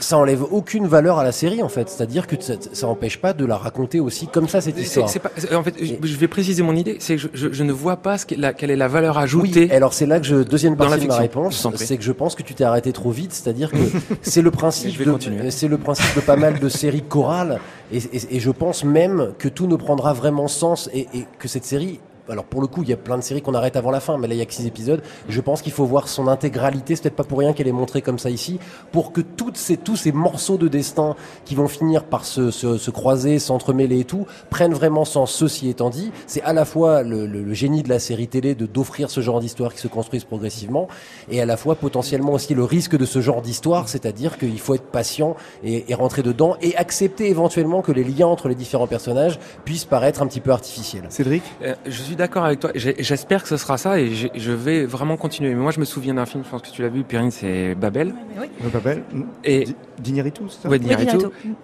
ça 0.03 0.17
enlève 0.17 0.43
aucune 0.43 0.87
valeur 0.87 1.17
à 1.19 1.23
la 1.23 1.31
série 1.31 1.63
en 1.63 1.69
fait. 1.69 1.89
C'est-à-dire 1.89 2.27
que 2.27 2.35
ça, 2.39 2.53
ça 2.73 2.87
empêche 2.87 3.19
pas 3.19 3.33
de 3.33 3.45
la 3.45 3.57
raconter 3.57 3.99
aussi 3.99 4.27
comme 4.27 4.47
ça 4.47 4.61
cette 4.61 4.79
histoire. 4.79 5.09
C'est, 5.09 5.21
c'est 5.37 5.47
pas, 5.47 5.57
en 5.57 5.63
fait, 5.63 5.75
je, 5.81 5.95
je 6.01 6.17
vais 6.17 6.27
préciser 6.27 6.63
mon 6.63 6.75
idée. 6.75 6.97
C'est 6.99 7.17
je, 7.17 7.27
je, 7.33 7.51
je, 7.51 7.63
ne 7.63 7.71
vois 7.71 7.97
pas 7.97 8.17
ce 8.17 8.25
la, 8.37 8.53
quelle 8.53 8.71
est 8.71 8.75
la 8.75 8.87
valeur 8.87 9.17
ajoutée. 9.17 9.65
Oui, 9.65 9.71
alors 9.71 9.93
c'est 9.93 10.05
là 10.05 10.19
que 10.19 10.25
je 10.25 10.35
deuxième 10.35 10.75
partie 10.75 11.03
de 11.03 11.07
ma 11.07 11.17
réponse, 11.17 11.67
c'est 11.75 11.97
que 11.97 12.03
je 12.03 12.11
pense 12.11 12.35
que 12.35 12.43
tu 12.43 12.53
t'es 12.53 12.63
arrêté 12.63 12.91
trop 12.91 13.11
vite. 13.11 13.33
C'est-à-dire 13.33 13.71
que 13.71 13.77
c'est 14.21 14.41
le 14.41 14.51
principe. 14.51 14.97
de, 15.01 15.49
c'est 15.49 15.67
le 15.67 15.77
principe 15.77 16.15
de 16.15 16.21
pas 16.21 16.35
mal 16.35 16.59
de 16.59 16.69
séries 16.69 17.03
chorales 17.03 17.59
et, 17.91 17.97
et, 17.97 18.35
et, 18.37 18.39
je 18.39 18.51
pense 18.51 18.83
même 18.83 19.33
que 19.37 19.47
tout 19.47 19.67
ne 19.67 19.75
prendra 19.75 20.13
vraiment 20.13 20.47
sens 20.47 20.89
et, 20.93 21.07
et 21.13 21.25
que 21.39 21.47
cette 21.47 21.65
série 21.65 21.99
alors 22.29 22.45
pour 22.45 22.61
le 22.61 22.67
coup, 22.67 22.83
il 22.83 22.89
y 22.89 22.93
a 22.93 22.97
plein 22.97 23.17
de 23.17 23.23
séries 23.23 23.41
qu'on 23.41 23.53
arrête 23.53 23.75
avant 23.75 23.91
la 23.91 23.99
fin, 23.99 24.17
mais 24.17 24.27
là 24.27 24.33
il 24.35 24.37
y 24.37 24.41
a 24.41 24.45
que 24.45 24.53
six 24.53 24.65
épisodes. 24.65 25.01
Je 25.27 25.41
pense 25.41 25.61
qu'il 25.61 25.73
faut 25.73 25.85
voir 25.85 26.07
son 26.07 26.27
intégralité. 26.27 26.95
C'est 26.95 27.03
peut-être 27.03 27.15
pas 27.15 27.23
pour 27.23 27.39
rien 27.39 27.53
qu'elle 27.53 27.67
est 27.67 27.71
montrée 27.73 28.01
comme 28.01 28.19
ça 28.19 28.29
ici, 28.29 28.59
pour 28.91 29.11
que 29.11 29.21
toutes 29.21 29.57
ces, 29.57 29.77
tous 29.77 29.95
ces 29.95 30.11
morceaux 30.11 30.57
de 30.57 30.67
destin 30.67 31.15
qui 31.45 31.55
vont 31.55 31.67
finir 31.67 32.03
par 32.05 32.25
se, 32.25 32.51
se, 32.51 32.77
se 32.77 32.91
croiser, 32.91 33.39
s'entremêler 33.39 33.99
et 33.99 34.05
tout, 34.05 34.25
prennent 34.49 34.73
vraiment 34.73 35.05
sens. 35.05 35.31
Ceci 35.33 35.69
étant 35.69 35.89
dit, 35.89 36.11
c'est 36.27 36.41
à 36.43 36.53
la 36.53 36.65
fois 36.65 37.03
le, 37.03 37.25
le, 37.25 37.43
le, 37.43 37.53
génie 37.53 37.83
de 37.83 37.89
la 37.89 37.99
série 37.99 38.27
télé 38.27 38.55
de 38.55 38.65
d'offrir 38.65 39.09
ce 39.09 39.21
genre 39.21 39.39
d'histoire 39.39 39.73
qui 39.73 39.79
se 39.79 39.87
construisent 39.87 40.23
progressivement, 40.23 40.87
et 41.29 41.41
à 41.41 41.45
la 41.45 41.57
fois 41.57 41.75
potentiellement 41.75 42.33
aussi 42.33 42.53
le 42.53 42.63
risque 42.63 42.97
de 42.97 43.05
ce 43.05 43.21
genre 43.21 43.41
d'histoire, 43.41 43.89
c'est-à-dire 43.89 44.37
qu'il 44.37 44.59
faut 44.59 44.75
être 44.75 44.83
patient 44.85 45.35
et, 45.63 45.91
et 45.91 45.93
rentrer 45.93 46.23
dedans 46.23 46.55
et 46.61 46.75
accepter 46.77 47.29
éventuellement 47.29 47.81
que 47.81 47.91
les 47.91 48.03
liens 48.03 48.27
entre 48.27 48.47
les 48.47 48.55
différents 48.55 48.87
personnages 48.87 49.39
puissent 49.65 49.85
paraître 49.85 50.21
un 50.21 50.27
petit 50.27 50.39
peu 50.39 50.51
artificiels. 50.51 51.05
Cédric, 51.09 51.43
euh, 51.63 51.75
je 51.85 52.01
suis 52.01 52.12
d'accord 52.15 52.45
avec 52.45 52.59
toi. 52.59 52.71
J'espère 52.75 53.43
que 53.43 53.49
ce 53.49 53.57
sera 53.57 53.77
ça 53.77 53.99
et 53.99 54.11
je 54.13 54.51
vais 54.51 54.85
vraiment 54.85 55.17
continuer. 55.17 55.49
Mais 55.49 55.61
moi, 55.61 55.71
je 55.71 55.79
me 55.79 55.85
souviens 55.85 56.13
d'un 56.13 56.25
film, 56.25 56.43
je 56.43 56.49
pense 56.49 56.61
que 56.61 56.69
tu 56.69 56.81
l'as 56.81 56.89
vu, 56.89 57.03
Perrine, 57.03 57.31
c'est 57.31 57.75
Babel. 57.75 58.13
Oui. 58.39 58.47
Babel. 58.71 59.03
Et 59.43 59.67
Digneritu, 59.99 60.43
c'est 60.49 60.63
ça? 60.63 60.69
Ouais. 60.69 60.79
Digneritu. 60.79 61.17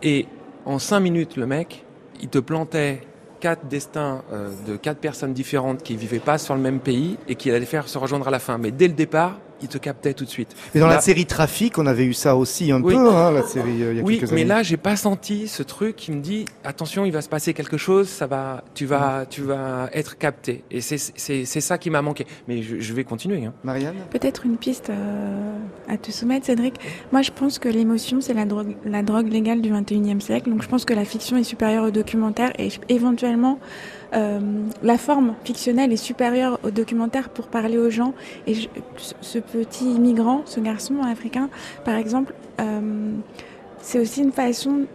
Et 0.03 0.27
en 0.65 0.79
cinq 0.79 0.99
minutes, 0.99 1.35
le 1.37 1.45
mec, 1.45 1.83
il 2.21 2.29
te 2.29 2.39
plantait 2.39 3.01
quatre 3.39 3.67
destins 3.67 4.23
euh, 4.33 4.49
de 4.67 4.75
quatre 4.75 4.99
personnes 4.99 5.33
différentes 5.33 5.81
qui 5.81 5.95
vivaient 5.95 6.19
pas 6.19 6.37
sur 6.37 6.55
le 6.55 6.61
même 6.61 6.79
pays 6.79 7.17
et 7.27 7.35
qui 7.35 7.51
allaient 7.51 7.65
faire 7.65 7.87
se 7.87 7.97
rejoindre 7.97 8.27
à 8.27 8.31
la 8.31 8.39
fin. 8.39 8.57
Mais 8.57 8.71
dès 8.71 8.87
le 8.87 8.93
départ, 8.93 9.39
il 9.61 9.67
te 9.67 9.77
captait 9.77 10.13
tout 10.13 10.25
de 10.25 10.29
suite. 10.29 10.55
Mais 10.73 10.81
dans 10.81 10.87
Là- 10.87 10.95
la 10.95 11.01
série 11.01 11.25
Trafic, 11.25 11.77
on 11.77 11.85
avait 11.85 12.05
eu 12.05 12.13
ça 12.13 12.35
aussi 12.35 12.71
un 12.71 12.81
Oui. 12.81 12.93
peu, 12.93 13.09
hein, 13.09 13.31
la 13.31 13.43
série 13.43 13.83
euh, 13.83 13.91
il 13.93 13.97
y 13.97 13.99
a 14.01 14.03
Oui, 14.03 14.19
quelques 14.19 14.31
mais 14.31 14.41
années. 14.41 14.47
là, 14.49 14.63
j'ai 14.63 14.77
pas 14.77 14.95
senti 14.95 15.47
ce 15.47 15.63
truc 15.63 15.95
qui 15.95 16.11
me 16.11 16.21
dit 16.21 16.45
attention, 16.63 17.05
il 17.05 17.11
va 17.11 17.21
se 17.21 17.29
passer 17.29 17.53
quelque 17.53 17.77
chose, 17.77 18.07
ça 18.09 18.27
va, 18.27 18.63
tu 18.73 18.85
vas, 18.85 19.25
tu 19.29 19.41
vas 19.41 19.89
être 19.93 20.17
capté. 20.17 20.63
Et 20.71 20.81
c'est 20.81 20.97
c'est 20.97 21.45
c'est 21.45 21.61
ça 21.61 21.77
qui 21.77 21.89
m'a 21.89 22.01
manqué. 22.01 22.25
Mais 22.47 22.61
je, 22.61 22.79
je 22.79 22.93
vais 22.93 23.03
continuer. 23.03 23.45
Hein. 23.45 23.53
Marianne 23.63 23.95
Peut-être 24.11 24.45
une 24.45 24.57
piste 24.57 24.89
euh, 24.89 25.57
à 25.87 25.97
te 25.97 26.11
soumettre, 26.11 26.45
Cédric. 26.45 26.75
Moi, 27.11 27.21
je 27.21 27.31
pense 27.31 27.59
que 27.59 27.69
l'émotion, 27.69 28.21
c'est 28.21 28.33
la 28.33 28.45
drogue, 28.45 28.75
la 28.85 29.03
drogue 29.03 29.31
légale 29.31 29.61
du 29.61 29.71
21e 29.71 30.19
siècle. 30.21 30.49
Donc, 30.49 30.61
je 30.63 30.67
pense 30.67 30.85
que 30.85 30.93
la 30.93 31.05
fiction 31.05 31.37
est 31.37 31.43
supérieure 31.43 31.83
au 31.85 31.91
documentaire 31.91 32.51
et 32.59 32.69
éventuellement, 32.89 33.59
euh, 34.13 34.39
la 34.81 34.97
forme 34.97 35.35
fictionnelle 35.43 35.93
est 35.93 35.97
supérieure 35.97 36.59
au 36.63 36.71
documentaire 36.71 37.29
pour 37.29 37.47
parler 37.47 37.77
aux 37.77 37.89
gens. 37.89 38.13
Et 38.47 38.55
ce 39.21 39.39
petit 39.39 39.85
immigrant, 39.85 40.41
ce 40.45 40.59
garçon 40.59 41.01
africain, 41.03 41.49
par 41.85 41.95
exemple, 41.95 42.33
euh, 42.59 43.11
c'est 43.81 43.99
aussi 43.99 44.21
une 44.21 44.31
façon 44.31 44.85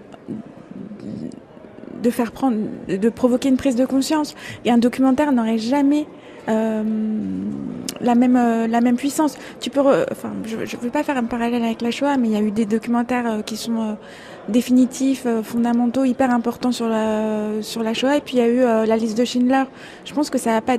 de 2.02 2.10
faire 2.10 2.32
prendre, 2.32 2.56
de 2.88 3.08
provoquer 3.08 3.48
une 3.48 3.56
prise 3.56 3.76
de 3.76 3.86
conscience. 3.86 4.34
Et 4.64 4.70
un 4.70 4.78
documentaire 4.78 5.32
n'aurait 5.32 5.58
jamais 5.58 6.06
euh, 6.48 6.82
la 8.00 8.14
même 8.14 8.34
la 8.68 8.80
même 8.80 8.96
puissance. 8.96 9.38
Tu 9.60 9.70
peux, 9.70 9.80
enfin, 10.10 10.32
je 10.44 10.56
ne 10.56 10.82
veux 10.82 10.90
pas 10.90 11.04
faire 11.04 11.16
un 11.16 11.24
parallèle 11.24 11.62
avec 11.62 11.82
la 11.82 11.90
Shoah, 11.90 12.16
mais 12.18 12.28
il 12.28 12.34
y 12.34 12.36
a 12.36 12.42
eu 12.42 12.50
des 12.50 12.66
documentaires 12.66 13.42
qui 13.46 13.56
sont 13.56 13.96
définitifs, 14.48 15.24
euh, 15.26 15.42
fondamentaux, 15.42 16.04
hyper 16.04 16.30
importants 16.30 16.72
sur 16.72 16.88
la 16.88 17.62
sur 17.62 17.82
la 17.82 17.94
Shoah. 17.94 18.16
Et 18.16 18.20
puis 18.20 18.36
il 18.36 18.38
y 18.38 18.42
a 18.42 18.48
eu 18.48 18.60
euh, 18.60 18.86
la 18.86 18.96
liste 18.96 19.16
de 19.16 19.24
Schindler. 19.24 19.64
Je 20.04 20.14
pense 20.14 20.30
que 20.30 20.38
ça 20.38 20.52
n'a 20.52 20.60
pas 20.60 20.76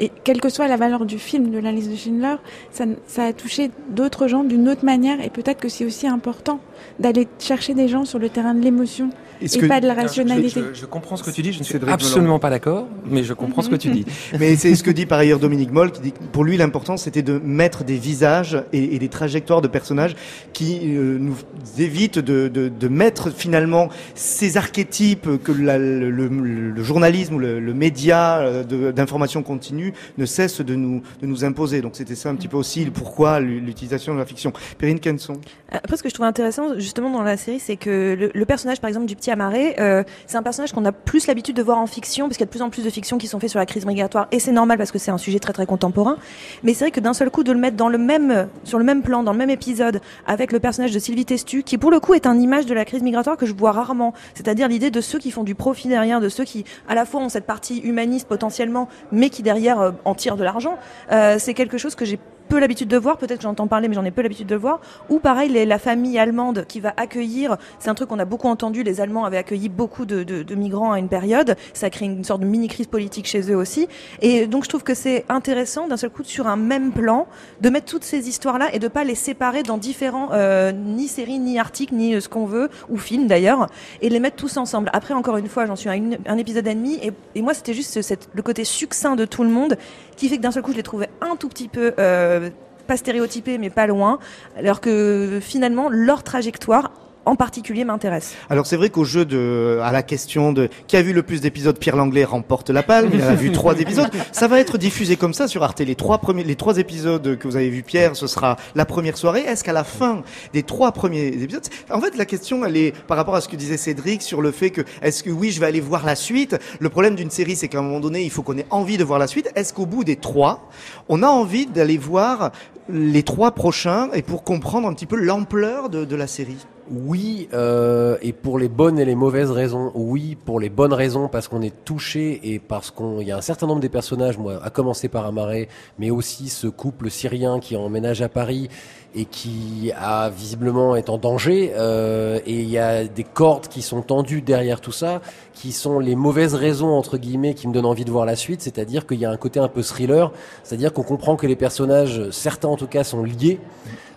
et 0.00 0.10
quelle 0.24 0.40
que 0.40 0.48
soit 0.48 0.66
la 0.66 0.76
valeur 0.76 1.04
du 1.06 1.18
film 1.18 1.50
de 1.50 1.58
la 1.58 1.70
liste 1.72 1.90
de 1.90 1.96
Schindler, 1.96 2.36
ça, 2.72 2.84
ça 3.06 3.24
a 3.24 3.32
touché 3.32 3.70
d'autres 3.90 4.26
gens 4.28 4.42
d'une 4.44 4.68
autre 4.68 4.84
manière. 4.84 5.22
Et 5.24 5.30
peut-être 5.30 5.60
que 5.60 5.68
c'est 5.68 5.84
aussi 5.84 6.06
important 6.06 6.58
d'aller 6.98 7.28
chercher 7.38 7.74
des 7.74 7.86
gens 7.88 8.04
sur 8.04 8.18
le 8.18 8.28
terrain 8.30 8.54
de 8.54 8.62
l'émotion 8.62 9.10
et 9.42 9.48
que- 9.48 9.66
pas 9.66 9.80
de 9.80 9.86
la 9.86 9.94
je- 9.94 10.00
rationalité. 10.00 10.60
Je, 10.74 10.80
je 10.80 10.86
comprends 10.86 11.16
ce 11.16 11.22
que 11.22 11.30
tu 11.30 11.42
dis. 11.42 11.52
Je 11.52 11.58
ne 11.60 11.64
suis 11.64 11.78
absolument 11.86 12.38
pas 12.38 12.50
d'accord, 12.50 12.88
mais 13.06 13.22
je 13.22 13.32
comprends 13.34 13.62
ce 13.62 13.68
que 13.70 13.76
tu 13.76 13.90
dis. 13.90 14.04
Mais 14.38 14.56
c'est 14.56 14.74
ce 14.74 14.82
que 14.82 14.90
dit 14.90 15.06
par 15.06 15.18
ailleurs 15.18 15.38
Dominique 15.38 15.70
Moll, 15.72 15.92
qui 15.92 16.00
dit 16.00 16.12
que 16.12 16.18
pour 16.32 16.44
lui 16.44 16.56
l'important 16.56 16.96
c'était 16.96 17.22
de 17.22 17.38
mettre 17.42 17.84
des 17.84 17.96
visages 17.96 18.62
et, 18.72 18.94
et 18.94 18.98
des 18.98 19.08
trajectoires 19.08 19.60
de 19.62 19.68
personnages 19.68 20.14
qui 20.52 20.94
euh, 20.96 21.18
nous 21.18 21.36
évitent 21.78 22.18
de, 22.18 22.48
de, 22.48 22.68
de 22.68 22.88
mettre 22.88 23.30
finalement 23.30 23.88
ces 24.14 24.56
archétypes 24.56 25.28
que 25.42 25.52
la- 25.52 25.78
le, 25.78 26.10
le- 26.10 26.28
le 26.28 26.82
journalisme 26.82 27.34
ou 27.34 27.38
le, 27.38 27.60
le 27.60 27.74
média 27.74 28.38
euh, 28.40 28.92
d'information 28.92 29.42
continue 29.42 29.89
ne 30.18 30.26
cesse 30.26 30.60
de 30.60 30.74
nous, 30.74 31.02
de 31.20 31.26
nous 31.26 31.44
imposer. 31.44 31.80
Donc 31.80 31.96
c'était 31.96 32.14
ça 32.14 32.30
un 32.30 32.34
petit 32.34 32.48
peu 32.48 32.56
aussi 32.56 32.84
le 32.84 32.90
pourquoi 32.90 33.40
l'utilisation 33.40 34.14
de 34.14 34.18
la 34.18 34.26
fiction. 34.26 34.52
Perrine 34.78 35.00
Kenson. 35.00 35.40
Après, 35.70 35.96
ce 35.96 36.02
que 36.02 36.08
je 36.08 36.14
trouve 36.14 36.26
intéressant 36.26 36.78
justement 36.78 37.10
dans 37.10 37.22
la 37.22 37.36
série, 37.36 37.60
c'est 37.60 37.76
que 37.76 38.16
le, 38.18 38.30
le 38.34 38.44
personnage, 38.44 38.80
par 38.80 38.88
exemple, 38.88 39.06
du 39.06 39.16
petit 39.16 39.30
Amaré, 39.30 39.76
euh, 39.78 40.02
c'est 40.26 40.36
un 40.36 40.42
personnage 40.42 40.72
qu'on 40.72 40.84
a 40.84 40.92
plus 40.92 41.26
l'habitude 41.26 41.56
de 41.56 41.62
voir 41.62 41.78
en 41.78 41.86
fiction, 41.86 42.26
parce 42.26 42.36
qu'il 42.36 42.44
y 42.44 42.48
a 42.48 42.50
de 42.50 42.50
plus 42.50 42.62
en 42.62 42.70
plus 42.70 42.84
de 42.84 42.90
fictions 42.90 43.18
qui 43.18 43.28
sont 43.28 43.38
faites 43.38 43.50
sur 43.50 43.58
la 43.58 43.66
crise 43.66 43.86
migratoire, 43.86 44.28
et 44.32 44.40
c'est 44.40 44.52
normal 44.52 44.78
parce 44.78 44.90
que 44.90 44.98
c'est 44.98 45.10
un 45.10 45.18
sujet 45.18 45.38
très 45.38 45.52
très 45.52 45.66
contemporain. 45.66 46.16
Mais 46.62 46.74
c'est 46.74 46.84
vrai 46.84 46.90
que 46.90 47.00
d'un 47.00 47.14
seul 47.14 47.30
coup, 47.30 47.44
de 47.44 47.52
le 47.52 47.58
mettre 47.58 47.76
dans 47.76 47.88
le 47.88 47.98
même, 47.98 48.48
sur 48.64 48.78
le 48.78 48.84
même 48.84 49.02
plan, 49.02 49.22
dans 49.22 49.32
le 49.32 49.38
même 49.38 49.50
épisode, 49.50 50.00
avec 50.26 50.52
le 50.52 50.60
personnage 50.60 50.92
de 50.92 50.98
Sylvie 50.98 51.24
Testu, 51.24 51.62
qui 51.62 51.78
pour 51.78 51.90
le 51.90 52.00
coup 52.00 52.14
est 52.14 52.26
un 52.26 52.38
image 52.38 52.66
de 52.66 52.74
la 52.74 52.84
crise 52.84 53.02
migratoire 53.02 53.36
que 53.36 53.46
je 53.46 53.54
vois 53.54 53.72
rarement, 53.72 54.12
c'est-à-dire 54.34 54.68
l'idée 54.68 54.90
de 54.90 55.00
ceux 55.00 55.18
qui 55.18 55.30
font 55.30 55.44
du 55.44 55.54
profit 55.54 55.88
derrière, 55.88 56.20
de 56.20 56.28
ceux 56.28 56.44
qui 56.44 56.64
à 56.88 56.94
la 56.94 57.04
fois 57.04 57.20
ont 57.20 57.28
cette 57.28 57.46
partie 57.46 57.78
humaniste 57.78 58.28
potentiellement, 58.28 58.88
mais 59.12 59.30
qui 59.30 59.42
derrière 59.42 59.79
euh, 59.79 59.79
en 60.04 60.14
tirent 60.14 60.36
de 60.36 60.44
l'argent. 60.44 60.78
Euh, 61.12 61.36
c'est 61.38 61.54
quelque 61.54 61.78
chose 61.78 61.94
que 61.94 62.04
j'ai 62.04 62.18
peu 62.50 62.58
l'habitude 62.58 62.88
de 62.88 62.96
voir, 62.96 63.16
peut-être 63.16 63.40
j'entends 63.42 63.68
parler, 63.68 63.88
mais 63.88 63.94
j'en 63.94 64.04
ai 64.04 64.10
peu 64.10 64.22
l'habitude 64.22 64.48
de 64.48 64.56
le 64.56 64.60
voir. 64.60 64.80
Ou 65.08 65.20
pareil, 65.20 65.64
la 65.64 65.78
famille 65.78 66.18
allemande 66.18 66.66
qui 66.66 66.80
va 66.80 66.92
accueillir, 66.96 67.56
c'est 67.78 67.88
un 67.88 67.94
truc 67.94 68.08
qu'on 68.08 68.18
a 68.18 68.24
beaucoup 68.24 68.48
entendu, 68.48 68.82
les 68.82 69.00
Allemands 69.00 69.24
avaient 69.24 69.38
accueilli 69.38 69.68
beaucoup 69.68 70.04
de, 70.04 70.54
migrants 70.54 70.90
à 70.92 70.98
une 70.98 71.08
période, 71.08 71.56
ça 71.72 71.88
crée 71.90 72.06
une 72.06 72.24
sorte 72.24 72.40
de 72.40 72.46
mini-crise 72.46 72.88
politique 72.88 73.26
chez 73.26 73.52
eux 73.52 73.56
aussi. 73.56 73.86
Et 74.20 74.48
donc 74.48 74.64
je 74.64 74.68
trouve 74.68 74.82
que 74.82 74.94
c'est 74.94 75.24
intéressant 75.28 75.86
d'un 75.86 75.96
seul 75.96 76.10
coup 76.10 76.24
sur 76.24 76.48
un 76.48 76.56
même 76.56 76.90
plan 76.90 77.28
de 77.60 77.70
mettre 77.70 77.86
toutes 77.86 78.04
ces 78.04 78.28
histoires-là 78.28 78.74
et 78.74 78.80
de 78.80 78.88
pas 78.88 79.04
les 79.04 79.14
séparer 79.14 79.62
dans 79.62 79.78
différents, 79.78 80.30
euh, 80.32 80.72
ni 80.72 81.06
séries, 81.06 81.38
ni 81.38 81.58
articles, 81.58 81.94
ni 81.94 82.16
euh, 82.16 82.20
ce 82.20 82.28
qu'on 82.28 82.46
veut, 82.46 82.68
ou 82.88 82.98
films 82.98 83.28
d'ailleurs, 83.28 83.68
et 84.02 84.08
les 84.08 84.18
mettre 84.18 84.36
tous 84.36 84.56
ensemble. 84.56 84.90
Après, 84.92 85.14
encore 85.14 85.36
une 85.36 85.48
fois, 85.48 85.66
j'en 85.66 85.76
suis 85.76 85.88
à 85.88 85.92
un 85.92 86.36
épisode 86.36 86.66
et 86.66 86.74
demi, 86.74 86.98
et, 87.34 87.42
moi 87.42 87.54
c'était 87.54 87.74
juste 87.74 87.98
le 88.34 88.42
côté 88.42 88.64
succinct 88.64 89.14
de 89.14 89.24
tout 89.24 89.44
le 89.44 89.50
monde 89.50 89.76
qui 90.20 90.28
fait 90.28 90.36
que 90.36 90.42
d'un 90.42 90.50
seul 90.50 90.62
coup 90.62 90.72
je 90.72 90.76
les 90.76 90.82
trouvais 90.82 91.08
un 91.22 91.34
tout 91.36 91.48
petit 91.48 91.68
peu 91.68 91.94
euh, 91.98 92.50
pas 92.86 92.98
stéréotypés 92.98 93.56
mais 93.56 93.70
pas 93.70 93.86
loin 93.86 94.18
alors 94.54 94.82
que 94.82 95.38
finalement 95.40 95.88
leur 95.88 96.22
trajectoire 96.22 96.92
en 97.24 97.36
particulier 97.36 97.84
m'intéresse. 97.84 98.34
Alors 98.48 98.66
c'est 98.66 98.76
vrai 98.76 98.90
qu'au 98.90 99.04
jeu 99.04 99.24
de, 99.24 99.78
à 99.82 99.92
la 99.92 100.02
question 100.02 100.52
de 100.52 100.68
qui 100.86 100.96
a 100.96 101.02
vu 101.02 101.12
le 101.12 101.22
plus 101.22 101.40
d'épisodes, 101.40 101.78
Pierre 101.78 101.96
Langlais 101.96 102.24
remporte 102.24 102.70
la 102.70 102.82
palme. 102.82 103.10
Il 103.12 103.22
a 103.22 103.34
vu 103.34 103.52
trois 103.52 103.78
épisodes. 103.78 104.10
Ça 104.32 104.48
va 104.48 104.58
être 104.60 104.78
diffusé 104.78 105.16
comme 105.16 105.34
ça 105.34 105.48
sur 105.48 105.62
Arte. 105.62 105.80
Les 105.80 105.94
trois 105.94 106.18
premiers, 106.18 106.44
les 106.44 106.56
trois 106.56 106.78
épisodes 106.78 107.36
que 107.38 107.46
vous 107.48 107.56
avez 107.56 107.70
vu, 107.70 107.82
Pierre, 107.82 108.16
ce 108.16 108.26
sera 108.26 108.56
la 108.74 108.84
première 108.84 109.16
soirée. 109.16 109.40
Est-ce 109.40 109.64
qu'à 109.64 109.72
la 109.72 109.84
fin 109.84 110.22
des 110.52 110.62
trois 110.62 110.92
premiers 110.92 111.26
épisodes, 111.28 111.62
en 111.90 112.00
fait 112.00 112.16
la 112.16 112.24
question 112.24 112.64
elle 112.64 112.76
est 112.76 112.92
par 113.06 113.16
rapport 113.16 113.34
à 113.34 113.40
ce 113.40 113.48
que 113.48 113.56
disait 113.56 113.76
Cédric 113.76 114.22
sur 114.22 114.40
le 114.42 114.50
fait 114.50 114.70
que 114.70 114.82
est-ce 115.02 115.22
que 115.22 115.30
oui 115.30 115.50
je 115.50 115.60
vais 115.60 115.66
aller 115.66 115.80
voir 115.80 116.04
la 116.04 116.16
suite? 116.16 116.56
Le 116.78 116.88
problème 116.88 117.14
d'une 117.14 117.30
série 117.30 117.56
c'est 117.56 117.68
qu'à 117.68 117.78
un 117.78 117.82
moment 117.82 118.00
donné 118.00 118.22
il 118.22 118.30
faut 118.30 118.42
qu'on 118.42 118.58
ait 118.58 118.66
envie 118.70 118.96
de 118.96 119.04
voir 119.04 119.18
la 119.18 119.26
suite. 119.26 119.50
Est-ce 119.54 119.72
qu'au 119.72 119.86
bout 119.86 120.04
des 120.04 120.16
trois, 120.16 120.68
on 121.08 121.22
a 121.22 121.28
envie 121.28 121.66
d'aller 121.66 121.98
voir 121.98 122.50
les 122.88 123.22
trois 123.22 123.52
prochains 123.52 124.08
et 124.14 124.22
pour 124.22 124.42
comprendre 124.42 124.88
un 124.88 124.94
petit 124.94 125.06
peu 125.06 125.16
l'ampleur 125.16 125.90
de, 125.90 126.04
de 126.04 126.16
la 126.16 126.26
série? 126.26 126.56
Oui, 126.92 127.48
euh, 127.54 128.16
et 128.20 128.32
pour 128.32 128.58
les 128.58 128.68
bonnes 128.68 128.98
et 128.98 129.04
les 129.04 129.14
mauvaises 129.14 129.52
raisons. 129.52 129.92
Oui, 129.94 130.36
pour 130.44 130.58
les 130.58 130.70
bonnes 130.70 130.92
raisons, 130.92 131.28
parce 131.28 131.46
qu'on 131.46 131.62
est 131.62 131.84
touché 131.84 132.40
et 132.42 132.58
parce 132.58 132.90
qu'on 132.90 133.20
y 133.20 133.30
a 133.30 133.36
un 133.36 133.40
certain 133.42 133.68
nombre 133.68 133.80
des 133.80 133.88
personnages, 133.88 134.38
moi, 134.38 134.58
à 134.60 134.70
commencer 134.70 135.06
par 135.08 135.24
Amaré, 135.24 135.68
mais 136.00 136.10
aussi 136.10 136.48
ce 136.48 136.66
couple 136.66 137.08
syrien 137.08 137.60
qui 137.60 137.76
emménage 137.76 138.22
à 138.22 138.28
Paris 138.28 138.68
et 139.14 139.24
qui 139.24 139.92
a 139.96 140.30
visiblement 140.30 140.96
est 140.96 141.10
en 141.10 141.18
danger. 141.18 141.72
euh, 141.76 142.40
et 142.44 142.60
il 142.60 142.68
y 142.68 142.78
a 142.78 143.04
des 143.04 143.24
cordes 143.24 143.68
qui 143.68 143.82
sont 143.82 144.02
tendues 144.02 144.42
derrière 144.42 144.80
tout 144.80 144.92
ça, 144.92 145.20
qui 145.54 145.70
sont 145.70 146.00
les 146.00 146.16
mauvaises 146.16 146.54
raisons 146.54 146.90
entre 146.90 147.18
guillemets 147.18 147.54
qui 147.54 147.68
me 147.68 147.72
donnent 147.72 147.86
envie 147.86 148.04
de 148.04 148.10
voir 148.10 148.26
la 148.26 148.34
suite. 148.34 148.62
C'est-à-dire 148.62 149.06
qu'il 149.06 149.20
y 149.20 149.24
a 149.24 149.30
un 149.30 149.36
côté 149.36 149.60
un 149.60 149.68
peu 149.68 149.82
thriller, 149.82 150.32
c'est-à-dire 150.64 150.92
qu'on 150.92 151.04
comprend 151.04 151.36
que 151.36 151.46
les 151.46 151.56
personnages, 151.56 152.30
certains 152.30 152.68
en 152.68 152.76
tout 152.76 152.88
cas, 152.88 153.04
sont 153.04 153.22
liés. 153.22 153.60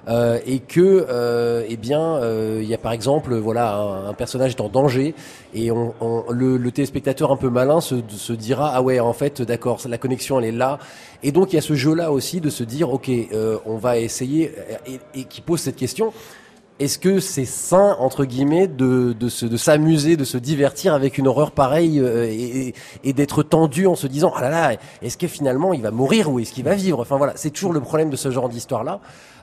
Euh, 0.09 0.37
et 0.45 0.59
que 0.59 1.05
euh, 1.09 1.63
eh 1.69 1.77
bien 1.77 2.01
euh, 2.17 2.59
il 2.61 2.67
y 2.67 2.73
a 2.73 2.77
par 2.77 2.91
exemple 2.91 3.35
voilà 3.37 3.77
un, 4.09 4.13
personnage 4.13 4.51
est 4.51 4.59
en 4.59 4.67
danger 4.67 5.15
et 5.53 5.71
on, 5.71 5.93
on- 6.01 6.25
le, 6.29 6.57
le 6.57 6.71
téléspectateur 6.73 7.31
un 7.31 7.37
peu 7.37 7.49
malin 7.49 7.79
se, 7.79 7.95
se 8.09 8.33
dira 8.33 8.73
ah 8.75 8.81
ouais 8.81 8.99
en 8.99 9.13
fait 9.13 9.41
d'accord 9.41 9.79
la 9.87 9.97
connexion 9.97 10.39
elle 10.39 10.45
est 10.45 10.51
là 10.51 10.77
et 11.23 11.31
donc 11.31 11.53
il 11.53 11.55
y 11.55 11.59
a 11.59 11.61
ce 11.61 11.73
jeu 11.75 11.93
là 11.95 12.11
aussi 12.11 12.41
de 12.41 12.49
se 12.49 12.65
dire 12.65 12.91
ok 12.91 13.07
euh, 13.09 13.57
on 13.65 13.77
va 13.77 13.97
essayer 13.97 14.51
et, 14.85 14.99
et 15.17 15.23
qui 15.23 15.39
pose 15.39 15.61
cette 15.61 15.77
question 15.77 16.11
est-ce 16.79 16.97
que 16.99 17.19
c'est 17.19 17.45
sain 17.45 17.95
entre 17.99 18.25
guillemets 18.25 18.67
de, 18.67 19.13
de 19.17 19.29
se 19.29 19.45
de 19.45 19.55
s'amuser, 19.57 20.17
de 20.17 20.25
se 20.25 20.37
divertir 20.37 20.95
avec 20.95 21.17
une 21.17 21.27
horreur 21.27 21.51
pareille 21.51 21.99
euh, 22.01 22.25
et, 22.25 22.67
et- 22.69 22.73
et 23.05 23.13
d'être 23.13 23.41
tendu 23.43 23.87
en 23.87 23.95
se 23.95 24.07
disant 24.07 24.33
ah 24.35 24.41
là 24.41 24.49
là 24.49 24.77
est-ce 25.01 25.17
que 25.17 25.27
finalement 25.27 25.71
il 25.73 25.81
va 25.81 25.91
mourir 25.91 26.29
ou 26.31 26.39
est-ce 26.39 26.51
qu'il 26.51 26.65
va 26.65 26.73
vivre? 26.75 26.99
Enfin 26.99 27.15
voilà, 27.17 27.33
c'est 27.37 27.51
toujours 27.51 27.71
le 27.73 27.79
problème 27.79 28.09
de 28.09 28.15
ce 28.17 28.31
genre 28.31 28.49
d'histoire 28.49 28.83
là. 28.83 28.99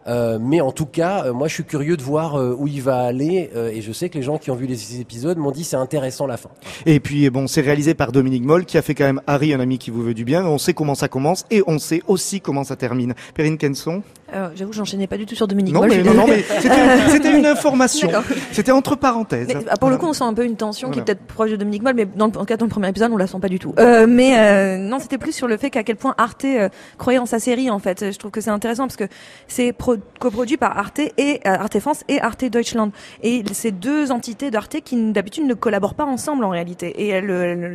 Euh, 0.07 0.39
mais 0.41 0.61
en 0.61 0.73
tout 0.73 0.87
cas, 0.87 1.25
euh, 1.27 1.33
moi, 1.33 1.47
je 1.49 1.55
suis 1.55 1.65
curieux 1.65 1.97
de 1.97 2.03
voir 2.03 2.37
euh, 2.37 2.55
où 2.59 2.67
il 2.67 2.83
va 2.83 3.01
aller. 3.03 3.51
euh, 3.55 3.71
et 3.71 3.83
je 3.83 3.93
sais 3.93 4.09
que 4.09 4.17
les 4.17 4.23
gens 4.23 4.39
qui 4.39 4.51
ont 4.51 4.55
vu 4.55 4.67
les 4.67 5.01
épisodes 5.01 5.37
m'ont 5.39 5.51
dit 5.51 5.65
c'est 5.65 5.77
intéressant 5.77 6.27
la 6.27 6.37
fin. 6.37 6.51
Et 6.87 7.01
puis 7.01 7.29
bon, 7.31 7.47
c'est 7.47 7.61
réalisé 7.61 7.95
par 7.95 8.13
Dominique 8.13 8.45
Moll 8.45 8.65
qui 8.65 8.79
a 8.79 8.83
fait 8.83 8.95
quand 8.95 9.05
même 9.05 9.21
Harry, 9.27 9.53
un 9.53 9.61
ami 9.61 9.79
qui 9.79 9.91
vous 9.91 10.03
veut 10.03 10.15
du 10.15 10.25
bien. 10.25 10.45
On 10.47 10.59
sait 10.59 10.75
comment 10.75 10.95
ça 10.95 11.09
commence 11.09 11.45
et 11.51 11.63
on 11.67 11.79
sait 11.79 12.03
aussi 12.07 12.41
comment 12.41 12.65
ça 12.65 12.77
termine. 12.77 13.15
Perrine 13.35 13.59
Kenson? 13.59 14.03
Euh, 14.35 14.49
J'avoue, 14.55 14.73
j'enchaînais 14.73 15.07
pas 15.07 15.17
du 15.17 15.27
tout 15.27 15.35
sur 15.35 15.47
Dominique. 15.49 15.75
Non, 15.75 15.87
mais, 15.87 16.03
non, 16.03 16.27
mais 16.27 16.43
c'était- 17.11 17.37
une 17.39 17.47
information. 17.47 18.11
C'était 18.53 18.73
entre 18.73 18.97
parenthèses. 18.97 19.49
Mais, 19.49 19.57
ah, 19.69 19.77
pour 19.77 19.91
le 19.91 19.97
coup, 19.97 20.07
on 20.07 20.13
sent 20.13 20.25
un 20.25 20.35
peu 20.35 20.45
une 20.45 20.57
tension 20.57 20.91
qui 20.91 20.99
est 20.99 21.03
peut-être 21.05 21.25
proche 21.27 21.51
de 21.51 21.57
Dominique 21.57 21.83
Moll, 21.83 21.95
mais 21.95 22.05
dans 22.07 22.27
le, 22.27 22.37
en 22.39 22.45
cas, 22.45 22.57
dans 22.57 22.67
le 22.67 22.71
premier 22.71 22.89
épisode, 22.89 23.13
on 23.13 23.17
la 23.17 23.27
sent 23.27 23.39
pas 23.41 23.49
du 23.49 23.59
tout. 23.59 23.75
Euh, 23.79 24.07
mais 24.09 24.39
euh, 24.39 24.77
non, 24.79 24.99
c'était 24.99 25.19
plus 25.19 25.33
sur 25.33 25.47
le 25.49 25.57
fait 25.57 25.71
qu'à 25.71 25.83
quel 25.83 25.97
point 25.97 26.15
Arte 26.19 26.45
euh, 26.45 26.69
croyait 26.99 27.19
en 27.19 27.27
sa 27.27 27.39
série. 27.39 27.71
En 27.71 27.79
fait, 27.79 28.11
je 28.13 28.19
trouve 28.19 28.31
que 28.31 28.41
c'est 28.41 28.51
intéressant 28.51 28.85
parce 28.85 28.97
que 28.97 29.05
c'est 29.49 29.73
pro- 29.73 29.97
coproduit 30.19 30.57
par 30.57 30.77
Arte 30.79 31.01
et 31.19 31.41
Arte 31.45 31.79
France 31.81 32.03
et 32.09 32.21
Arte 32.21 32.45
Deutschland. 32.45 32.91
Et 33.23 33.43
ces 33.53 33.71
deux 33.71 34.11
entités 34.11 34.51
d'Arte 34.51 34.81
qui 34.85 35.13
d'habitude 35.13 35.45
ne 35.47 35.55
collaborent 35.55 35.95
pas 35.95 36.05
ensemble 36.05 36.45
en 36.45 36.51
réalité. 36.51 36.95
Et 37.09 37.23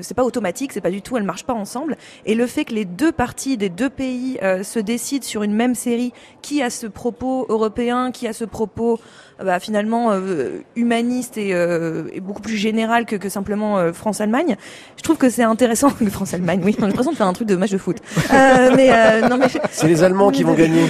c'est 0.01 0.13
pas 0.15 0.23
automatique, 0.23 0.71
c'est 0.73 0.81
pas 0.81 0.91
du 0.91 1.01
tout, 1.01 1.17
elles 1.17 1.23
marchent 1.23 1.45
pas 1.45 1.53
ensemble. 1.53 1.97
Et 2.25 2.35
le 2.35 2.47
fait 2.47 2.65
que 2.65 2.73
les 2.73 2.85
deux 2.85 3.11
parties 3.11 3.57
des 3.57 3.69
deux 3.69 3.89
pays 3.89 4.37
se 4.63 4.79
décident 4.79 5.25
sur 5.25 5.43
une 5.43 5.53
même 5.53 5.75
série 5.75 6.13
qui 6.45 6.61
a 6.61 6.69
ce 6.69 6.85
propos 6.85 7.47
européen, 7.49 8.11
qui 8.11 8.27
a 8.27 8.33
ce 8.33 8.45
propos 8.45 8.99
bah, 9.43 9.59
finalement 9.59 10.11
euh, 10.11 10.59
humaniste 10.75 11.37
et, 11.37 11.55
euh, 11.55 12.03
et 12.13 12.19
beaucoup 12.19 12.43
plus 12.43 12.55
général 12.55 13.05
que, 13.07 13.15
que 13.15 13.29
simplement 13.29 13.79
euh, 13.79 13.93
France-Allemagne. 13.93 14.55
Je 14.95 15.01
trouve 15.01 15.17
que 15.17 15.27
c'est 15.27 15.41
intéressant 15.41 15.89
que 15.99 16.05
France-Allemagne. 16.07 16.61
Oui, 16.63 16.75
a 16.79 16.85
l'impression 16.85 17.11
de 17.11 17.17
faire 17.17 17.25
un 17.25 17.33
truc 17.33 17.47
de 17.47 17.55
match 17.55 17.71
de 17.71 17.79
foot. 17.79 17.97
Euh, 18.31 18.71
mais 18.75 18.89
euh, 18.91 19.27
non, 19.27 19.37
mais 19.37 19.47
C'est 19.71 19.87
les 19.87 20.03
Allemands 20.03 20.29
qui 20.29 20.43
vont 20.43 20.53
gagner. 20.53 20.85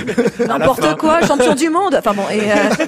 n'importe 0.46 0.98
quoi, 0.98 1.22
champion 1.22 1.56
du 1.56 1.70
monde. 1.70 1.96
Enfin 1.98 2.14
bon, 2.14 2.24
et 2.30 2.52
euh, 2.52 2.56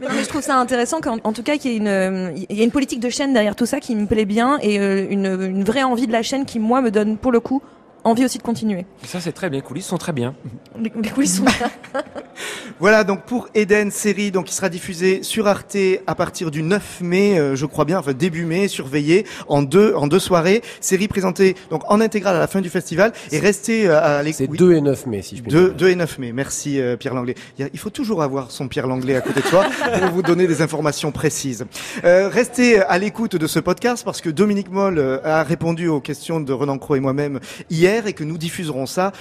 mais, 0.00 0.08
non, 0.08 0.14
mais 0.14 0.22
je 0.22 0.28
trouve 0.28 0.42
ça 0.42 0.56
intéressant 0.56 1.00
qu'en 1.00 1.16
en 1.24 1.32
tout 1.32 1.42
cas 1.42 1.56
qu'il 1.56 1.70
y 1.70 1.74
ait 1.74 1.78
une, 1.78 1.88
euh, 1.88 2.30
il 2.50 2.56
y 2.58 2.60
a 2.60 2.64
une 2.64 2.70
politique 2.70 3.00
de 3.00 3.08
chaîne 3.08 3.32
derrière 3.32 3.56
tout 3.56 3.66
ça 3.66 3.80
qui 3.80 3.96
me 3.96 4.06
plaît 4.06 4.26
bien 4.26 4.58
et 4.60 4.78
euh, 4.78 5.06
une, 5.08 5.24
une 5.24 5.64
vraie 5.64 5.82
envie 5.82 6.06
de 6.06 6.12
la 6.12 6.22
chaîne 6.22 6.44
qui 6.44 6.58
moi 6.58 6.82
me 6.82 6.90
donne 6.90 7.16
pour 7.16 7.32
le 7.32 7.40
coup 7.40 7.62
envie 8.06 8.24
aussi 8.24 8.38
de 8.38 8.42
continuer. 8.42 8.86
Ça, 9.04 9.20
c'est 9.20 9.32
très 9.32 9.50
bien. 9.50 9.58
Les 9.60 9.64
coulisses 9.64 9.86
sont 9.86 9.98
très 9.98 10.12
bien. 10.12 10.34
Les, 10.78 10.92
les 11.02 11.08
coulisses 11.10 11.36
sont 11.38 11.44
Voilà 12.80 13.04
donc 13.04 13.22
pour 13.24 13.48
Eden 13.54 13.90
série 13.90 14.30
donc 14.30 14.44
qui 14.46 14.54
sera 14.54 14.68
diffusée 14.68 15.22
sur 15.22 15.46
Arte 15.46 15.76
à 16.06 16.14
partir 16.14 16.50
du 16.50 16.62
9 16.62 17.00
mai 17.00 17.38
euh, 17.38 17.56
je 17.56 17.64
crois 17.64 17.86
bien 17.86 17.98
enfin 17.98 18.12
début 18.12 18.44
mai 18.44 18.68
surveillée 18.68 19.24
en 19.48 19.62
deux 19.62 19.94
en 19.94 20.06
deux 20.06 20.18
soirées 20.18 20.60
série 20.80 21.08
présentée 21.08 21.56
donc 21.70 21.90
en 21.90 22.02
intégrale 22.02 22.36
à 22.36 22.38
la 22.38 22.46
fin 22.46 22.60
du 22.60 22.68
festival 22.68 23.12
et 23.32 23.38
restez 23.38 23.88
euh, 23.88 24.18
à 24.18 24.22
l'écoute 24.22 24.36
C'est 24.36 24.50
oui. 24.50 24.58
2 24.58 24.72
et 24.74 24.80
9 24.82 25.06
mai, 25.06 25.22
si 25.22 25.36
je 25.38 25.42
puis 25.42 25.50
2, 25.50 25.64
dire. 25.68 25.74
2 25.76 25.88
et 25.88 25.94
9 25.94 26.18
mai. 26.18 26.32
Merci 26.32 26.78
euh, 26.78 26.96
Pierre 26.98 27.14
Langlais. 27.14 27.34
Il, 27.58 27.62
y 27.62 27.64
a- 27.64 27.70
il 27.72 27.78
faut 27.78 27.88
toujours 27.90 28.22
avoir 28.22 28.50
son 28.50 28.68
Pierre 28.68 28.86
Langlais 28.86 29.16
à 29.16 29.22
côté 29.22 29.40
de 29.40 29.46
soi 29.46 29.64
pour 30.00 30.10
vous 30.10 30.22
donner 30.22 30.46
des 30.46 30.60
informations 30.60 31.12
précises. 31.12 31.64
Euh, 32.04 32.28
restez 32.28 32.80
à 32.82 32.98
l'écoute 32.98 33.36
de 33.36 33.46
ce 33.46 33.58
podcast 33.60 34.04
parce 34.04 34.20
que 34.20 34.28
Dominique 34.28 34.70
Moll 34.70 35.20
a 35.24 35.42
répondu 35.42 35.88
aux 35.88 36.00
questions 36.00 36.40
de 36.40 36.52
Renan 36.52 36.76
Cro 36.76 36.96
et 36.96 37.00
moi-même 37.00 37.40
hier 37.70 37.95
et 38.04 38.12
que 38.12 38.24
nous 38.24 38.36
diffuserons 38.36 38.86
ça 38.86 39.12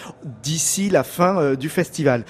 d'ici 0.43 0.89
la 0.89 1.03
fin 1.03 1.39
euh, 1.39 1.55
du 1.55 1.69
festival. 1.69 2.25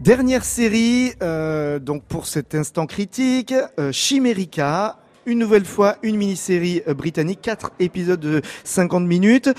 Dernière 0.00 0.44
série, 0.44 1.12
euh, 1.22 1.78
donc 1.78 2.04
pour 2.04 2.26
cet 2.26 2.54
instant 2.54 2.86
critique, 2.86 3.54
euh, 3.78 3.92
Chimérica. 3.92 4.99
Une 5.26 5.38
nouvelle 5.38 5.66
fois, 5.66 5.96
une 6.02 6.16
mini-série 6.16 6.80
euh, 6.88 6.94
britannique, 6.94 7.40
quatre 7.42 7.72
épisodes 7.78 8.18
de 8.20 8.40
50 8.64 9.06
minutes. 9.06 9.50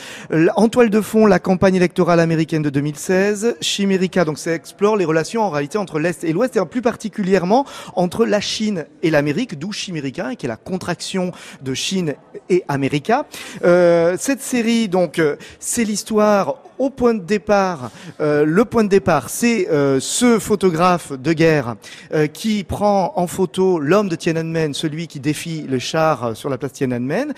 En 0.56 0.70
toile 0.70 0.90
de 0.90 1.02
fond, 1.02 1.28
la 1.28 1.38
campagne 1.38 1.76
électorale 1.76 2.20
américaine 2.20 2.64
de 2.64 2.72
2016. 2.72 3.58
Chimérica, 3.62 4.26
donc 4.26 4.40
ça 4.40 4.56
explore 4.56 4.98
les 4.98 5.06
relations 5.06 5.44
en 5.44 5.52
réalité 5.52 5.78
entre 5.78 6.00
l'Est 6.00 6.24
et 6.24 6.34
l'Ouest, 6.34 6.58
et 6.58 6.66
plus 6.66 6.82
particulièrement 6.82 7.68
entre 7.96 8.26
la 8.26 8.42
Chine 8.42 8.86
et 9.04 9.12
l'Amérique, 9.12 9.60
d'où 9.60 9.72
Chimérica, 9.72 10.36
qui 10.36 10.48
est 10.48 10.50
la 10.50 10.58
contraction 10.58 11.32
de 11.62 11.76
Chine 11.76 12.16
et 12.50 12.64
America. 12.68 13.28
Euh, 13.64 14.16
cette 14.20 14.42
série, 14.42 14.90
donc, 14.90 15.20
euh, 15.20 15.36
c'est 15.60 15.84
l'histoire 15.84 16.56
au 16.82 16.90
point 16.90 17.14
de 17.14 17.20
départ. 17.20 17.92
euh, 18.22 18.44
le 18.44 18.66
point 18.66 18.84
de 18.84 18.90
départ, 18.90 19.30
c'est 19.30 19.70
euh, 19.70 20.00
ce 20.00 20.40
photographe 20.40 21.12
de 21.14 21.32
guerre 21.32 21.76
euh, 22.12 22.26
qui 22.26 22.64
prend 22.64 23.14
en 23.16 23.28
photo 23.28 23.78
l'homme 23.80 24.10
de 24.10 24.16
Tiananmen, 24.16 24.74
celui 24.74 25.06
qui 25.06 25.20
défie 25.20 25.51
le 25.60 25.80
char 25.80 26.24
euh, 26.24 26.34
sur 26.34 26.50
la 26.50 26.58
place 26.58 26.74
Tiananmen. 26.74 27.34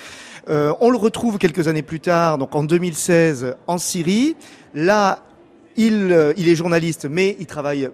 Euh, 0.49 0.73
on 0.79 0.89
le 0.89 0.97
retrouve 0.97 1.37
quelques 1.37 1.67
années 1.67 1.81
plus 1.81 1.99
tard, 1.99 2.37
donc 2.37 2.55
en 2.55 2.63
2016, 2.63 3.55
en 3.67 3.77
Syrie. 3.77 4.35
Là, 4.73 5.23
euh, 5.79 6.33
il 6.37 6.49
est 6.49 6.55
journaliste, 6.55 7.07
mais 7.09 7.35
il 7.39 7.45
travaille 7.45 7.89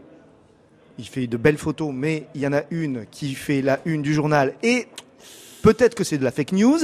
il 0.97 1.07
fait 1.07 1.27
de 1.27 1.37
belles 1.37 1.57
photos, 1.57 1.91
mais 1.93 2.27
il 2.35 2.41
y 2.41 2.47
en 2.47 2.51
a 2.51 2.63
une 2.71 3.05
qui 3.09 3.33
fait 3.33 3.61
la 3.61 3.79
une 3.85 4.01
du 4.01 4.13
journal 4.13 4.53
et 4.63 4.87
peut-être 5.61 5.95
que 5.95 6.03
c'est 6.03 6.17
de 6.17 6.25
la 6.25 6.31
fake 6.31 6.51
news. 6.51 6.79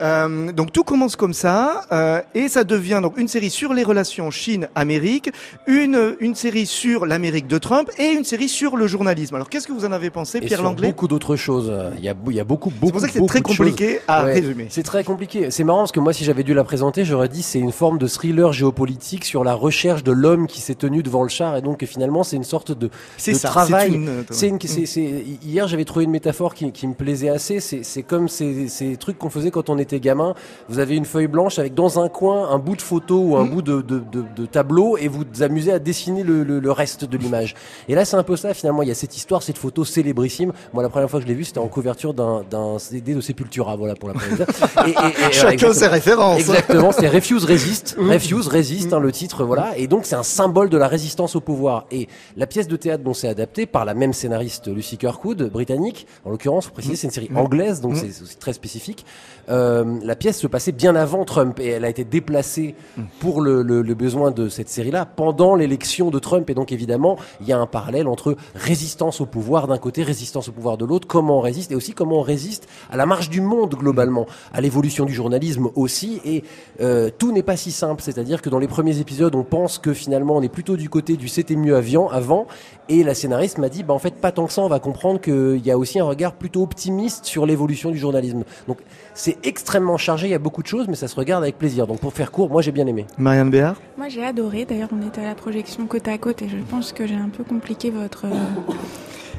Euh, 0.00 0.52
donc 0.52 0.72
tout 0.72 0.82
commence 0.84 1.14
comme 1.16 1.34
ça 1.34 1.82
euh, 1.92 2.20
et 2.34 2.48
ça 2.48 2.64
devient 2.64 3.00
donc 3.02 3.18
une 3.18 3.28
série 3.28 3.50
sur 3.50 3.74
les 3.74 3.82
relations 3.82 4.30
Chine-Amérique, 4.30 5.30
une 5.66 6.16
une 6.20 6.34
série 6.34 6.66
sur 6.66 7.06
l'Amérique 7.06 7.46
de 7.46 7.58
Trump 7.58 7.90
et 7.98 8.06
une 8.12 8.24
série 8.24 8.48
sur 8.48 8.76
le 8.76 8.86
journalisme. 8.86 9.34
Alors 9.34 9.48
qu'est-ce 9.48 9.66
que 9.66 9.72
vous 9.72 9.84
en 9.84 9.92
avez 9.92 10.10
pensé, 10.10 10.38
Et 10.38 10.40
Pierre 10.42 10.58
sur 10.60 10.64
Langlais? 10.68 10.88
beaucoup 10.88 11.08
d'autres 11.08 11.36
choses. 11.36 11.72
Il 11.98 12.04
y 12.04 12.08
a, 12.08 12.14
il 12.28 12.32
y 12.34 12.40
a 12.40 12.44
beaucoup, 12.44 12.70
beaucoup, 12.70 12.86
C'est 12.86 12.92
pour 12.92 13.00
ça 13.00 13.06
que 13.08 13.12
c'est 13.12 13.26
très 13.26 13.38
choses. 13.40 13.56
compliqué 13.58 14.00
à 14.08 14.24
Ouais, 14.24 14.32
résumer. 14.34 14.66
C'est 14.70 14.82
très 14.82 15.04
compliqué. 15.04 15.50
C'est 15.50 15.64
marrant 15.64 15.80
parce 15.80 15.92
que 15.92 16.00
moi, 16.00 16.12
si 16.12 16.24
j'avais 16.24 16.42
dû 16.44 16.54
la 16.54 16.64
présenter, 16.64 17.04
j'aurais 17.04 17.28
dit 17.28 17.42
c'est 17.42 17.58
une 17.58 17.72
forme 17.72 17.98
de 17.98 18.06
thriller 18.06 18.52
géopolitique 18.52 19.24
sur 19.24 19.44
la 19.44 19.54
recherche 19.54 20.02
de 20.04 20.12
l'homme 20.12 20.46
qui 20.46 20.60
s'est 20.60 20.74
tenu 20.74 21.02
devant 21.02 21.22
le 21.22 21.28
char 21.28 21.56
et 21.56 21.62
donc 21.62 21.84
finalement 21.84 22.22
c'est 22.22 22.36
une 22.36 22.44
sorte 22.44 22.72
de, 22.72 22.90
C'est 23.16 23.32
de 23.32 23.36
ça. 23.36 23.48
travail. 23.48 23.90
c'est 23.90 23.96
une, 23.96 24.08
euh, 24.08 24.22
C'est 24.30 24.48
une, 24.48 24.60
c'est, 24.60 24.86
c'est- 24.86 25.24
hier 25.44 25.68
j'avais 25.68 25.84
trouvé 25.84 26.04
une 26.04 26.10
métaphore 26.10 26.54
qui, 26.54 26.72
qui 26.72 26.86
me 26.86 26.94
plaisait 26.94 27.28
assez. 27.28 27.60
C'est, 27.60 27.82
c'est 27.82 28.02
comme 28.02 28.28
ces, 28.28 28.68
ces 28.68 28.96
trucs 28.96 29.18
qu'on 29.18 29.30
faisait 29.30 29.50
quand 29.50 29.68
on 29.70 29.78
était 29.78 29.89
gamin. 29.98 30.34
Vous 30.68 30.78
avez 30.78 30.94
une 30.94 31.04
feuille 31.06 31.26
blanche 31.26 31.58
avec 31.58 31.74
dans 31.74 31.98
un 31.98 32.08
coin 32.08 32.48
un 32.50 32.58
bout 32.58 32.76
de 32.76 32.82
photo 32.82 33.18
ou 33.20 33.36
un 33.36 33.44
Mm. 33.44 33.50
bout 33.50 33.62
de, 33.62 33.80
de, 33.80 33.98
de, 34.12 34.24
de 34.36 34.46
tableau 34.46 34.96
et 34.98 35.08
vous 35.08 35.24
vous 35.34 35.42
amusez 35.42 35.72
à 35.72 35.78
dessiner 35.80 36.22
le, 36.22 36.44
le, 36.44 36.60
le 36.60 36.70
reste 36.72 37.04
de 37.04 37.16
l'image. 37.16 37.54
Et 37.88 37.94
là 37.94 38.04
c'est 38.04 38.16
un 38.16 38.22
peu 38.22 38.36
ça 38.36 38.54
finalement. 38.54 38.82
Il 38.82 38.88
y 38.88 38.92
a 38.92 38.94
cette 38.94 39.16
histoire, 39.16 39.42
cette 39.42 39.58
photo 39.58 39.84
célébrissime. 39.84 40.52
Moi 40.72 40.82
la 40.82 40.88
première 40.90 41.10
fois 41.10 41.18
que 41.20 41.24
je 41.24 41.28
l'ai 41.28 41.34
vue 41.36 41.44
c'était 41.44 41.58
en 41.58 41.68
couverture 41.68 42.14
d'un, 42.14 42.44
CD 42.78 43.14
de 43.14 43.20
Sepultura. 43.20 43.74
Voilà 43.76 43.94
pour 43.94 44.08
la 44.08 44.14
première 44.14 44.46
fois. 44.46 44.86
Et, 44.86 44.90
et- 44.90 45.28
et- 45.28 45.32
Chacun 45.32 45.72
ses 45.72 45.86
références. 45.88 46.38
Exactement, 46.40 46.92
c'est 46.92 47.08
Refuse 47.08 47.44
Resist. 47.44 47.96
Refuse 47.98 48.46
Resist, 48.48 48.92
hein, 48.92 49.00
le 49.00 49.10
titre, 49.12 49.44
voilà. 49.44 49.76
Et 49.78 49.86
donc 49.86 50.04
c'est 50.04 50.14
un 50.16 50.22
symbole 50.22 50.68
de 50.68 50.76
la 50.76 50.86
résistance 50.88 51.34
au 51.36 51.40
pouvoir. 51.40 51.86
Et 51.90 52.08
la 52.36 52.46
pièce 52.46 52.68
de 52.68 52.76
théâtre 52.76 53.02
dont 53.02 53.14
c'est 53.14 53.28
adapté 53.28 53.66
par 53.66 53.84
la 53.84 53.94
même 53.94 54.12
scénariste 54.12 54.68
Lucy 54.68 54.98
Kirkwood, 54.98 55.50
britannique, 55.50 56.06
en 56.24 56.30
l'occurrence, 56.30 56.66
faut 56.66 56.72
préciser, 56.72 56.96
c'est 56.96 57.06
une 57.06 57.12
série 57.12 57.30
anglaise, 57.34 57.80
donc 57.80 57.96
c'est 57.96 58.38
très 58.38 58.52
spécifique. 58.52 59.04
Euh, 59.50 59.98
la 60.04 60.16
pièce 60.16 60.38
se 60.38 60.46
passait 60.46 60.72
bien 60.72 60.94
avant 60.94 61.24
Trump 61.24 61.58
et 61.60 61.66
elle 61.68 61.84
a 61.84 61.88
été 61.88 62.04
déplacée 62.04 62.74
pour 63.18 63.40
le, 63.40 63.62
le- 63.62 63.82
le 63.82 63.94
besoin 63.94 64.30
de 64.30 64.48
cette 64.48 64.68
série-là 64.68 65.04
pendant 65.06 65.54
l'élection 65.54 66.10
de 66.10 66.18
Trump. 66.18 66.48
Et 66.50 66.54
donc 66.54 66.72
évidemment, 66.72 67.16
il 67.40 67.48
y 67.48 67.52
a 67.52 67.58
un 67.58 67.66
parallèle 67.66 68.06
entre 68.06 68.36
résistance 68.54 69.20
au 69.20 69.26
pouvoir 69.26 69.66
d'un 69.66 69.78
côté, 69.78 70.02
résistance 70.02 70.48
au 70.48 70.52
pouvoir 70.52 70.76
de 70.78 70.84
l'autre, 70.84 71.08
comment 71.08 71.38
on 71.38 71.40
résiste 71.40 71.72
et 71.72 71.74
aussi 71.74 71.92
comment 71.92 72.18
on 72.18 72.22
résiste 72.22 72.68
à 72.90 72.96
la 72.96 73.06
marche 73.06 73.28
du 73.28 73.40
monde 73.40 73.74
globalement, 73.74 74.26
à 74.52 74.60
l'évolution 74.60 75.04
du 75.04 75.12
journalisme 75.12 75.68
aussi. 75.74 76.20
Et 76.24 76.44
euh, 76.80 77.10
tout 77.16 77.32
n'est 77.32 77.42
pas 77.42 77.56
si 77.56 77.72
simple. 77.72 78.02
C'est-à-dire 78.02 78.42
que 78.42 78.50
dans 78.50 78.58
les 78.60 78.68
premiers 78.68 79.00
épisodes, 79.00 79.34
on 79.34 79.42
pense 79.44 79.78
que 79.78 79.92
finalement 79.92 80.36
on 80.36 80.42
est 80.42 80.48
plutôt 80.48 80.76
du 80.76 80.88
côté 80.88 81.16
du 81.16 81.28
c'était 81.28 81.56
mieux 81.56 81.74
avion 81.76 82.08
avant. 82.08 82.46
Et 82.88 83.02
la 83.04 83.14
scénariste 83.14 83.58
m'a 83.58 83.68
dit, 83.68 83.82
bah 83.82 83.94
en 83.94 83.98
fait 83.98 84.14
pas 84.14 84.32
tant 84.32 84.46
que 84.46 84.52
ça. 84.52 84.62
On 84.62 84.68
va 84.68 84.80
comprendre 84.80 85.20
qu'il 85.20 85.64
y 85.64 85.70
a 85.70 85.78
aussi 85.78 85.98
un 85.98 86.04
regard 86.04 86.34
plutôt 86.34 86.62
optimiste 86.62 87.24
sur 87.24 87.46
l'évolution 87.46 87.90
du 87.90 87.98
journalisme. 87.98 88.44
Donc 88.68 88.78
c'est 89.22 89.36
extrêmement 89.46 89.98
chargé. 89.98 90.28
Il 90.28 90.30
y 90.30 90.34
a 90.34 90.38
beaucoup 90.38 90.62
de 90.62 90.66
choses, 90.66 90.86
mais 90.88 90.94
ça 90.96 91.06
se 91.08 91.14
regarde 91.16 91.42
avec 91.42 91.58
plaisir. 91.58 91.86
Donc 91.86 92.00
pour 92.00 92.12
faire 92.14 92.30
court, 92.32 92.48
moi 92.50 92.62
j'ai 92.62 92.72
bien 92.72 92.86
aimé. 92.86 93.06
Marianne 93.18 93.50
Béard 93.50 93.76
Moi 93.98 94.08
j'ai 94.08 94.24
adoré, 94.24 94.64
d'ailleurs 94.64 94.88
on 94.98 95.06
était 95.06 95.20
à 95.20 95.24
la 95.28 95.34
projection 95.34 95.86
côte 95.86 96.08
à 96.08 96.16
côte 96.18 96.40
et 96.42 96.48
je 96.48 96.56
pense 96.70 96.92
que 96.92 97.06
j'ai 97.06 97.14
un 97.16 97.28
peu 97.28 97.44
compliqué 97.44 97.90
votre, 97.90 98.24
euh, 98.26 98.72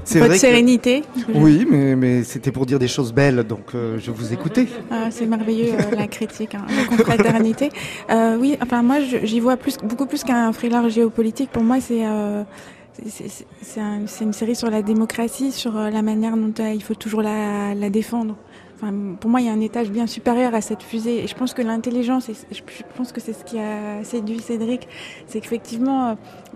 C'est 0.03 0.19
votre 0.19 0.29
vrai 0.31 0.37
sérénité. 0.39 1.01
Que 1.01 1.31
Oui, 1.35 1.65
mais, 1.69 1.95
mais 1.95 2.23
c'était 2.23 2.51
pour 2.51 2.65
dire 2.65 2.77
des 2.79 2.87
choses 2.87 3.11
belles, 3.13 3.43
donc 3.43 3.73
euh, 3.73 3.97
je 3.99 4.11
vous 4.11 4.33
écoutais. 4.33 4.67
Ah, 4.91 5.07
c'est 5.09 5.25
merveilleux 5.25 5.73
euh, 5.73 5.95
la 5.95 6.07
critique, 6.07 6.53
hein, 6.55 6.65
la 6.75 6.85
confraternité. 6.85 7.69
Euh, 8.11 8.37
oui, 8.39 8.57
enfin 8.61 8.83
moi 8.83 8.97
j'y 9.23 9.39
vois 9.39 9.57
plus, 9.57 9.77
beaucoup 9.83 10.05
plus 10.05 10.23
qu'un 10.23 10.51
thriller 10.51 10.89
géopolitique. 10.89 11.49
Pour 11.51 11.63
moi 11.63 11.77
c'est 11.81 12.05
euh, 12.05 12.43
c'est- 12.93 13.09
c'est 13.29 13.45
c'est 13.61 13.79
un- 13.79 14.05
c'est 14.05 14.25
une 14.25 14.33
série 14.33 14.55
sur 14.55 14.69
la 14.69 14.81
démocratie, 14.81 15.51
sur 15.51 15.75
euh, 15.77 15.89
la 15.89 16.01
manière 16.01 16.35
dont 16.37 16.53
euh, 16.59 16.71
il 16.73 16.83
faut 16.83 16.93
toujours 16.95 17.21
la, 17.23 17.73
la 17.73 17.89
défendre. 17.89 18.35
Pour 19.19 19.29
moi, 19.29 19.41
il 19.41 19.47
y 19.47 19.49
a 19.49 19.53
un 19.53 19.61
étage 19.61 19.91
bien 19.91 20.07
supérieur 20.07 20.55
à 20.55 20.61
cette 20.61 20.81
fusée. 20.81 21.23
Et 21.23 21.27
je 21.27 21.35
pense 21.35 21.53
que 21.53 21.61
l'intelligence, 21.61 22.29
je 22.51 22.61
pense 22.95 23.11
que 23.11 23.21
c'est 23.21 23.33
ce 23.33 23.43
qui 23.43 23.59
a 23.59 24.03
séduit 24.03 24.39
Cédric, 24.39 24.87
c'est 25.27 25.39
qu'effectivement, 25.39 26.09
euh, 26.09 26.13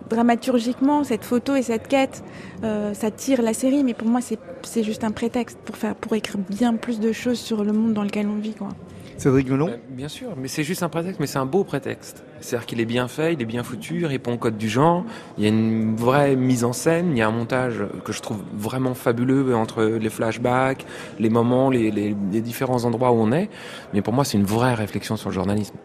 dramaturgiquement, 0.09 1.03
cette 1.03 1.23
photo 1.23 1.55
et 1.55 1.61
cette 1.61 1.87
quête, 1.87 2.23
euh, 2.63 2.93
ça 2.93 3.11
tire 3.11 3.41
la 3.41 3.53
série. 3.53 3.83
Mais 3.83 3.93
pour 3.93 4.07
moi, 4.07 4.21
c'est 4.21 4.39
c'est 4.63 4.83
juste 4.83 5.03
un 5.03 5.11
prétexte 5.11 5.59
pour 5.59 5.77
faire, 5.77 5.95
pour 5.95 6.15
écrire 6.15 6.37
bien 6.49 6.73
plus 6.73 6.99
de 6.99 7.11
choses 7.11 7.39
sur 7.39 7.63
le 7.63 7.71
monde 7.71 7.93
dans 7.93 8.03
lequel 8.03 8.27
on 8.27 8.35
vit, 8.35 8.55
quoi. 8.55 8.69
Cédric 9.17 9.49
Melon 9.49 9.69
Euh, 9.69 9.77
Bien 9.89 10.07
sûr, 10.09 10.29
mais 10.37 10.47
c'est 10.47 10.63
juste 10.63 10.83
un 10.83 10.89
prétexte, 10.89 11.19
mais 11.19 11.27
c'est 11.27 11.37
un 11.37 11.45
beau 11.45 11.63
prétexte. 11.63 12.23
C'est-à-dire 12.41 12.65
qu'il 12.65 12.79
est 12.81 12.85
bien 12.85 13.07
fait, 13.07 13.33
il 13.33 13.41
est 13.41 13.45
bien 13.45 13.63
foutu, 13.63 13.99
il 14.01 14.05
répond 14.05 14.33
au 14.33 14.37
code 14.37 14.57
du 14.57 14.69
genre, 14.69 15.03
il 15.37 15.43
y 15.43 15.47
a 15.47 15.49
une 15.49 15.95
vraie 15.95 16.35
mise 16.35 16.63
en 16.63 16.73
scène, 16.73 17.11
il 17.11 17.17
y 17.17 17.21
a 17.21 17.27
un 17.27 17.31
montage 17.31 17.81
que 18.03 18.11
je 18.11 18.21
trouve 18.21 18.39
vraiment 18.53 18.93
fabuleux 18.93 19.55
entre 19.55 19.83
les 19.83 20.09
flashbacks, 20.09 20.85
les 21.19 21.29
moments, 21.29 21.69
les, 21.69 21.91
les- 21.91 22.15
les 22.31 22.41
différents 22.41 22.83
endroits 22.83 23.11
où 23.11 23.15
on 23.15 23.31
est. 23.31 23.49
Mais 23.93 24.01
pour 24.01 24.13
moi, 24.13 24.25
c'est 24.25 24.37
une 24.37 24.43
vraie 24.45 24.73
réflexion 24.73 25.15
sur 25.15 25.29
le 25.29 25.35
journalisme. 25.35 25.75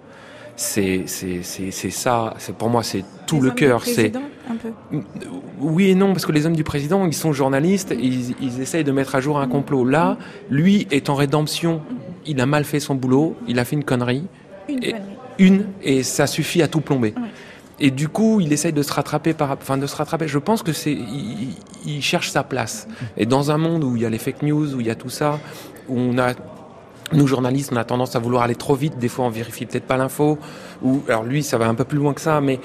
C'est 0.57 1.05
c'est- 1.07 1.43
c'est- 1.43 1.71
c'est 1.71 1.91
ça, 1.91 2.35
c'est 2.39 2.55
pour 2.55 2.69
moi, 2.69 2.83
c'est 2.83 3.05
tout 3.27 3.37
Les 3.37 3.43
le 3.43 3.49
hommes 3.49 3.55
du 3.55 3.61
cœur. 3.61 3.85
C'est 3.85 4.11
président, 4.11 4.21
un 4.51 4.57
peu. 4.57 4.99
oui 5.61 5.89
et 5.91 5.95
non, 5.95 6.09
parce 6.13 6.27
que 6.27 6.33
les 6.33 6.45
hommes 6.45 6.57
du 6.57 6.65
président, 6.65 7.07
ils 7.07 7.15
sont 7.15 7.33
journalistes, 7.33 7.95
ils, 7.99 8.35
ils 8.43 8.61
essayent 8.61 8.85
de 8.85 8.93
mettre 8.93 9.15
à 9.15 9.21
jour 9.21 9.39
un 9.39 9.49
complot. 9.49 9.85
Là, 9.87 10.19
lui 10.51 10.87
est 10.91 11.09
en 11.09 11.15
rédemption. 11.15 11.81
Il 12.27 12.41
a 12.41 12.47
mal 12.47 12.65
fait 12.65 12.81
son 12.81 12.95
boulot, 12.95 13.37
il 13.49 13.59
a 13.59 13.65
fait 13.65 13.77
une 13.77 13.85
connerie, 13.85 14.25
Une 14.69 14.83
Et- 14.85 14.93
connerie. 14.93 15.05
une, 15.39 15.67
et 15.83 16.03
ça 16.03 16.27
suffit 16.27 16.63
à 16.63 16.69
tout 16.69 16.81
plomber. 16.81 17.15
Ouais. 17.17 17.29
Et 17.83 17.91
du 17.91 18.09
coup, 18.09 18.41
il 18.41 18.53
essaye 18.53 18.75
de 18.75 18.83
se 18.83 18.93
rattraper 18.93 19.33
par, 19.33 19.53
enfin, 19.53 19.79
de 19.79 19.87
se 19.87 19.97
rattraper. 19.97 20.29
Je 20.29 20.39
pense 20.39 20.63
que 20.63 20.73
c'est, 20.73 20.93
il, 20.93 20.99
il- 21.87 21.95
il 21.97 22.03
cherche 22.03 22.31
sa 22.31 22.43
place. 22.45 22.87
Et 23.17 23.25
dans 23.25 23.51
un 23.51 23.57
monde 23.57 23.85
où 23.85 23.97
il 23.97 24.03
y 24.03 24.07
a 24.07 24.11
les 24.11 24.19
fake 24.19 24.43
news, 24.43 24.75
où 24.75 24.81
il 24.81 24.87
y 24.87 24.91
a 24.91 24.95
tout 24.95 25.09
ça, 25.09 25.39
où 25.89 25.99
on 25.99 26.19
a, 26.19 26.35
nous 27.13 27.27
journalistes, 27.27 27.71
on 27.73 27.77
a 27.77 27.85
tendance 27.85 28.15
à 28.17 28.19
vouloir 28.19 28.43
aller 28.43 28.55
trop 28.55 28.75
vite. 28.75 28.99
Des 28.99 29.09
fois, 29.09 29.25
on 29.25 29.31
vérifie 29.31 29.65
peut-être 29.65 29.87
pas 29.87 29.97
l'info. 29.97 30.39
Ou, 30.83 31.01
alors 31.09 31.25
lui, 31.25 31.43
ça 31.43 31.57
va 31.57 31.69
un 31.69 31.75
peu 31.75 31.85
plus 31.85 31.97
loin 31.99 32.13
que 32.13 32.21
ça, 32.21 32.43
mais, 32.43 32.61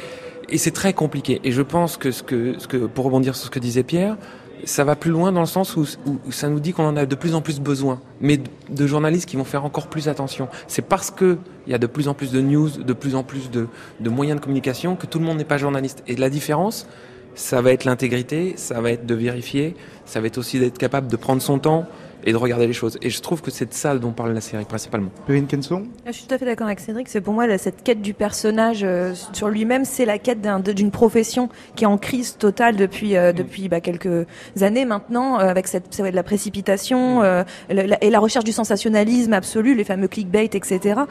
et 0.49 0.57
c'est 0.57 0.71
très 0.71 0.91
compliqué. 0.91 1.39
Et 1.45 1.53
je 1.53 1.61
pense 1.61 1.95
que 1.95 2.11
ce 2.11 2.21
que, 2.21 2.55
ce 2.59 2.67
que, 2.67 2.75
pour 2.77 3.05
rebondir 3.05 3.35
sur 3.37 3.45
ce 3.45 3.49
que 3.51 3.59
disait 3.59 3.83
Pierre, 3.83 4.17
ça 4.65 4.83
va 4.83 4.95
plus 4.95 5.11
loin 5.11 5.31
dans 5.31 5.41
le 5.41 5.45
sens 5.45 5.75
où, 5.75 5.85
ça 6.31 6.49
nous 6.49 6.59
dit 6.59 6.73
qu'on 6.73 6.85
en 6.85 6.97
a 6.97 7.05
de 7.05 7.15
plus 7.15 7.35
en 7.35 7.41
plus 7.41 7.59
besoin, 7.59 8.01
mais 8.19 8.39
de, 8.69 8.87
journalistes 8.87 9.27
qui 9.27 9.37
vont 9.37 9.43
faire 9.43 9.63
encore 9.63 9.87
plus 9.87 10.07
attention. 10.07 10.47
C'est 10.67 10.81
parce 10.81 11.11
que 11.11 11.37
il 11.67 11.71
y 11.71 11.75
a 11.75 11.77
de 11.77 11.87
plus 11.87 12.07
en 12.07 12.13
plus 12.13 12.31
de 12.31 12.41
news, 12.41 12.69
de 12.69 12.93
plus 12.93 13.15
en 13.15 13.23
plus 13.23 13.49
de, 13.49 13.67
de 13.99 14.09
moyens 14.09 14.39
de 14.39 14.43
communication 14.43 14.95
que 14.95 15.05
tout 15.05 15.19
le 15.19 15.25
monde 15.25 15.37
n'est 15.37 15.45
pas 15.45 15.57
journaliste. 15.57 16.03
Et 16.07 16.15
la 16.15 16.29
différence, 16.29 16.87
ça 17.35 17.61
va 17.61 17.71
être 17.71 17.85
l'intégrité, 17.85 18.53
ça 18.57 18.81
va 18.81 18.91
être 18.91 19.05
de 19.05 19.15
vérifier, 19.15 19.75
ça 20.05 20.21
va 20.21 20.27
être 20.27 20.37
aussi 20.37 20.59
d'être 20.59 20.77
capable 20.77 21.07
de 21.07 21.15
prendre 21.15 21.41
son 21.41 21.59
temps 21.59 21.85
et 22.25 22.31
de 22.31 22.37
regarder 22.37 22.67
les 22.67 22.73
choses. 22.73 22.97
Et 23.01 23.09
je 23.09 23.21
trouve 23.21 23.41
que 23.41 23.51
c'est 23.51 23.65
de 23.67 23.73
ça 23.73 23.95
dont 23.97 24.11
parle 24.11 24.33
la 24.33 24.41
série 24.41 24.65
principalement. 24.65 25.09
Perrine 25.27 25.47
Kenson 25.47 25.83
Ah, 26.05 26.11
Je 26.11 26.17
suis 26.17 26.25
tout 26.27 26.33
à 26.33 26.37
fait 26.37 26.45
d'accord 26.45 26.67
avec 26.67 26.79
Cédric. 26.79 27.07
C'est 27.09 27.21
pour 27.21 27.33
moi 27.33 27.47
là, 27.47 27.57
cette 27.57 27.83
quête 27.83 28.01
du 28.01 28.13
personnage 28.13 28.81
euh, 28.83 29.13
sur 29.33 29.49
lui-même, 29.49 29.85
c'est 29.85 30.05
la 30.05 30.17
quête 30.17 30.41
d'un- 30.41 30.59
de- 30.59 30.73
d'une 30.73 30.91
profession 30.91 31.49
qui 31.75 31.83
est 31.83 31.87
en 31.87 31.97
crise 31.97 32.37
totale 32.37 32.75
depuis 32.75 33.15
euh, 33.15 33.31
depuis 33.33 33.69
bah, 33.69 33.81
quelques 33.81 34.25
années 34.61 34.85
maintenant, 34.85 35.39
euh, 35.39 35.43
avec 35.49 35.67
cette 35.67 35.93
ça 35.93 36.03
va 36.03 36.09
être 36.09 36.15
la 36.15 36.23
précipitation 36.23 37.21
euh, 37.23 37.43
la- 37.69 37.87
la- 37.87 38.03
et 38.03 38.09
la 38.09 38.19
recherche 38.19 38.45
du 38.45 38.51
sensationnalisme 38.51 39.33
absolu, 39.33 39.75
les 39.75 39.83
fameux 39.83 40.07
clickbait, 40.07 40.45
etc. 40.45 41.01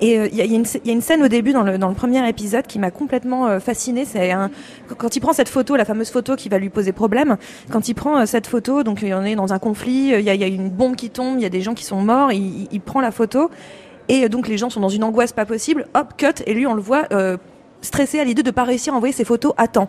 Et 0.00 0.18
euh, 0.18 0.28
il 0.30 0.36
y, 0.36 0.40
a, 0.40 0.44
y 0.44 0.54
une, 0.54 0.64
il 0.84 0.86
y 0.86 0.90
a 0.90 0.92
une 0.92 1.00
scène 1.00 1.22
au 1.22 1.28
début 1.28 1.52
dans 1.52 1.62
le 1.62 1.78
dans 1.78 1.88
le 1.88 1.94
premier 1.94 2.26
épisode 2.28 2.66
qui 2.66 2.78
m'a 2.78 2.90
complètement 2.90 3.46
euh, 3.46 3.60
fascinée. 3.60 4.04
C'est 4.04 4.30
un 4.30 4.50
quand 4.96 5.14
il 5.16 5.20
prend 5.20 5.32
cette 5.32 5.48
photo, 5.48 5.76
la 5.76 5.84
fameuse 5.84 6.10
photo 6.10 6.36
qui 6.36 6.48
va 6.48 6.58
lui 6.58 6.68
poser 6.70 6.92
problème. 6.92 7.36
Quand 7.70 7.88
il 7.88 7.94
prend 7.94 8.18
euh, 8.20 8.26
cette 8.26 8.46
photo, 8.46 8.82
donc 8.82 9.02
il 9.02 9.08
y 9.08 9.14
en 9.14 9.24
est 9.24 9.34
dans 9.36 9.52
un 9.52 9.58
conflit, 9.58 10.12
il 10.18 10.20
y 10.20 10.30
a, 10.30 10.34
il 10.34 10.40
y 10.40 10.44
a 10.44 10.46
une 10.48 10.63
bombe 10.70 10.96
qui 10.96 11.10
tombe, 11.10 11.38
il 11.38 11.42
y 11.42 11.46
a 11.46 11.50
des 11.50 11.62
gens 11.62 11.74
qui 11.74 11.84
sont 11.84 12.00
morts, 12.00 12.32
il, 12.32 12.80
prend 12.80 13.00
la 13.00 13.10
photo. 13.10 13.50
Et 14.08 14.24
euh, 14.24 14.28
donc 14.28 14.48
les 14.48 14.58
gens 14.58 14.70
sont 14.70 14.80
dans 14.80 14.88
une 14.88 15.04
angoisse 15.04 15.32
pas 15.32 15.46
possible, 15.46 15.86
hop, 15.94 16.14
cut, 16.16 16.42
et 16.46 16.54
lui 16.54 16.66
on 16.66 16.74
le 16.74 16.82
voit 16.82 17.06
euh, 17.12 17.36
stressé 17.80 18.20
à 18.20 18.24
l'idée 18.24 18.42
de 18.42 18.50
pas 18.50 18.64
réussir 18.64 18.92
à 18.92 18.96
envoyer 18.96 19.14
ses 19.14 19.24
photos 19.24 19.52
à 19.56 19.68
temps. 19.68 19.88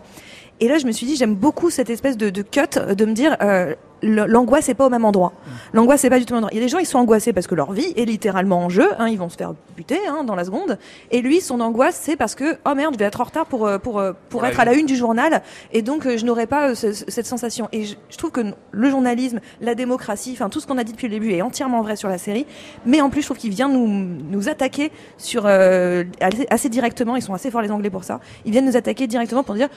Et 0.60 0.68
là 0.68 0.78
je 0.78 0.86
me 0.86 0.92
suis 0.92 1.06
dit 1.06 1.16
j'aime 1.16 1.34
beaucoup 1.34 1.70
cette 1.70 1.90
espèce 1.90 2.16
de, 2.16 2.30
de 2.30 2.42
cut, 2.42 2.60
de 2.94 3.04
me 3.04 3.12
dire 3.12 3.36
euh, 3.42 3.74
l'angoisse 4.02 4.68
est 4.68 4.74
pas 4.74 4.86
au 4.86 4.90
même 4.90 5.04
endroit. 5.04 5.32
L'angoisse 5.72 6.00
c'est 6.02 6.10
pas 6.10 6.18
du 6.18 6.24
tout 6.26 6.32
au 6.32 6.36
même 6.36 6.44
endroit. 6.44 6.52
Il 6.54 6.58
y 6.58 6.62
a 6.62 6.64
des 6.64 6.68
gens 6.70 6.78
ils 6.78 6.86
sont 6.86 6.98
angoissés 6.98 7.32
parce 7.32 7.46
que 7.46 7.54
leur 7.54 7.72
vie 7.72 7.92
est 7.96 8.04
littéralement 8.04 8.58
en 8.64 8.68
jeu, 8.68 8.88
hein, 8.98 9.08
ils 9.08 9.18
vont 9.18 9.28
se 9.28 9.36
faire 9.36 9.52
buter 9.76 9.98
hein, 10.08 10.24
dans 10.24 10.34
la 10.34 10.44
seconde. 10.44 10.78
Et 11.10 11.20
lui 11.20 11.40
son 11.40 11.60
angoisse 11.60 11.98
c'est 12.02 12.16
parce 12.16 12.34
que 12.34 12.56
oh 12.66 12.74
merde 12.74 12.94
je 12.94 12.98
vais 12.98 13.04
être 13.04 13.20
en 13.20 13.24
retard 13.24 13.46
pour 13.46 13.66
euh, 13.66 13.78
pour 13.78 13.98
euh, 13.98 14.12
pour 14.30 14.46
être 14.46 14.58
à 14.60 14.64
la 14.64 14.74
une. 14.74 14.86
du 14.86 14.96
journal 14.96 15.42
et 15.72 15.82
donc 15.82 16.06
euh, 16.06 16.16
je 16.16 16.24
n'aurai 16.24 16.46
pas 16.46 16.70
euh, 16.70 16.74
ce- 16.74 16.92
ce- 16.92 17.04
cette 17.08 17.26
sensation. 17.26 17.68
Et 17.72 17.84
je, 17.84 17.96
je 18.08 18.16
trouve 18.16 18.30
que 18.30 18.40
le 18.70 18.90
journalisme, 18.90 19.40
la 19.60 19.74
démocratie, 19.74 20.32
enfin 20.32 20.48
tout 20.48 20.60
ce 20.60 20.66
qu'on 20.66 20.78
a 20.78 20.84
dit 20.84 20.92
depuis 20.92 21.08
le 21.08 21.12
début 21.14 21.32
est 21.32 21.42
entièrement 21.42 21.82
vrai 21.82 21.96
sur 21.96 22.08
la 22.08 22.18
série. 22.18 22.46
Mais 22.86 23.00
en 23.02 23.10
plus, 23.10 23.20
je 23.22 23.26
trouve 23.26 23.38
qu'il 23.38 23.50
vient 23.50 23.68
nous, 23.68 23.86
nous 23.88 24.48
attaquer 24.48 24.90
sur 25.18 25.44
euh, 25.46 26.04
assez, 26.20 26.46
assez 26.50 26.68
directement. 26.68 27.16
Ils 27.16 27.22
sont 27.22 27.34
assez 27.34 27.50
forts 27.50 27.62
les 27.62 27.70
Anglais 27.70 27.90
pour 27.90 28.04
ça. 28.04 28.20
Ils 28.44 28.52
viennent 28.52 28.66
nous 28.66 28.76
attaquer 28.76 29.06
directement 29.06 29.42
pour 29.42 29.54
dire. 29.54 29.68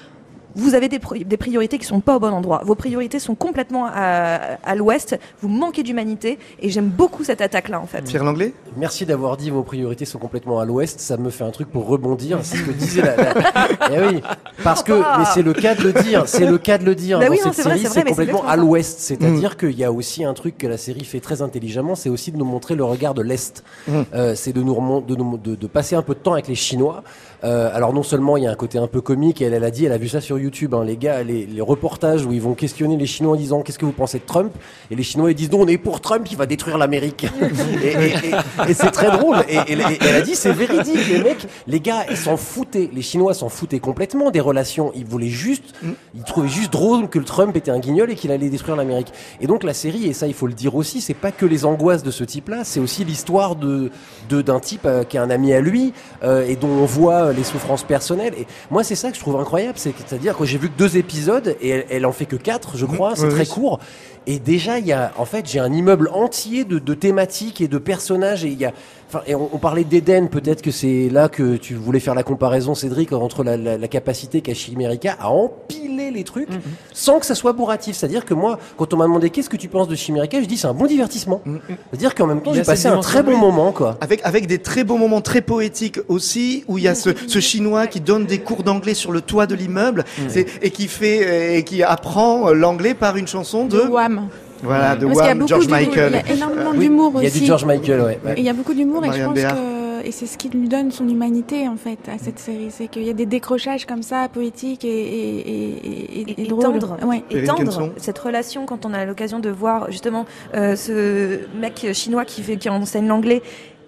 Vous 0.56 0.74
avez 0.76 0.90
des, 0.90 1.00
pri- 1.00 1.24
des 1.26 1.38
priorités 1.38 1.78
qui 1.78 1.86
sont 1.86 2.00
pas 2.00 2.16
au 2.16 2.20
bon 2.20 2.34
endroit. 2.34 2.62
Vos 2.66 2.76
priorités 2.76 3.20
sont 3.20 3.36
complètement 3.36 3.86
à, 3.86 4.40
à 4.64 4.76
l'ouest. 4.76 5.18
Vous 5.42 5.48
manquez 5.50 5.84
d'humanité. 5.84 6.40
Et 6.62 6.70
j'aime 6.70 6.88
beaucoup 6.90 7.24
cette 7.24 7.42
attaque-là, 7.42 7.80
en 7.80 7.86
fait. 7.86 8.02
Pierre 8.04 8.24
Langlais 8.24 8.54
Merci 8.78 9.06
d'avoir 9.06 9.38
dit 9.38 9.50
vos 9.50 9.64
priorités 9.64 10.06
sont 10.06 10.20
complètement 10.20 10.60
à 10.60 10.66
l'ouest. 10.66 11.00
Ça 11.00 11.18
me 11.18 11.30
fait 11.30 11.44
un 11.44 11.52
truc 11.52 11.70
pour 11.70 11.88
rebondir. 11.88 12.40
C'est 12.44 12.58
ce 12.58 12.64
que 12.64 12.72
disait 12.72 13.02
la. 13.02 13.16
la- 13.16 13.34
Eh 13.92 14.00
oui, 14.16 14.22
parce 14.64 14.84
que 14.84 14.94
mais 14.94 15.26
c'est 15.34 15.42
le 15.42 15.54
cas 15.54 15.76
de 15.76 15.84
le 15.84 15.94
dire. 15.94 16.24
C'est 16.28 16.46
le 16.46 16.58
cas 16.58 16.78
de 16.78 16.86
le 16.86 16.96
dire. 16.96 17.20
Bah 17.20 17.26
Dans 17.26 17.32
oui, 17.32 17.40
cette 17.44 17.54
c'est 17.54 17.62
vrai, 17.64 17.78
série, 17.78 17.94
c'est 17.94 18.04
complètement 18.06 18.46
à 18.48 18.56
l'ouest. 18.56 19.00
C'est-à-dire 19.00 19.58
qu'il 19.58 19.78
y 19.78 19.84
a 19.84 19.92
aussi 19.92 20.24
un 20.24 20.34
truc 20.34 20.58
que 20.58 20.68
la 20.68 20.78
série 20.78 21.04
fait 21.06 21.20
très 21.20 21.42
intelligemment, 21.42 21.96
c'est 21.96 22.10
aussi 22.10 22.32
de 22.32 22.38
nous 22.38 22.46
montrer 22.46 22.76
le 22.76 22.84
regard 22.84 23.14
de 23.14 23.22
l'est. 23.22 23.64
Euh, 24.14 24.36
c'est 24.36 24.54
de 24.54 24.62
nous 24.62 24.76
de, 25.02 25.16
nous- 25.16 25.38
de, 25.38 25.56
de 25.56 25.68
passer 25.68 25.96
un 25.96 26.02
peu 26.02 26.14
de 26.14 26.20
temps 26.20 26.34
avec 26.34 26.48
les 26.48 26.56
Chinois. 26.56 27.04
Euh, 27.44 27.70
alors 27.74 27.94
non 27.94 28.04
seulement 28.04 28.36
il 28.36 28.44
y 28.44 28.48
a 28.48 28.52
un 28.52 28.56
côté 28.56 28.78
un 28.80 28.88
peu 28.88 29.00
comique, 29.02 29.42
et 29.42 29.46
elle, 29.46 29.54
elle 29.54 29.64
a 29.64 29.72
dit, 29.72 29.86
elle 29.86 29.94
a 29.94 29.98
vu 29.98 30.10
ça 30.10 30.20
sur 30.20 30.38
YouTube, 30.40 30.74
hein, 30.74 30.84
les 30.84 30.98
gars, 30.98 31.22
les, 31.24 31.46
les 31.46 31.62
reportages 31.62 32.26
où 32.26 32.32
ils 32.34 32.42
vont 32.42 32.54
questionner 32.56 32.98
les 32.98 33.06
Chinois 33.06 33.34
en 33.34 33.38
disant 33.38 33.62
qu'est-ce 33.62 33.78
que 33.80 33.86
vous 33.86 33.92
pensez 33.92 34.20
de 34.20 34.24
Trump, 34.26 34.52
et 34.90 34.96
les 34.96 35.04
Chinois 35.04 35.32
ils 35.32 35.36
disent 35.36 35.52
non, 35.52 35.62
on 35.62 35.68
est 35.68 35.78
pour 35.78 36.02
Trump, 36.02 36.26
il 36.32 36.38
va 36.38 36.46
détruire 36.46 36.78
l'Amérique. 36.78 37.26
et 37.84 37.88
et- 37.88 38.08
et- 38.08 38.70
et 38.70 38.74
c'est 38.74 38.92
très 38.92 39.12
drôle. 39.12 39.38
Et, 39.50 39.58
elle 39.68 40.16
a 40.16 40.22
dit 40.22 40.36
c'est 40.36 40.52
véridique, 40.52 41.08
les 41.10 41.20
mecs, 41.24 41.48
les 41.68 41.80
gars, 41.80 42.06
ils 42.10 42.18
s'en 42.18 42.38
foutaient, 42.38 42.90
les 42.94 43.02
Chinois 43.02 43.34
s'en 43.34 43.50
foutaient 43.50 43.80
complètement 43.80 44.32
des 44.32 44.40
relations. 44.40 44.92
Ils 44.96 45.06
voulaient 45.06 45.28
juste, 45.28 45.74
ils 46.16 46.24
trouvaient 46.24 46.48
juste 46.50 46.72
drôle 46.72 47.10
que 47.10 47.20
le 47.20 47.26
Trump 47.26 47.56
était 47.56 47.72
un 47.72 47.80
guignol 47.80 48.10
et 48.12 48.16
qu'il 48.16 48.32
allait 48.32 48.50
détruire 48.50 48.76
l'Amérique. 48.76 49.12
Et 49.42 49.48
donc 49.48 49.64
la 49.64 49.74
série, 49.74 50.06
et 50.08 50.14
ça 50.14 50.28
il 50.28 50.34
faut 50.34 50.48
le 50.48 50.54
dire 50.54 50.76
aussi, 50.76 51.02
c'est 51.02 51.14
pas 51.14 51.32
que 51.32 51.46
les 51.46 51.66
angoisses 51.66 52.04
de 52.04 52.12
ce 52.12 52.24
type-là, 52.24 52.64
c'est 52.64 52.80
aussi 52.80 53.04
l'histoire 53.04 53.56
de 53.56 53.92
d'un 54.30 54.60
type 54.60 54.86
euh, 54.86 55.04
qui 55.04 55.18
est 55.18 55.20
un 55.20 55.30
ami 55.30 55.54
à 55.54 55.60
lui 55.62 55.94
euh, 56.24 56.46
et 56.48 56.56
dont 56.56 56.68
on 56.70 56.86
voit 56.86 57.26
euh, 57.26 57.34
les 57.34 57.44
souffrances 57.44 57.84
personnelles. 57.84 58.34
Et 58.38 58.46
moi 58.70 58.84
c'est 58.84 58.96
ça 58.96 59.10
que 59.10 59.16
je 59.16 59.20
trouve 59.22 59.36
incroyable, 59.40 59.74
c'est 59.78 59.94
que- 60.38 60.46
j'ai 60.46 60.58
vu 60.58 60.70
que 60.70 60.78
deux 60.78 60.98
épisodes 60.98 61.56
et 61.62 61.70
elle, 61.70 61.86
elle 61.90 62.06
en 62.06 62.12
fait 62.12 62.26
que 62.26 62.36
quatre, 62.36 62.78
je 62.78 62.86
crois, 62.86 63.16
c'est 63.16 63.26
oui, 63.26 63.32
très 63.32 63.42
oui. 63.42 63.48
court. 63.48 63.80
Et 64.28 64.38
déjà, 64.38 64.78
il 64.80 64.86
y 64.86 64.92
a, 64.94 65.12
en 65.18 65.26
fait, 65.26 65.48
j'ai 65.48 65.60
un 65.60 65.72
immeuble 65.74 66.10
entier 66.14 66.64
de, 66.64 66.78
de 66.78 66.94
thématiques 66.94 67.62
et 67.62 67.68
de 67.68 67.78
personnages. 67.80 68.46
Et 68.46 68.50
il 68.50 68.60
y 68.60 68.66
a, 68.66 68.74
enfin, 69.10 69.22
et 69.28 69.36
on, 69.36 69.50
on 69.54 69.58
parlait 69.58 69.84
d'Eden. 69.84 70.30
Peut-être 70.30 70.62
que 70.62 70.72
c'est 70.72 71.10
là 71.12 71.28
que 71.30 71.58
tu 71.58 71.74
voulais 71.76 72.00
faire 72.00 72.16
la 72.16 72.24
comparaison, 72.24 72.76
Cédric, 72.76 73.12
entre 73.12 73.44
la, 73.44 73.58
la, 73.58 73.78
la 73.78 73.88
capacité 73.88 74.42
qu'a 74.42 74.54
Chimerica 74.54 75.18
à 75.20 75.30
empiler 75.30 76.12
les 76.12 76.24
trucs 76.24 76.50
sans 76.94 77.20
que 77.20 77.26
ça 77.26 77.36
soit 77.36 77.54
bourratif. 77.54 77.96
C'est-à-dire 77.96 78.26
que 78.26 78.34
moi, 78.34 78.58
quand 78.78 78.94
on 78.94 78.98
m'a 78.98 79.06
demandé 79.06 79.30
qu'est-ce 79.30 79.50
que 79.50 79.58
tu 79.58 79.68
penses 79.68 79.88
de 79.88 79.96
Chimerica, 79.96 80.42
je 80.42 80.46
dis 80.48 80.58
c'est 80.58 80.68
un 80.68 80.74
bon 80.74 80.86
divertissement. 80.86 81.42
C'est-à-dire 81.92 82.16
qu'en 82.16 82.28
même 82.28 82.42
temps, 82.42 82.52
j'ai 82.54 82.62
passé 82.64 82.88
un 82.88 83.00
très 83.02 83.24
bon 83.24 83.38
moment, 83.38 83.72
quoi. 83.72 83.98
Avec, 84.02 84.22
avec 84.24 84.48
des 84.48 84.60
très 84.60 84.84
beaux 84.84 84.98
moments 84.98 85.22
très 85.22 85.42
poétiques 85.42 86.00
aussi, 86.08 86.64
où 86.68 86.78
il 86.78 86.84
y 86.86 86.88
a 86.88 86.96
ce, 86.96 87.10
ce 87.28 87.40
chinois 87.40 87.88
qui 87.88 88.00
donne 88.02 88.26
des 88.26 88.40
cours 88.40 88.64
d'anglais 88.64 88.94
sur 88.94 89.12
le 89.12 89.22
toit 89.22 89.46
de 89.48 89.56
l'immeuble 89.56 90.06
c'est- 90.30 90.46
et 90.62 90.72
qui 90.72 90.88
fait 90.88 91.58
et 91.58 91.64
qui 91.64 91.84
apprend 91.84 92.50
l'anglais 92.52 92.94
par 92.94 93.18
une 93.18 93.28
chanson 93.28 93.66
de 93.66 93.78
De 93.82 93.88
Wham. 93.88 94.28
Voilà 94.64 94.96
de 94.96 95.06
Wham, 95.06 95.48
George 95.48 95.68
d'humour. 95.68 95.80
Michael. 95.80 96.22
Il 96.26 96.30
y 96.30 96.32
a 96.32 96.36
énormément 96.36 96.74
d'humour 96.74 97.12
Il 97.18 97.24
y 97.24 97.26
a 97.26 97.30
aussi. 97.30 97.40
du 97.42 97.46
George 97.46 97.66
Michael, 97.66 98.02
ouais. 98.02 98.20
il 98.38 98.44
y 98.44 98.50
a 98.50 98.54
beaucoup 98.54 98.74
d'humour 98.74 99.06
et 99.06 99.12
je 99.18 99.24
pense 99.26 99.34
que 99.40 99.80
et 100.06 100.12
c'est 100.14 100.28
ce 100.28 100.38
qui 100.38 100.48
lui 100.48 100.70
donne 100.70 100.92
son 100.92 101.08
humanité 101.10 101.68
en 101.68 101.76
fait 101.76 102.00
à 102.08 102.18
cette 102.18 102.40
série, 102.40 102.70
c'est 102.72 102.88
qu'il 102.88 103.04
y 103.04 103.10
a 103.10 103.14
des 103.14 103.26
décrochages 103.26 103.86
comme 103.86 104.02
ça 104.02 104.30
poétiques 104.32 104.86
et 104.86 104.88
et 104.88 105.40
et, 105.40 105.68
et, 105.84 106.22
et, 106.22 106.32
et 106.32 106.42
et 106.44 106.48
drôles. 106.48 106.64
tendre. 106.80 106.98
Ouais. 107.06 107.22
Et 107.30 107.44
tendre 107.44 107.92
cette 107.98 108.18
relation 108.18 108.66
quand 108.66 108.86
on 108.86 108.94
a 108.94 109.04
l'occasion 109.04 109.40
de 109.40 109.50
voir 109.50 109.92
justement 109.92 110.26
euh, 110.56 110.78
ce 110.78 111.40
mec 111.60 111.88
chinois 111.94 112.24
qui 112.24 112.42
fait 112.44 112.56
qui 112.56 112.70
enseigne 112.70 113.08
l'anglais 113.08 113.42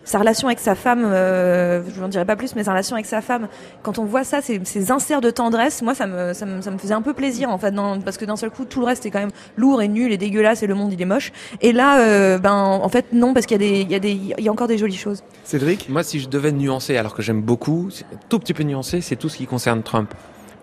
sa 0.04 0.20
relation 0.20 0.47
avec 0.47 0.60
sa 0.60 0.76
femme, 0.76 1.04
euh, 1.06 1.84
je 1.95 2.02
n'en 2.02 2.08
dirai 2.08 2.26
pas 2.26 2.36
plus, 2.36 2.56
mais 2.56 2.64
sa 2.64 2.72
relation 2.72 2.95
avec 2.95 3.06
sa 3.06 3.22
femme, 3.22 3.47
quand 3.84 3.99
on 3.99 4.06
voit 4.06 4.24
ça, 4.24 4.41
ces, 4.41 4.60
ces 4.64 4.91
inserts 4.91 5.22
de 5.22 5.30
tendresse, 5.30 5.82
moi 5.82 5.93
ça 5.93 6.08
me, 6.08 6.34
ça 6.34 6.45
me, 6.45 6.62
ça 6.62 6.72
me 6.72 6.78
faisait 6.78 6.93
un 6.93 7.02
peu 7.02 7.14
plaisir 7.14 7.49
en 7.49 7.58
fait, 7.58 7.72
dans- 7.72 7.99
parce 8.02 8.18
que 8.18 8.26
d'un 8.26 8.36
seul 8.36 8.49
coup 8.49 8.66
tout 8.66 8.80
le 8.80 8.86
reste 8.88 9.06
est 9.06 9.12
quand 9.12 9.20
même 9.20 9.32
lourd 9.58 9.82
et 9.82 9.88
nul 9.88 10.12
et 10.12 10.18
dégueulasse 10.18 10.64
et 10.64 10.68
le 10.68 10.74
monde 10.76 10.91
il 10.91 11.02
est 11.02 11.06
moche. 11.06 11.32
Et 11.62 11.72
là, 11.72 11.99
euh, 11.99 12.38
ben 12.39 12.54
en 12.54 12.89
fait 12.89 13.06
non, 13.14 13.34
parce 13.34 13.45
qu'il 13.45 13.62
y 13.62 13.66
a 13.66 13.70
des, 13.70 13.82
il 13.82 13.91
y 13.91 13.95
a 13.95 13.99
des, 13.99 14.12
il 14.12 14.43
y 14.43 14.49
a 14.49 14.52
encore 14.52 14.68
des 14.68 14.78
jolies 14.78 14.97
choses. 14.97 15.24
Cédric? 15.43 15.88
Moi, 15.89 16.04
si 16.04 16.20
je 16.20 16.28
devais 16.30 16.52
nuancer, 16.52 16.97
alors 16.97 17.14
que 17.14 17.22
j'aime 17.22 17.41
beaucoup, 17.41 17.89
un 18.14 18.18
tout 18.30 18.39
petit 18.39 18.54
peu 18.54 18.64
nuancer, 18.64 19.02
c'est 19.02 19.16
tout 19.16 19.30
ce 19.30 19.38
qui 19.38 19.45
concerne 19.45 19.84
Trump. 19.84 20.14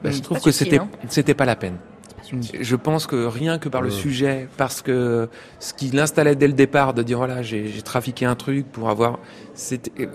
Ben, 0.02 0.12
je 0.12 0.20
trouve 0.20 0.40
que 0.40 0.50
c'était 0.50 0.78
hein. 0.78 0.88
c'était 1.08 1.34
pas 1.34 1.44
la 1.44 1.56
peine. 1.56 1.76
Je 2.60 2.76
pense 2.76 3.06
que 3.06 3.26
rien 3.26 3.58
que 3.58 3.68
par 3.68 3.82
le 3.82 3.90
sujet, 3.90 4.48
parce 4.56 4.82
que 4.82 5.28
ce 5.60 5.72
qu'il 5.72 5.98
installait 5.98 6.34
dès 6.34 6.46
le 6.46 6.52
départ, 6.52 6.94
de 6.94 7.02
dire 7.02 7.18
voilà, 7.18 7.42
j'ai 7.42 7.68
j'ai 7.68 7.82
trafiqué 7.82 8.26
un 8.26 8.34
truc 8.34 8.66
pour 8.70 8.90
avoir, 8.90 9.18
euh, 10.00 10.06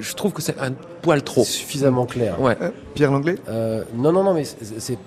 je- 0.00 0.14
trouve 0.14 0.32
que 0.32 0.42
c'est 0.42 0.58
un 0.60 0.72
poil 1.02 1.22
trop. 1.22 1.44
Suffisamment 1.44 2.06
clair. 2.06 2.40
Ouais. 2.40 2.56
Euh, 2.60 2.70
Pierre 2.94 3.10
Langlais 3.12 3.36
Euh, 3.48 3.84
non, 3.96 4.12
non, 4.12 4.24
non, 4.24 4.34
mais 4.34 4.44
c'est 4.44 4.98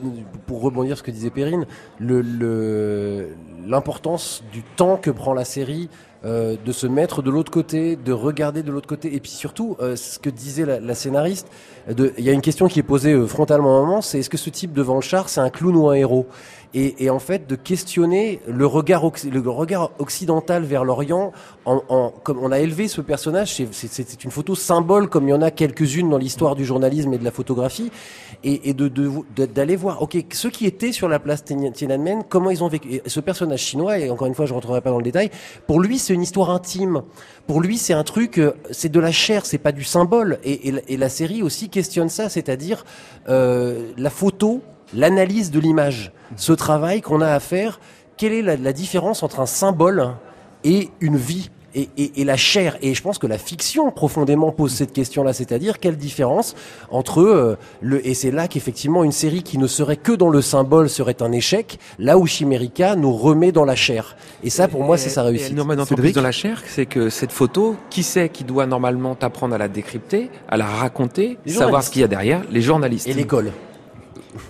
pour 0.45 0.61
rebondir 0.61 0.95
sur 0.95 1.05
ce 1.05 1.11
que 1.11 1.11
disait 1.11 1.29
Perrine, 1.29 1.65
le- 1.99 2.21
le- 2.21 3.29
l'importance 3.65 4.43
du 4.53 4.63
temps 4.63 4.97
que 4.97 5.09
prend 5.11 5.33
la 5.33 5.45
série 5.45 5.89
euh, 6.25 6.55
de 6.65 6.71
se 6.71 6.87
mettre 6.87 7.21
de 7.21 7.29
l'autre 7.29 7.51
côté, 7.51 7.95
de 7.95 8.11
regarder 8.11 8.63
de 8.63 8.71
l'autre 8.71 8.87
côté, 8.87 9.13
et 9.15 9.19
puis 9.19 9.29
surtout, 9.29 9.77
euh, 9.79 9.95
ce 9.95 10.17
que 10.17 10.31
disait 10.31 10.65
la, 10.65 10.79
la 10.79 10.95
scénariste, 10.95 11.47
il 11.89 12.11
y 12.23 12.29
a 12.29 12.33
une 12.33 12.41
question 12.41 12.67
qui 12.67 12.79
est 12.79 12.83
posée 12.83 13.13
euh, 13.13 13.27
frontalement 13.27 13.75
à 13.77 13.77
un 13.77 13.85
moment, 13.85 14.01
c'est 14.01 14.17
est-ce 14.19 14.29
que 14.29 14.35
ce 14.37 14.49
type 14.49 14.73
devant 14.73 14.95
le 14.95 15.01
char, 15.01 15.29
c'est 15.29 15.41
un 15.41 15.51
clown 15.51 15.75
ou 15.75 15.89
un 15.89 15.93
héros? 15.93 16.25
Et, 16.73 17.05
et 17.05 17.09
en 17.11 17.19
fait, 17.19 17.47
de 17.47 17.55
questionner 17.55 18.41
le 18.47 18.65
regard, 18.65 19.05
occ- 19.05 19.29
le 19.29 19.47
regard 19.49 19.91
occidental 19.99 20.63
vers 20.63 20.83
l'Orient, 20.83 21.33
en, 21.65 21.83
en- 21.87 22.09
comme 22.23 22.39
on 22.39 22.51
a 22.51 22.59
élevé 22.59 22.87
ce 22.87 22.99
personnage, 23.01 23.53
c'est- 23.71 24.23
une 24.23 24.31
photo 24.31 24.55
symbole, 24.55 25.09
comme 25.09 25.27
il 25.27 25.31
y 25.31 25.33
en 25.33 25.41
a 25.41 25.51
quelques-unes 25.51 26.09
dans 26.09 26.17
l'histoire 26.17 26.55
du 26.55 26.65
journalisme 26.65 27.13
et 27.13 27.17
de 27.17 27.23
la 27.23 27.31
photographie, 27.31 27.91
et, 28.43 28.73
d'aller 28.73 29.75
voir, 29.75 30.01
ok, 30.01 30.17
ceux 30.31 30.49
qui 30.49 30.65
étaient 30.65 30.91
sur 30.91 31.07
la 31.09 31.19
place 31.19 31.43
Tiananmen, 31.43 32.23
comment 32.27 32.49
ils 32.49 32.63
ont 32.63 32.67
vécu. 32.67 33.01
Ce 33.05 33.19
personnage 33.19 33.61
chinois, 33.61 33.99
et 33.99 34.09
encore 34.09 34.27
une 34.27 34.35
fois, 34.35 34.45
je 34.45 34.51
ne 34.51 34.55
rentrerai 34.55 34.81
pas 34.81 34.89
dans 34.91 34.97
le 34.97 35.03
détail, 35.03 35.29
pour 35.65 35.79
lui, 35.79 35.99
c'est 35.99 36.13
une 36.13 36.21
histoire 36.21 36.49
intime. 36.49 37.01
Pour 37.47 37.61
lui, 37.61 37.77
c'est 37.77 37.93
un 37.93 38.03
truc, 38.03 38.37
euh, 38.39 38.53
c'est 38.71 38.89
de 38.91 38.99
la 38.99 39.11
chair, 39.11 39.45
c'est 39.45 39.57
pas 39.57 39.71
du 39.71 39.83
symbole. 39.83 40.39
Et, 40.43 40.71
la- 40.97 41.09
série 41.09 41.41
aussi 41.41 41.69
questionne 41.69 42.09
ça, 42.09 42.27
c'est-à-dire 42.29 42.83
euh, 43.29 43.91
la 43.97 44.09
photo, 44.09 44.61
l'analyse 44.93 45.51
de 45.51 45.59
l'image, 45.59 46.11
ce 46.35 46.51
travail 46.53 47.01
qu'on 47.01 47.21
a 47.21 47.29
à 47.29 47.39
faire. 47.39 47.79
Quelle 48.17 48.33
est 48.33 48.57
la 48.57 48.73
différence 48.73 49.23
entre 49.23 49.39
un 49.39 49.45
symbole 49.45 50.15
et 50.63 50.89
une 50.99 51.17
vie? 51.17 51.49
Et, 51.77 51.89
et- 51.97 52.21
et 52.21 52.23
la 52.25 52.35
chair 52.37 52.77
Et 52.81 52.93
je 52.93 53.01
pense 53.01 53.17
que 53.19 53.27
la 53.27 53.37
fiction 53.37 53.89
profondément 53.91 54.51
pose 54.51 54.73
cette 54.73 54.91
question-là, 54.93 55.31
c'est-à-dire 55.33 55.79
quelle 55.79 55.95
différence 55.97 56.55
entre 56.91 57.21
euh, 57.21 57.57
le 57.81 58.05
et 58.07 58.13
c'est 58.13 58.31
là 58.31 58.47
qu'effectivement 58.47 59.03
une 59.03 59.11
série 59.11 59.43
qui 59.43 59.57
ne 59.57 59.67
serait 59.67 59.95
que 59.97 60.11
dans 60.11 60.29
le 60.29 60.41
symbole 60.41 60.89
serait 60.89 61.21
un 61.21 61.31
échec, 61.31 61.79
là 61.99 62.17
où 62.17 62.25
Chimérica 62.25 62.95
nous 62.95 63.13
remet 63.13 63.51
dans 63.51 63.65
la 63.65 63.75
chair. 63.75 64.15
Et 64.43 64.49
ça, 64.49 64.67
pour 64.67 64.83
moi, 64.83 64.97
c'est 64.97 65.09
sa 65.09 65.23
réussite. 65.23 65.53
nous 65.55 65.63
remet 65.63 65.75
encore 65.75 65.87
Cédric 65.87 66.13
plus 66.13 66.19
dans 66.19 66.21
la 66.21 66.31
chair, 66.31 66.63
c'est 66.67 66.85
que 66.85 67.09
cette 67.09 67.31
photo, 67.31 67.75
qui 67.89 68.03
c'est 68.03 68.29
qui 68.29 68.43
doit 68.43 68.65
normalement 68.65 69.15
t'apprendre 69.15 69.55
à 69.55 69.57
la 69.57 69.67
décrypter, 69.67 70.29
à 70.49 70.57
la 70.57 70.65
raconter, 70.65 71.37
savoir 71.45 71.83
ce 71.83 71.89
qu'il 71.91 72.01
y 72.01 72.05
a 72.05 72.07
derrière? 72.07 72.41
Les 72.51 72.61
journalistes. 72.61 73.07
Et 73.07 73.13
l'école. 73.13 73.51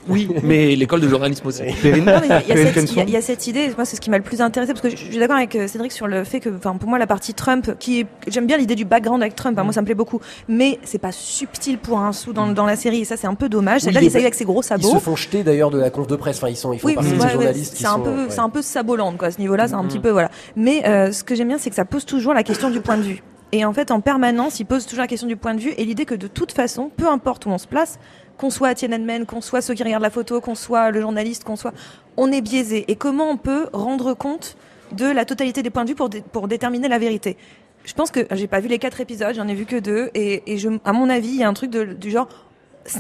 Oui, 0.08 0.28
mais 0.44 0.76
l'école 0.76 1.02
de 1.02 1.08
journalisme 1.10 1.48
aussi. 1.48 1.62
Il 1.84 1.90
y, 1.90 1.92
a- 1.92 2.00
y 2.00 3.22
cette- 3.22 3.48
y 3.48 3.50
a- 3.50 3.52
idée, 3.52 3.74
moi 3.76 3.86
c'est 3.86 3.96
ce 3.96 4.02
qui 4.02 4.10
m'a 4.10 4.18
le 4.18 4.24
plus 4.24 4.42
intéressé, 4.42 4.74
parce 4.74 4.82
que 4.82 4.90
je 4.90 4.96
je 4.98 5.04
suis 5.12 5.20
d'accord 5.20 5.38
avec 5.38 5.56
euh, 5.56 5.68
Cédric 5.68 5.92
sur 5.92 6.08
le 6.08 6.24
fait 6.24 6.40
que, 6.40 6.50
enfin 6.56 6.76
pour 6.78 6.90
moi 6.90 6.98
la 7.00 7.08
partie 7.08 7.34
Trump, 7.34 7.72
qui 7.80 8.06
j'aime 8.28 8.46
bien 8.48 8.58
l'idée 8.58 8.76
du 8.76 8.86
background 8.86 9.22
avec 9.22 9.36
Trump, 9.36 9.58
hein, 9.60 9.64
moi 9.64 9.74
ça 9.74 9.82
me 9.82 9.86
plaît 9.86 9.96
beaucoup, 9.96 10.20
mais 10.48 10.80
c'est 10.84 10.98
pas 10.98 11.12
subtil 11.12 11.78
pour 11.78 12.00
un 12.00 12.12
sou 12.14 12.34
dans, 12.34 12.48
dans 12.48 12.66
la 12.66 12.76
série, 12.76 13.02
et 13.02 13.06
ça 13.06 13.18
c'est 13.18 13.28
un 13.28 13.36
peu 13.36 13.50
dommage. 13.50 13.84
Oui, 13.86 13.94
Là 13.94 14.00
les- 14.02 14.08
il 14.08 14.12
s'agit 14.12 14.26
avec 14.26 14.36
ses 14.36 14.46
gros 14.46 14.62
Ils 14.62 14.66
sabots. 14.66 14.92
se 14.94 15.00
font 15.00 15.16
jeter 15.16 15.44
d'ailleurs 15.44 15.70
de 15.70 15.80
la 15.80 15.90
conf 15.90 16.08
de 16.08 16.16
presse. 16.16 16.38
Enfin, 16.38 16.50
ils 16.50 16.56
sont, 16.58 16.74
ils 16.74 16.80
font 16.80 16.88
Oui, 16.88 16.96
partie 16.96 17.10
ouais, 17.12 17.16
de 17.16 17.20
ces 17.22 17.26
ouais, 17.28 17.34
journalistes 17.34 17.74
qui 17.76 17.82
c'est 17.84 17.88
un 17.88 17.94
sont. 17.94 18.02
peu, 18.02 18.10
ouais. 18.12 18.26
c'est 18.30 18.40
un 18.40 18.50
peu 18.50 18.62
sabolante 18.62 19.18
quoi. 19.18 19.28
À 19.30 19.32
ce 19.32 19.40
niveau-là, 19.40 19.68
c'est 19.68 19.74
un 19.76 19.84
Mhm. 19.84 19.88
petit 19.90 20.00
peu 20.00 20.10
voilà. 20.10 20.30
Mais 20.56 20.86
euh, 20.88 21.12
ce 21.12 21.24
que 21.24 21.36
j'aime 21.36 21.48
bien, 21.48 21.58
c'est 21.58 21.70
que 21.70 21.76
ça 21.76 21.86
pose 21.86 22.06
toujours 22.06 22.34
la 22.34 22.44
question 22.44 22.70
du 22.70 22.82
point 22.82 22.98
de 22.98 23.04
vue. 23.04 23.24
Et 23.54 23.64
en 23.64 23.72
fait, 23.72 23.92
en 23.92 24.02
permanence, 24.02 24.60
il 24.60 24.66
pose 24.66 24.86
toujours 24.86 25.02
la 25.04 25.08
question 25.08 25.28
du 25.28 25.38
point 25.38 25.56
de 25.56 25.62
vue 25.62 25.72
et 25.78 25.86
l'idée 25.86 26.04
que 26.06 26.16
de 26.16 26.28
toute 26.28 26.52
façon, 26.52 26.92
peu 26.96 27.08
importe 27.08 27.46
où 27.46 27.50
on 27.50 27.58
se 27.58 27.68
place, 27.68 27.98
qu'on 28.38 28.50
soit 28.50 28.70
à 28.70 28.76
Tiananmen, 28.76 29.26
qu'on 29.26 29.42
soit 29.42 29.62
ceux 29.62 29.74
qui 29.74 29.84
regardent 29.84 30.04
la 30.04 30.10
photo, 30.10 30.42
qu'on 30.42 30.56
soit 30.56 30.92
le 30.92 31.02
journaliste, 31.02 31.44
qu'on 31.44 31.56
soit, 31.56 31.74
on 32.18 32.32
est 32.32 32.42
biaisé. 32.42 32.86
Et 32.88 32.96
comment 32.96 33.30
on 33.30 33.38
peut 33.38 33.68
rendre 33.74 34.14
compte 34.14 34.58
de 34.92 35.06
la 35.06 35.26
totalité 35.26 35.64
des 35.64 35.70
points 35.70 35.84
de 35.84 35.90
vue 35.90 35.96
pour, 35.96 36.10
dé- 36.10 36.24
pour 36.32 36.48
déterminer 36.48 36.88
la 36.88 37.00
vérité? 37.00 37.38
Je 37.84 37.94
pense 37.94 38.12
que 38.12 38.28
j'ai 38.32 38.48
pas 38.48 38.60
vu 38.60 38.68
les 38.68 38.80
quatre 38.80 39.00
épisodes, 39.00 39.34
j'en 39.34 39.48
ai 39.48 39.54
vu 39.54 39.66
que 39.66 39.78
deux, 39.78 40.10
et, 40.14 40.58
je, 40.58 40.70
à 40.84 40.94
mon 40.94 41.10
avis, 41.10 41.30
il 41.30 41.38
y 41.38 41.44
a 41.44 41.48
un 41.48 41.54
truc 41.54 41.72
du 41.72 42.12
genre 42.12 42.28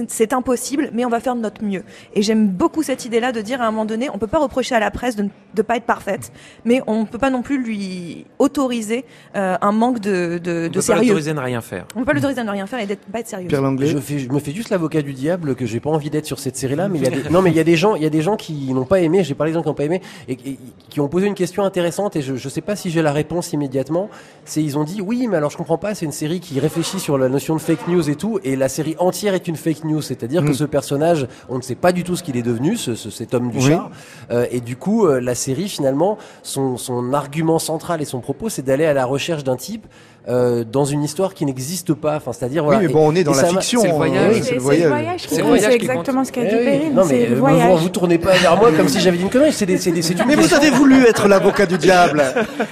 c'est 0.08 0.34
impossible, 0.34 0.90
mais 0.94 1.06
on 1.06 1.10
va 1.10 1.20
faire 1.20 1.36
de 1.36 1.42
notre 1.42 1.64
mieux. 1.64 1.84
Et 2.14 2.22
j'aime 2.22 2.48
beaucoup 2.48 2.84
cette 2.84 3.06
idée-là 3.06 3.32
de 3.32 3.42
dire 3.42 3.62
à 3.62 3.68
un 3.68 3.72
moment 3.72 3.86
donné, 3.86 4.10
on 4.14 4.18
peut 4.18 4.28
pas 4.28 4.40
reprocher 4.40 4.76
à 4.76 4.80
la 4.80 4.92
presse 4.92 5.16
de 5.16 5.24
ne 5.56 5.62
pas 5.62 5.78
être 5.78 5.86
parfaite, 5.86 6.32
mais 6.66 6.82
on 6.88 7.06
peut 7.06 7.18
pas 7.18 7.30
non 7.30 7.42
plus 7.42 7.62
lui 7.64 8.26
autoriser 8.40 9.06
euh, 9.36 9.58
un 9.62 9.72
manque 9.72 10.00
de, 10.00 10.38
de, 10.44 10.52
On 10.52 10.64
de 10.64 10.68
peut 10.68 10.74
pas 10.76 10.82
sérieux. 10.82 11.02
l'autoriser 11.04 11.32
à 11.32 11.34
ne 11.34 11.40
rien 11.40 11.62
faire. 11.62 11.86
On 11.96 12.00
peut 12.00 12.06
pas 12.06 12.14
l'autoriser 12.14 12.42
à 12.42 12.44
ne 12.44 12.52
rien 12.52 12.68
faire 12.68 12.80
et 12.80 12.86
d'être 12.86 13.06
pas 13.12 13.20
être 13.20 13.28
sérieux. 13.28 13.48
Pierre 13.48 13.62
Langlais 13.62 13.88
Je, 13.88 13.98
fais, 13.98 14.20
je 14.20 14.30
me 14.30 14.40
fais 14.40 14.52
juste 14.52 14.70
l'avocat 14.70 15.02
du 15.02 15.14
diable 15.14 15.56
que 15.56 15.66
j'ai 15.66 15.80
pas 15.80 15.90
envie 15.90 16.10
d'être 16.10 16.26
sur 16.26 16.40
cette 16.40 16.58
série-là, 16.58 16.90
mais 16.90 17.00
il 17.00 17.04
y 17.04 17.08
a 17.08 17.10
des, 17.12 17.30
non, 17.32 17.42
mais 17.42 17.50
il 17.52 17.56
y 17.56 17.60
a 17.60 17.64
des 17.64 17.76
gens, 17.78 17.96
il 17.96 18.04
y 18.04 18.06
a 18.06 18.10
des 18.10 18.22
gens 18.22 18.36
qui 18.36 18.74
n'ont 18.74 18.86
pas 18.86 19.00
aimé. 19.00 19.24
J'ai 19.24 19.36
parlé 19.36 19.52
des 19.52 19.56
gens 19.56 19.62
qui 19.64 19.70
n'ont 19.70 19.74
pas 19.74 19.86
aimé 19.86 20.02
et, 20.28 20.34
et 20.34 20.60
qui 20.90 21.00
ont 21.00 21.08
posé 21.08 21.28
une 21.28 21.36
question 21.36 21.64
intéressante 21.64 22.16
et 22.16 22.22
je, 22.22 22.36
je 22.36 22.50
sais 22.50 22.62
pas 22.62 22.76
si 22.76 22.90
j'ai 22.92 23.02
la 23.02 23.12
réponse 23.14 23.54
immédiatement. 23.54 24.10
C'est 24.46 24.64
ils 24.64 24.78
ont 24.78 24.84
dit 24.84 25.02
oui, 25.02 25.28
mais 25.28 25.38
alors 25.38 25.50
je 25.52 25.58
comprends 25.58 25.78
pas. 25.78 25.96
C'est 25.96 26.06
une 26.06 26.12
série 26.12 26.40
qui 26.40 26.60
réfléchit 26.60 27.00
sur 27.00 27.18
la 27.18 27.30
notion 27.30 27.56
de 27.56 27.62
fake 27.62 27.88
news 27.88 28.10
et 28.10 28.16
tout, 28.16 28.40
et 28.44 28.56
la 28.56 28.70
série 28.70 28.96
entière 29.00 29.34
est 29.34 29.48
une 29.48 29.56
fake 29.56 29.76
news, 29.84 30.01
c'est-à-dire 30.01 30.43
que 30.43 30.49
Mm. 30.49 30.53
ce 30.55 30.63
personnage, 30.63 31.28
on 31.49 31.57
ne 31.57 31.61
sait 31.61 31.75
pas 31.75 31.91
du 31.91 32.03
tout 32.03 32.15
ce 32.15 32.23
qu'il 32.23 32.38
est 32.38 32.41
devenu, 32.43 32.75
ce, 32.78 32.95
ce- 32.95 33.09
cet 33.09 33.34
homme 33.34 33.49
du 33.51 33.57
Oui. 33.57 33.63
char, 33.69 33.91
Euh, 34.30 34.45
et 34.51 34.59
du 34.59 34.75
coup, 34.75 35.05
euh, 35.05 35.19
la 35.21 35.36
série 35.36 35.69
finalement, 35.69 36.17
son, 36.43 36.75
son 36.78 37.13
argument 37.13 37.59
central 37.59 38.01
et 38.01 38.05
son 38.05 38.19
propos, 38.19 38.49
c'est 38.49 38.61
d'aller 38.61 38.86
à 38.86 38.93
la 38.93 39.05
recherche 39.05 39.43
d'un 39.43 39.55
type. 39.55 39.86
Euh, 40.30 40.63
dans 40.63 40.86
une 40.86 41.03
histoire 41.03 41.34
qui 41.34 41.45
n'existe 41.45 41.93
pas, 41.93 42.17
enfin, 42.17 42.34
c'est-à-dire 42.34 42.63
voilà. 42.63 42.80
Oui, 42.80 42.88
mais 42.88 42.93
bon, 42.93 43.07
on 43.11 43.15
est 43.15 43.23
dans 43.23 43.34
et 43.34 43.41
la 43.41 43.47
fiction. 43.49 43.82
c'est 43.82 43.88
le 43.88 43.93
hein, 43.93 43.97
voyage. 43.97 44.34
oui, 44.36 44.41
C'est 44.43 44.55
le 44.55 44.59
voyage. 44.61 45.25
C'est 45.28 45.41
compte, 45.41 45.63
exactement 45.63 46.23
ce 46.25 46.32
qu'a 46.32 46.41
dit 46.43 46.49
Eh. 46.51 46.63
Perrine. 46.65 46.93
Non 46.93 47.05
mais 47.05 47.28
euh, 47.32 47.36
vous, 47.36 47.78
vous 47.78 47.89
tournez 47.89 48.17
pas 48.17 48.34
vers 48.34 48.57
moi 48.57 48.71
comme 48.75 48.88
si 48.89 48.99
j'avais 48.99 49.17
dit 49.17 49.23
une 49.23 49.30
connerie. 49.30 49.53
C'est 49.53 49.65
des, 49.65 49.78
c'est 49.78 49.91
des, 49.91 50.01
c'est 50.01 50.13
une 50.13 50.25
Mais 50.28 50.36
vous 50.36 50.53
avez 50.53 50.69
voulu 50.69 51.05
être 51.05 51.28
l'avocat 51.30 51.65
du 51.65 51.78
diable. 51.78 52.23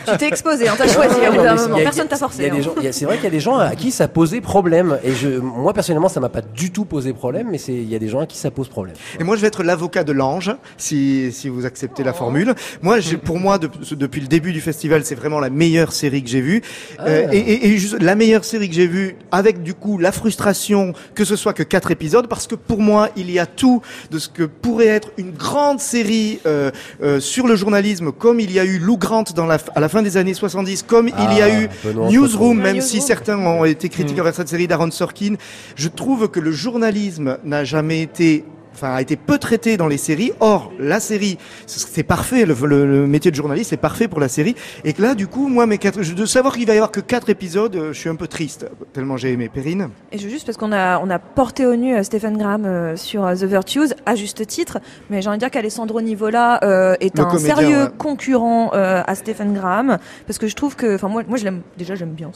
Tu 0.07 0.17
t'es 0.17 0.27
exposé, 0.27 0.67
hein, 0.67 0.73
t'as 0.77 0.87
choisi 0.87 1.15
d'un 1.15 1.31
mais 1.31 1.37
moment. 1.37 1.75
il 1.75 1.79
y 1.79 1.81
a- 1.81 1.83
Personne 1.83 2.07
t'a 2.07 2.15
il 2.15 2.17
y 2.17 2.19
forcé. 2.19 2.45
a 2.45 2.49
des 2.49 2.57
hein. 2.57 2.61
gens- 2.61 2.73
il 2.77 2.83
y 2.83 2.87
a- 2.87 2.91
C'est 2.93 3.05
vrai 3.05 3.15
qu'il 3.15 3.23
y 3.25 3.27
a 3.27 3.31
des 3.31 3.39
gens 3.39 3.57
à 3.57 3.75
qui 3.75 3.91
ça 3.91 4.07
posait 4.07 4.41
problème. 4.41 4.97
Et 5.03 5.11
je, 5.13 5.29
moi 5.39 5.73
personnellement, 5.73 6.09
ça 6.09 6.19
m'a 6.19 6.29
pas 6.29 6.41
du 6.41 6.71
tout 6.71 6.85
posé 6.85 7.13
problème, 7.13 7.47
mais 7.51 7.57
c'est 7.57 7.73
il 7.73 7.89
y 7.89 7.95
a 7.95 7.99
des 7.99 8.07
gens 8.09 8.19
à 8.19 8.25
qui 8.25 8.37
ça 8.37 8.51
pose 8.51 8.67
problème. 8.67 8.95
Et 9.19 9.23
moi, 9.23 9.35
je 9.35 9.41
vais 9.41 9.47
être 9.47 9.63
l'avocat 9.63 10.03
de 10.03 10.11
l'ange, 10.11 10.51
si, 10.77 11.31
si 11.31 11.49
vous 11.49 11.65
acceptez 11.65 12.03
la 12.03 12.13
formule. 12.13 12.53
Moi, 12.81 12.99
j'ai, 12.99 13.17
pour 13.17 13.39
moi, 13.39 13.57
de- 13.57 13.69
depuis 13.91 14.21
le 14.21 14.27
début 14.27 14.51
du 14.53 14.61
festival, 14.61 15.05
c'est 15.05 15.15
vraiment 15.15 15.39
la 15.39 15.49
meilleure 15.49 15.91
série 15.93 16.23
que 16.23 16.29
j'ai 16.29 16.41
vue. 16.41 16.61
Euh, 16.99 17.27
et, 17.31 17.44
et, 17.45 17.67
et 17.67 17.77
juste 17.77 18.01
la 18.01 18.15
meilleure 18.15 18.43
série 18.45 18.67
que 18.69 18.75
j'ai 18.75 18.87
vue, 18.87 19.15
avec 19.31 19.63
du 19.63 19.73
coup 19.73 19.97
la 19.97 20.11
frustration 20.11 20.93
que 21.13 21.23
ce 21.25 21.35
soit 21.35 21.53
que 21.53 21.63
quatre 21.63 21.91
épisodes, 21.91 22.27
parce 22.27 22.47
que 22.47 22.55
pour 22.55 22.79
moi, 22.81 23.09
il 23.15 23.29
y 23.31 23.39
a 23.39 23.45
tout 23.45 23.81
de 24.11 24.19
ce 24.19 24.27
que 24.29 24.43
pourrait 24.43 24.87
être 24.87 25.11
une 25.17 25.31
grande 25.31 25.79
série 25.79 26.39
euh, 26.45 26.71
euh, 27.03 27.19
sur 27.19 27.47
le 27.47 27.55
journalisme, 27.55 28.11
comme 28.11 28.39
il 28.39 28.51
y 28.51 28.59
a 28.59 28.65
eu 28.65 28.79
Lou 28.79 28.97
Grant 28.97 29.23
dans 29.35 29.45
la, 29.45 29.57
à 29.75 29.79
la 29.79 29.89
fin 29.89 30.01
des 30.01 30.17
années 30.17 30.33
70, 30.33 30.83
comme 30.83 31.07
il 31.07 31.37
y 31.37 31.41
a 31.41 31.45
Ah, 31.45 31.61
eu 31.61 31.69
Benoît 31.83 32.09
Newsroom, 32.09 32.59
Ah, 32.59 32.63
même 32.63 32.75
Newsroom. 32.77 33.01
si 33.01 33.05
certains 33.05 33.37
ont 33.37 33.65
été 33.65 33.89
critiques 33.89 34.17
Mm. 34.17 34.21
envers 34.21 34.35
cette 34.35 34.47
série 34.49 34.67
d'Aaron 34.67 34.91
Sorkin. 34.91 35.35
Je 35.75 35.87
trouve 35.89 36.29
que 36.29 36.39
le 36.39 36.51
journalisme 36.51 37.37
n'a 37.43 37.63
jamais 37.63 38.01
été 38.01 38.43
enfin 38.75 38.93
a 38.93 39.01
été 39.01 39.15
peu 39.15 39.37
traité 39.37 39.77
dans 39.77 39.87
les 39.87 39.97
séries. 39.97 40.31
Or, 40.39 40.71
la 40.79 40.99
série, 40.99 41.37
c'est 41.65 42.03
parfait. 42.03 42.45
Le, 42.45 42.53
le- 42.65 42.85
le 42.85 43.07
métier 43.07 43.31
de 43.31 43.35
journaliste, 43.35 43.71
c'est 43.71 43.77
parfait 43.77 44.07
pour 44.07 44.19
la 44.19 44.27
série. 44.27 44.55
Et 44.83 44.93
que 44.93 45.01
là, 45.01 45.15
du 45.15 45.27
coup, 45.27 45.47
moi, 45.47 45.65
mes 45.65 45.77
quatre, 45.77 45.99
de 45.99 46.25
savoir 46.25 46.55
qu'il 46.55 46.67
va 46.67 46.73
y 46.73 46.77
avoir 46.77 46.91
que 46.91 46.99
quatre 46.99 47.29
épisodes, 47.29 47.75
euh, 47.75 47.93
je 47.93 47.99
suis 47.99 48.09
un 48.09 48.15
peu 48.15 48.27
triste 48.27 48.67
tellement 48.93 49.17
j'ai 49.17 49.31
aimé. 49.31 49.49
Perrine. 49.49 49.89
Et 50.11 50.17
je 50.17 50.27
juste 50.29 50.45
parce 50.45 50.57
qu'on 50.57 50.71
a 50.71 50.99
on 50.99 51.09
a 51.09 51.19
porté 51.19 51.65
au 51.65 51.75
nu 51.75 51.95
euh, 51.95 52.03
Stephen 52.03 52.37
Graham 52.37 52.65
euh, 52.65 52.95
sur 52.95 53.21
The 53.33 53.43
Virtues 53.43 53.93
à 54.05 54.15
juste 54.15 54.45
titre, 54.47 54.79
mais 55.09 55.21
j'ai 55.21 55.29
envie 55.29 55.37
de 55.37 55.41
dire 55.41 55.51
qu'Alessandro 55.51 56.01
Nivola 56.01 56.59
euh, 56.63 56.95
est 56.99 57.17
Le 57.17 57.23
un 57.23 57.27
comédien, 57.29 57.55
sérieux 57.55 57.83
ouais. 57.83 57.89
concurrent 57.97 58.71
euh, 58.73 59.01
à 59.05 59.15
Stephen 59.15 59.53
Graham 59.53 59.97
parce 60.27 60.37
que 60.39 60.47
je 60.47 60.55
trouve 60.55 60.75
que 60.75 60.95
enfin 60.95 61.07
moi 61.07 61.23
moi 61.27 61.37
je 61.37 61.43
l'aime 61.45 61.61
déjà 61.77 61.95
j'aime 61.95 62.09
bien 62.11 62.31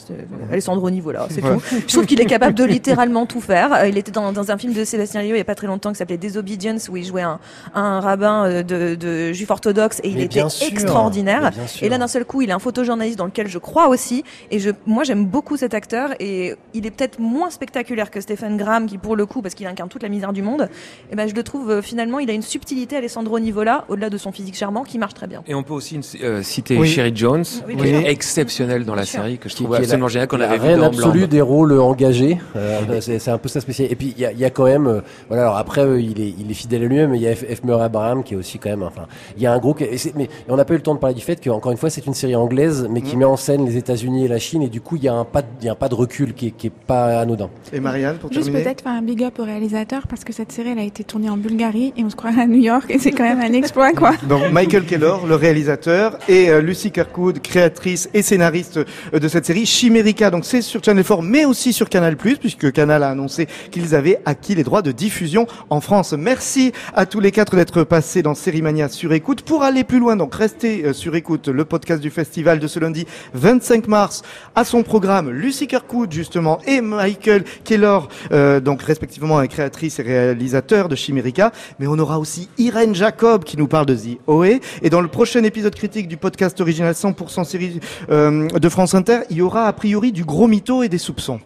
Alessandro 0.51 0.89
Nivola 0.89 1.27
c'est 1.29 1.43
Ouais. 1.43 1.55
tout. 1.55 1.61
Je 1.87 1.93
trouve 1.93 2.05
qu'il 2.05 2.19
est 2.21 2.25
capable 2.25 2.53
de 2.53 2.63
littéralement 2.65 3.25
tout 3.25 3.41
faire. 3.41 3.85
Il 3.87 3.97
était 3.97 4.11
dans, 4.11 4.31
dans 4.31 4.51
un 4.51 4.57
film 4.57 4.73
de 4.73 4.83
Sébastien 4.83 5.21
Lio 5.21 5.35
il 5.35 5.37
y 5.37 5.41
a 5.41 5.45
pas 5.45 5.55
très 5.55 5.67
longtemps 5.67 5.91
qui 5.91 5.97
s'appelait 5.97 6.17
Disobedience 6.29 6.89
où 6.89 6.97
il 6.97 7.03
jouait 7.05 7.21
un, 7.21 7.39
un 7.73 7.99
rabbin 7.99 8.45
euh, 8.45 8.63
de, 8.63 8.95
de 8.95 9.33
juif 9.33 9.49
orthodoxe 9.51 9.99
et 10.03 10.09
il 10.09 10.15
Mais 10.15 10.23
était 10.23 10.39
bien 10.39 10.49
sûr, 10.49 10.67
extraordinaire. 10.67 11.41
mais 11.43 11.51
bien 11.51 11.67
sûr. 11.67 11.85
Et 11.85 11.89
là, 11.89 11.97
d'un 11.97 12.07
seul 12.07 12.25
coup, 12.25 12.41
il 12.41 12.49
est 12.49 12.53
un 12.53 12.59
photojournaliste 12.59 13.17
dans 13.17 13.25
lequel 13.25 13.47
je 13.47 13.57
crois 13.57 13.87
aussi. 13.87 14.23
Et 14.51 14.59
je, 14.59 14.69
moi, 14.85 15.03
j'aime 15.03 15.25
beaucoup 15.25 15.57
cet 15.57 15.73
acteur. 15.73 16.11
Et 16.19 16.55
il 16.73 16.85
est 16.85 16.91
peut-être 16.91 17.19
moins 17.19 17.49
spectaculaire 17.49 18.11
que 18.11 18.21
Stephen 18.21 18.57
Graham, 18.57 18.85
qui, 18.85 18.97
pour 18.97 19.15
le 19.15 19.25
coup, 19.25 19.41
parce 19.41 19.55
qu'il 19.55 19.67
incarne 19.67 19.89
toute 19.89 20.03
la 20.03 20.09
misère 20.09 20.33
du 20.33 20.41
monde, 20.41 20.69
et 21.11 21.15
ben, 21.15 21.27
je 21.27 21.33
le 21.35 21.43
trouve, 21.43 21.69
euh, 21.71 21.81
finalement, 21.81 22.19
il 22.19 22.29
a 22.29 22.33
une 22.33 22.41
subtilité, 22.41 22.95
Alessandro 22.97 23.39
Nivola, 23.39 23.85
au-delà 23.89 24.09
de 24.09 24.17
son 24.17 24.31
physique 24.31 24.55
charmant, 24.55 24.83
qui 24.83 24.97
marche 24.99 25.13
très 25.13 25.27
bien. 25.27 25.43
Et 25.47 25.55
on 25.55 25.63
peut 25.63 25.73
aussi 25.73 25.99
euh, 26.23 26.43
citer 26.43 26.77
Oui. 26.77 26.87
Sherry 26.87 27.11
Jones, 27.15 27.43
Oui, 27.67 27.75
qui 27.77 27.87
est 27.87 28.09
exceptionnelle 28.09 28.85
dans 28.85 28.95
la 28.95 29.03
Bien 29.03 29.11
série, 29.11 29.37
que 29.37 29.49
je 29.49 29.55
trouve 29.55 29.69
qui 29.71 29.77
absolument 29.77 30.05
la- 30.07 30.11
génial, 30.13 30.27
qu'on 30.27 30.39
avait 30.41 30.57
vu 30.57 30.79
dans 30.79 30.89
Blonde. 30.91 31.27
des 31.27 31.41
rôles 31.41 31.79
engagés. 31.79 32.37
Euh, 32.55 32.99
c'est 33.01 33.27
un 33.29 33.37
peu 33.37 33.49
sa 33.49 33.61
spécialité. 33.61 33.93
Et 33.93 33.95
puis 33.95 34.13
il 34.15 34.21
y 34.21 34.25
a, 34.25 34.31
il 34.31 34.39
y 34.39 34.45
a 34.45 34.49
quand 34.49 34.65
même, 34.65 34.87
euh, 34.87 35.01
voilà. 35.27 35.43
Alors 35.43 35.57
après, 35.57 35.81
euh, 35.81 35.99
il 36.19 36.27
est, 36.27 36.33
il 36.39 36.51
est 36.51 36.53
fidèle 36.53 36.83
à 36.83 36.87
lui-même. 36.87 37.11
Mais 37.11 37.17
il 37.17 37.23
y 37.23 37.27
a 37.27 37.35
F. 37.35 37.43
F. 37.45 37.63
Murray 37.63 37.85
Abraham 37.85 38.23
qui 38.23 38.33
est 38.33 38.37
aussi 38.37 38.59
quand 38.59 38.69
même. 38.69 38.83
Enfin, 38.83 39.05
il 39.37 39.43
y 39.43 39.45
a 39.45 39.53
un 39.53 39.57
gros. 39.57 39.75
Mais 40.15 40.29
on 40.47 40.55
n'a 40.55 40.65
pas 40.65 40.73
eu 40.73 40.77
le 40.77 40.83
temps 40.83 40.95
de 40.95 40.99
parler 40.99 41.15
du 41.15 41.21
fait 41.21 41.39
que 41.39 41.49
encore 41.49 41.71
une 41.71 41.77
fois, 41.77 41.89
c'est 41.89 42.05
une 42.05 42.13
série 42.13 42.35
anglaise, 42.35 42.87
mais 42.89 43.01
qui 43.01 43.15
Mm. 43.15 43.19
met 43.19 43.25
en 43.25 43.37
scène 43.37 43.65
les 43.65 43.77
États-Unis 43.77 44.25
et 44.25 44.27
la 44.27 44.39
Chine. 44.39 44.61
Et 44.61 44.69
du 44.69 44.81
coup, 44.81 44.95
il 44.97 45.03
y 45.03 45.07
a 45.07 45.13
un 45.13 45.25
pas, 45.25 45.41
de, 45.41 45.47
il 45.61 45.65
y 45.65 45.69
a 45.69 45.73
un 45.73 45.75
pas 45.75 45.89
de 45.89 45.95
recul 45.95 46.33
qui 46.33 46.47
est, 46.47 46.51
qui 46.51 46.67
est 46.67 46.71
pas 46.71 47.19
anodin. 47.19 47.49
Et 47.73 47.79
Marianne, 47.79 48.17
pour 48.17 48.31
Juste 48.31 48.45
terminer. 48.45 48.63
peut-être 48.65 48.81
faire 48.81 48.91
un 48.91 49.01
big 49.01 49.23
up 49.23 49.39
au 49.39 49.43
réalisateur 49.43 50.07
parce 50.07 50.23
que 50.23 50.33
cette 50.33 50.51
série 50.51 50.69
elle 50.69 50.79
a 50.79 50.83
été 50.83 51.03
tournée 51.03 51.29
en 51.29 51.37
Bulgarie 51.37 51.93
et 51.97 52.03
on 52.03 52.09
se 52.09 52.15
croirait 52.15 52.41
à 52.41 52.47
New 52.47 52.59
York 52.61 52.85
et 52.89 52.99
c'est 52.99 53.11
quand 53.11 53.23
même 53.23 53.39
un 53.41 53.53
exploit 53.53 53.91
quoi. 53.93 54.13
Donc 54.27 54.51
Michael 54.51 54.85
Kellor, 54.85 55.25
le 55.27 55.35
réalisateur, 55.35 56.17
et 56.27 56.49
euh, 56.49 56.61
Lucy 56.61 56.91
Kirkwood, 56.91 57.39
créatrice 57.41 58.09
et 58.13 58.21
scénariste 58.21 58.77
euh, 59.13 59.19
de 59.19 59.27
cette 59.27 59.45
série 59.45 59.65
Chimérica. 59.65 60.29
Donc 60.31 60.45
c'est 60.45 60.61
sur 60.61 60.83
Channel 60.83 61.03
4, 61.03 61.21
mais 61.21 61.45
aussi 61.45 61.73
sur 61.73 61.89
Canal+, 61.89 62.15
puisque 62.17 62.71
Canal 62.71 63.03
a 63.03 63.09
annoncé 63.09 63.47
qu'ils 63.71 63.95
avaient 63.95 64.19
acquis 64.25 64.55
les 64.55 64.63
droits 64.63 64.81
de 64.81 64.91
diffusion 64.91 65.47
en 65.69 65.81
France. 65.81 66.08
France. 66.09 66.13
Merci 66.17 66.71
à 66.93 67.05
tous 67.05 67.19
les 67.19 67.31
quatre 67.31 67.55
d'être 67.55 67.83
passés 67.83 68.21
dans 68.21 68.33
Sérimania 68.33 68.89
sur 68.89 69.13
écoute. 69.13 69.41
Pour 69.41 69.63
aller 69.63 69.83
plus 69.83 69.99
loin, 69.99 70.15
donc 70.15 70.33
restez 70.33 70.85
euh, 70.85 70.93
sur 70.93 71.15
écoute, 71.15 71.47
le 71.47 71.65
podcast 71.65 72.01
du 72.01 72.09
festival 72.09 72.59
de 72.59 72.67
ce 72.67 72.79
lundi 72.79 73.05
25 73.33 73.87
mars 73.87 74.21
à 74.55 74.63
son 74.63 74.83
programme 74.83 75.29
Lucie 75.29 75.67
Kirkwood 75.67 76.11
justement 76.11 76.59
et 76.65 76.81
Michael 76.81 77.43
Keller, 77.63 77.99
euh, 78.31 78.59
donc 78.59 78.81
respectivement 78.81 79.45
créatrice 79.47 79.99
et 79.99 80.03
réalisateur 80.03 80.89
de 80.89 80.95
Chimérica. 80.95 81.51
Mais 81.79 81.87
on 81.87 81.99
aura 81.99 82.19
aussi 82.19 82.49
Irène 82.57 82.95
Jacob 82.95 83.43
qui 83.43 83.57
nous 83.57 83.67
parle 83.67 83.85
de 83.85 83.95
The 83.95 84.17
OE. 84.27 84.59
Et 84.81 84.89
dans 84.89 85.01
le 85.01 85.07
prochain 85.07 85.43
épisode 85.43 85.75
critique 85.75 86.07
du 86.07 86.17
podcast 86.17 86.59
original 86.61 86.93
100% 86.93 87.43
série 87.43 87.79
euh, 88.09 88.47
de 88.47 88.69
France 88.69 88.95
Inter, 88.95 89.19
il 89.29 89.37
y 89.37 89.41
aura 89.41 89.67
a 89.67 89.73
priori 89.73 90.11
du 90.11 90.23
gros 90.23 90.47
mytho 90.47 90.83
et 90.83 90.89
des 90.89 90.97
soupçons. 90.97 91.39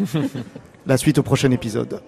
La 0.86 0.96
suite 0.96 1.18
au 1.18 1.22
prochain 1.22 1.50
épisode. 1.50 2.00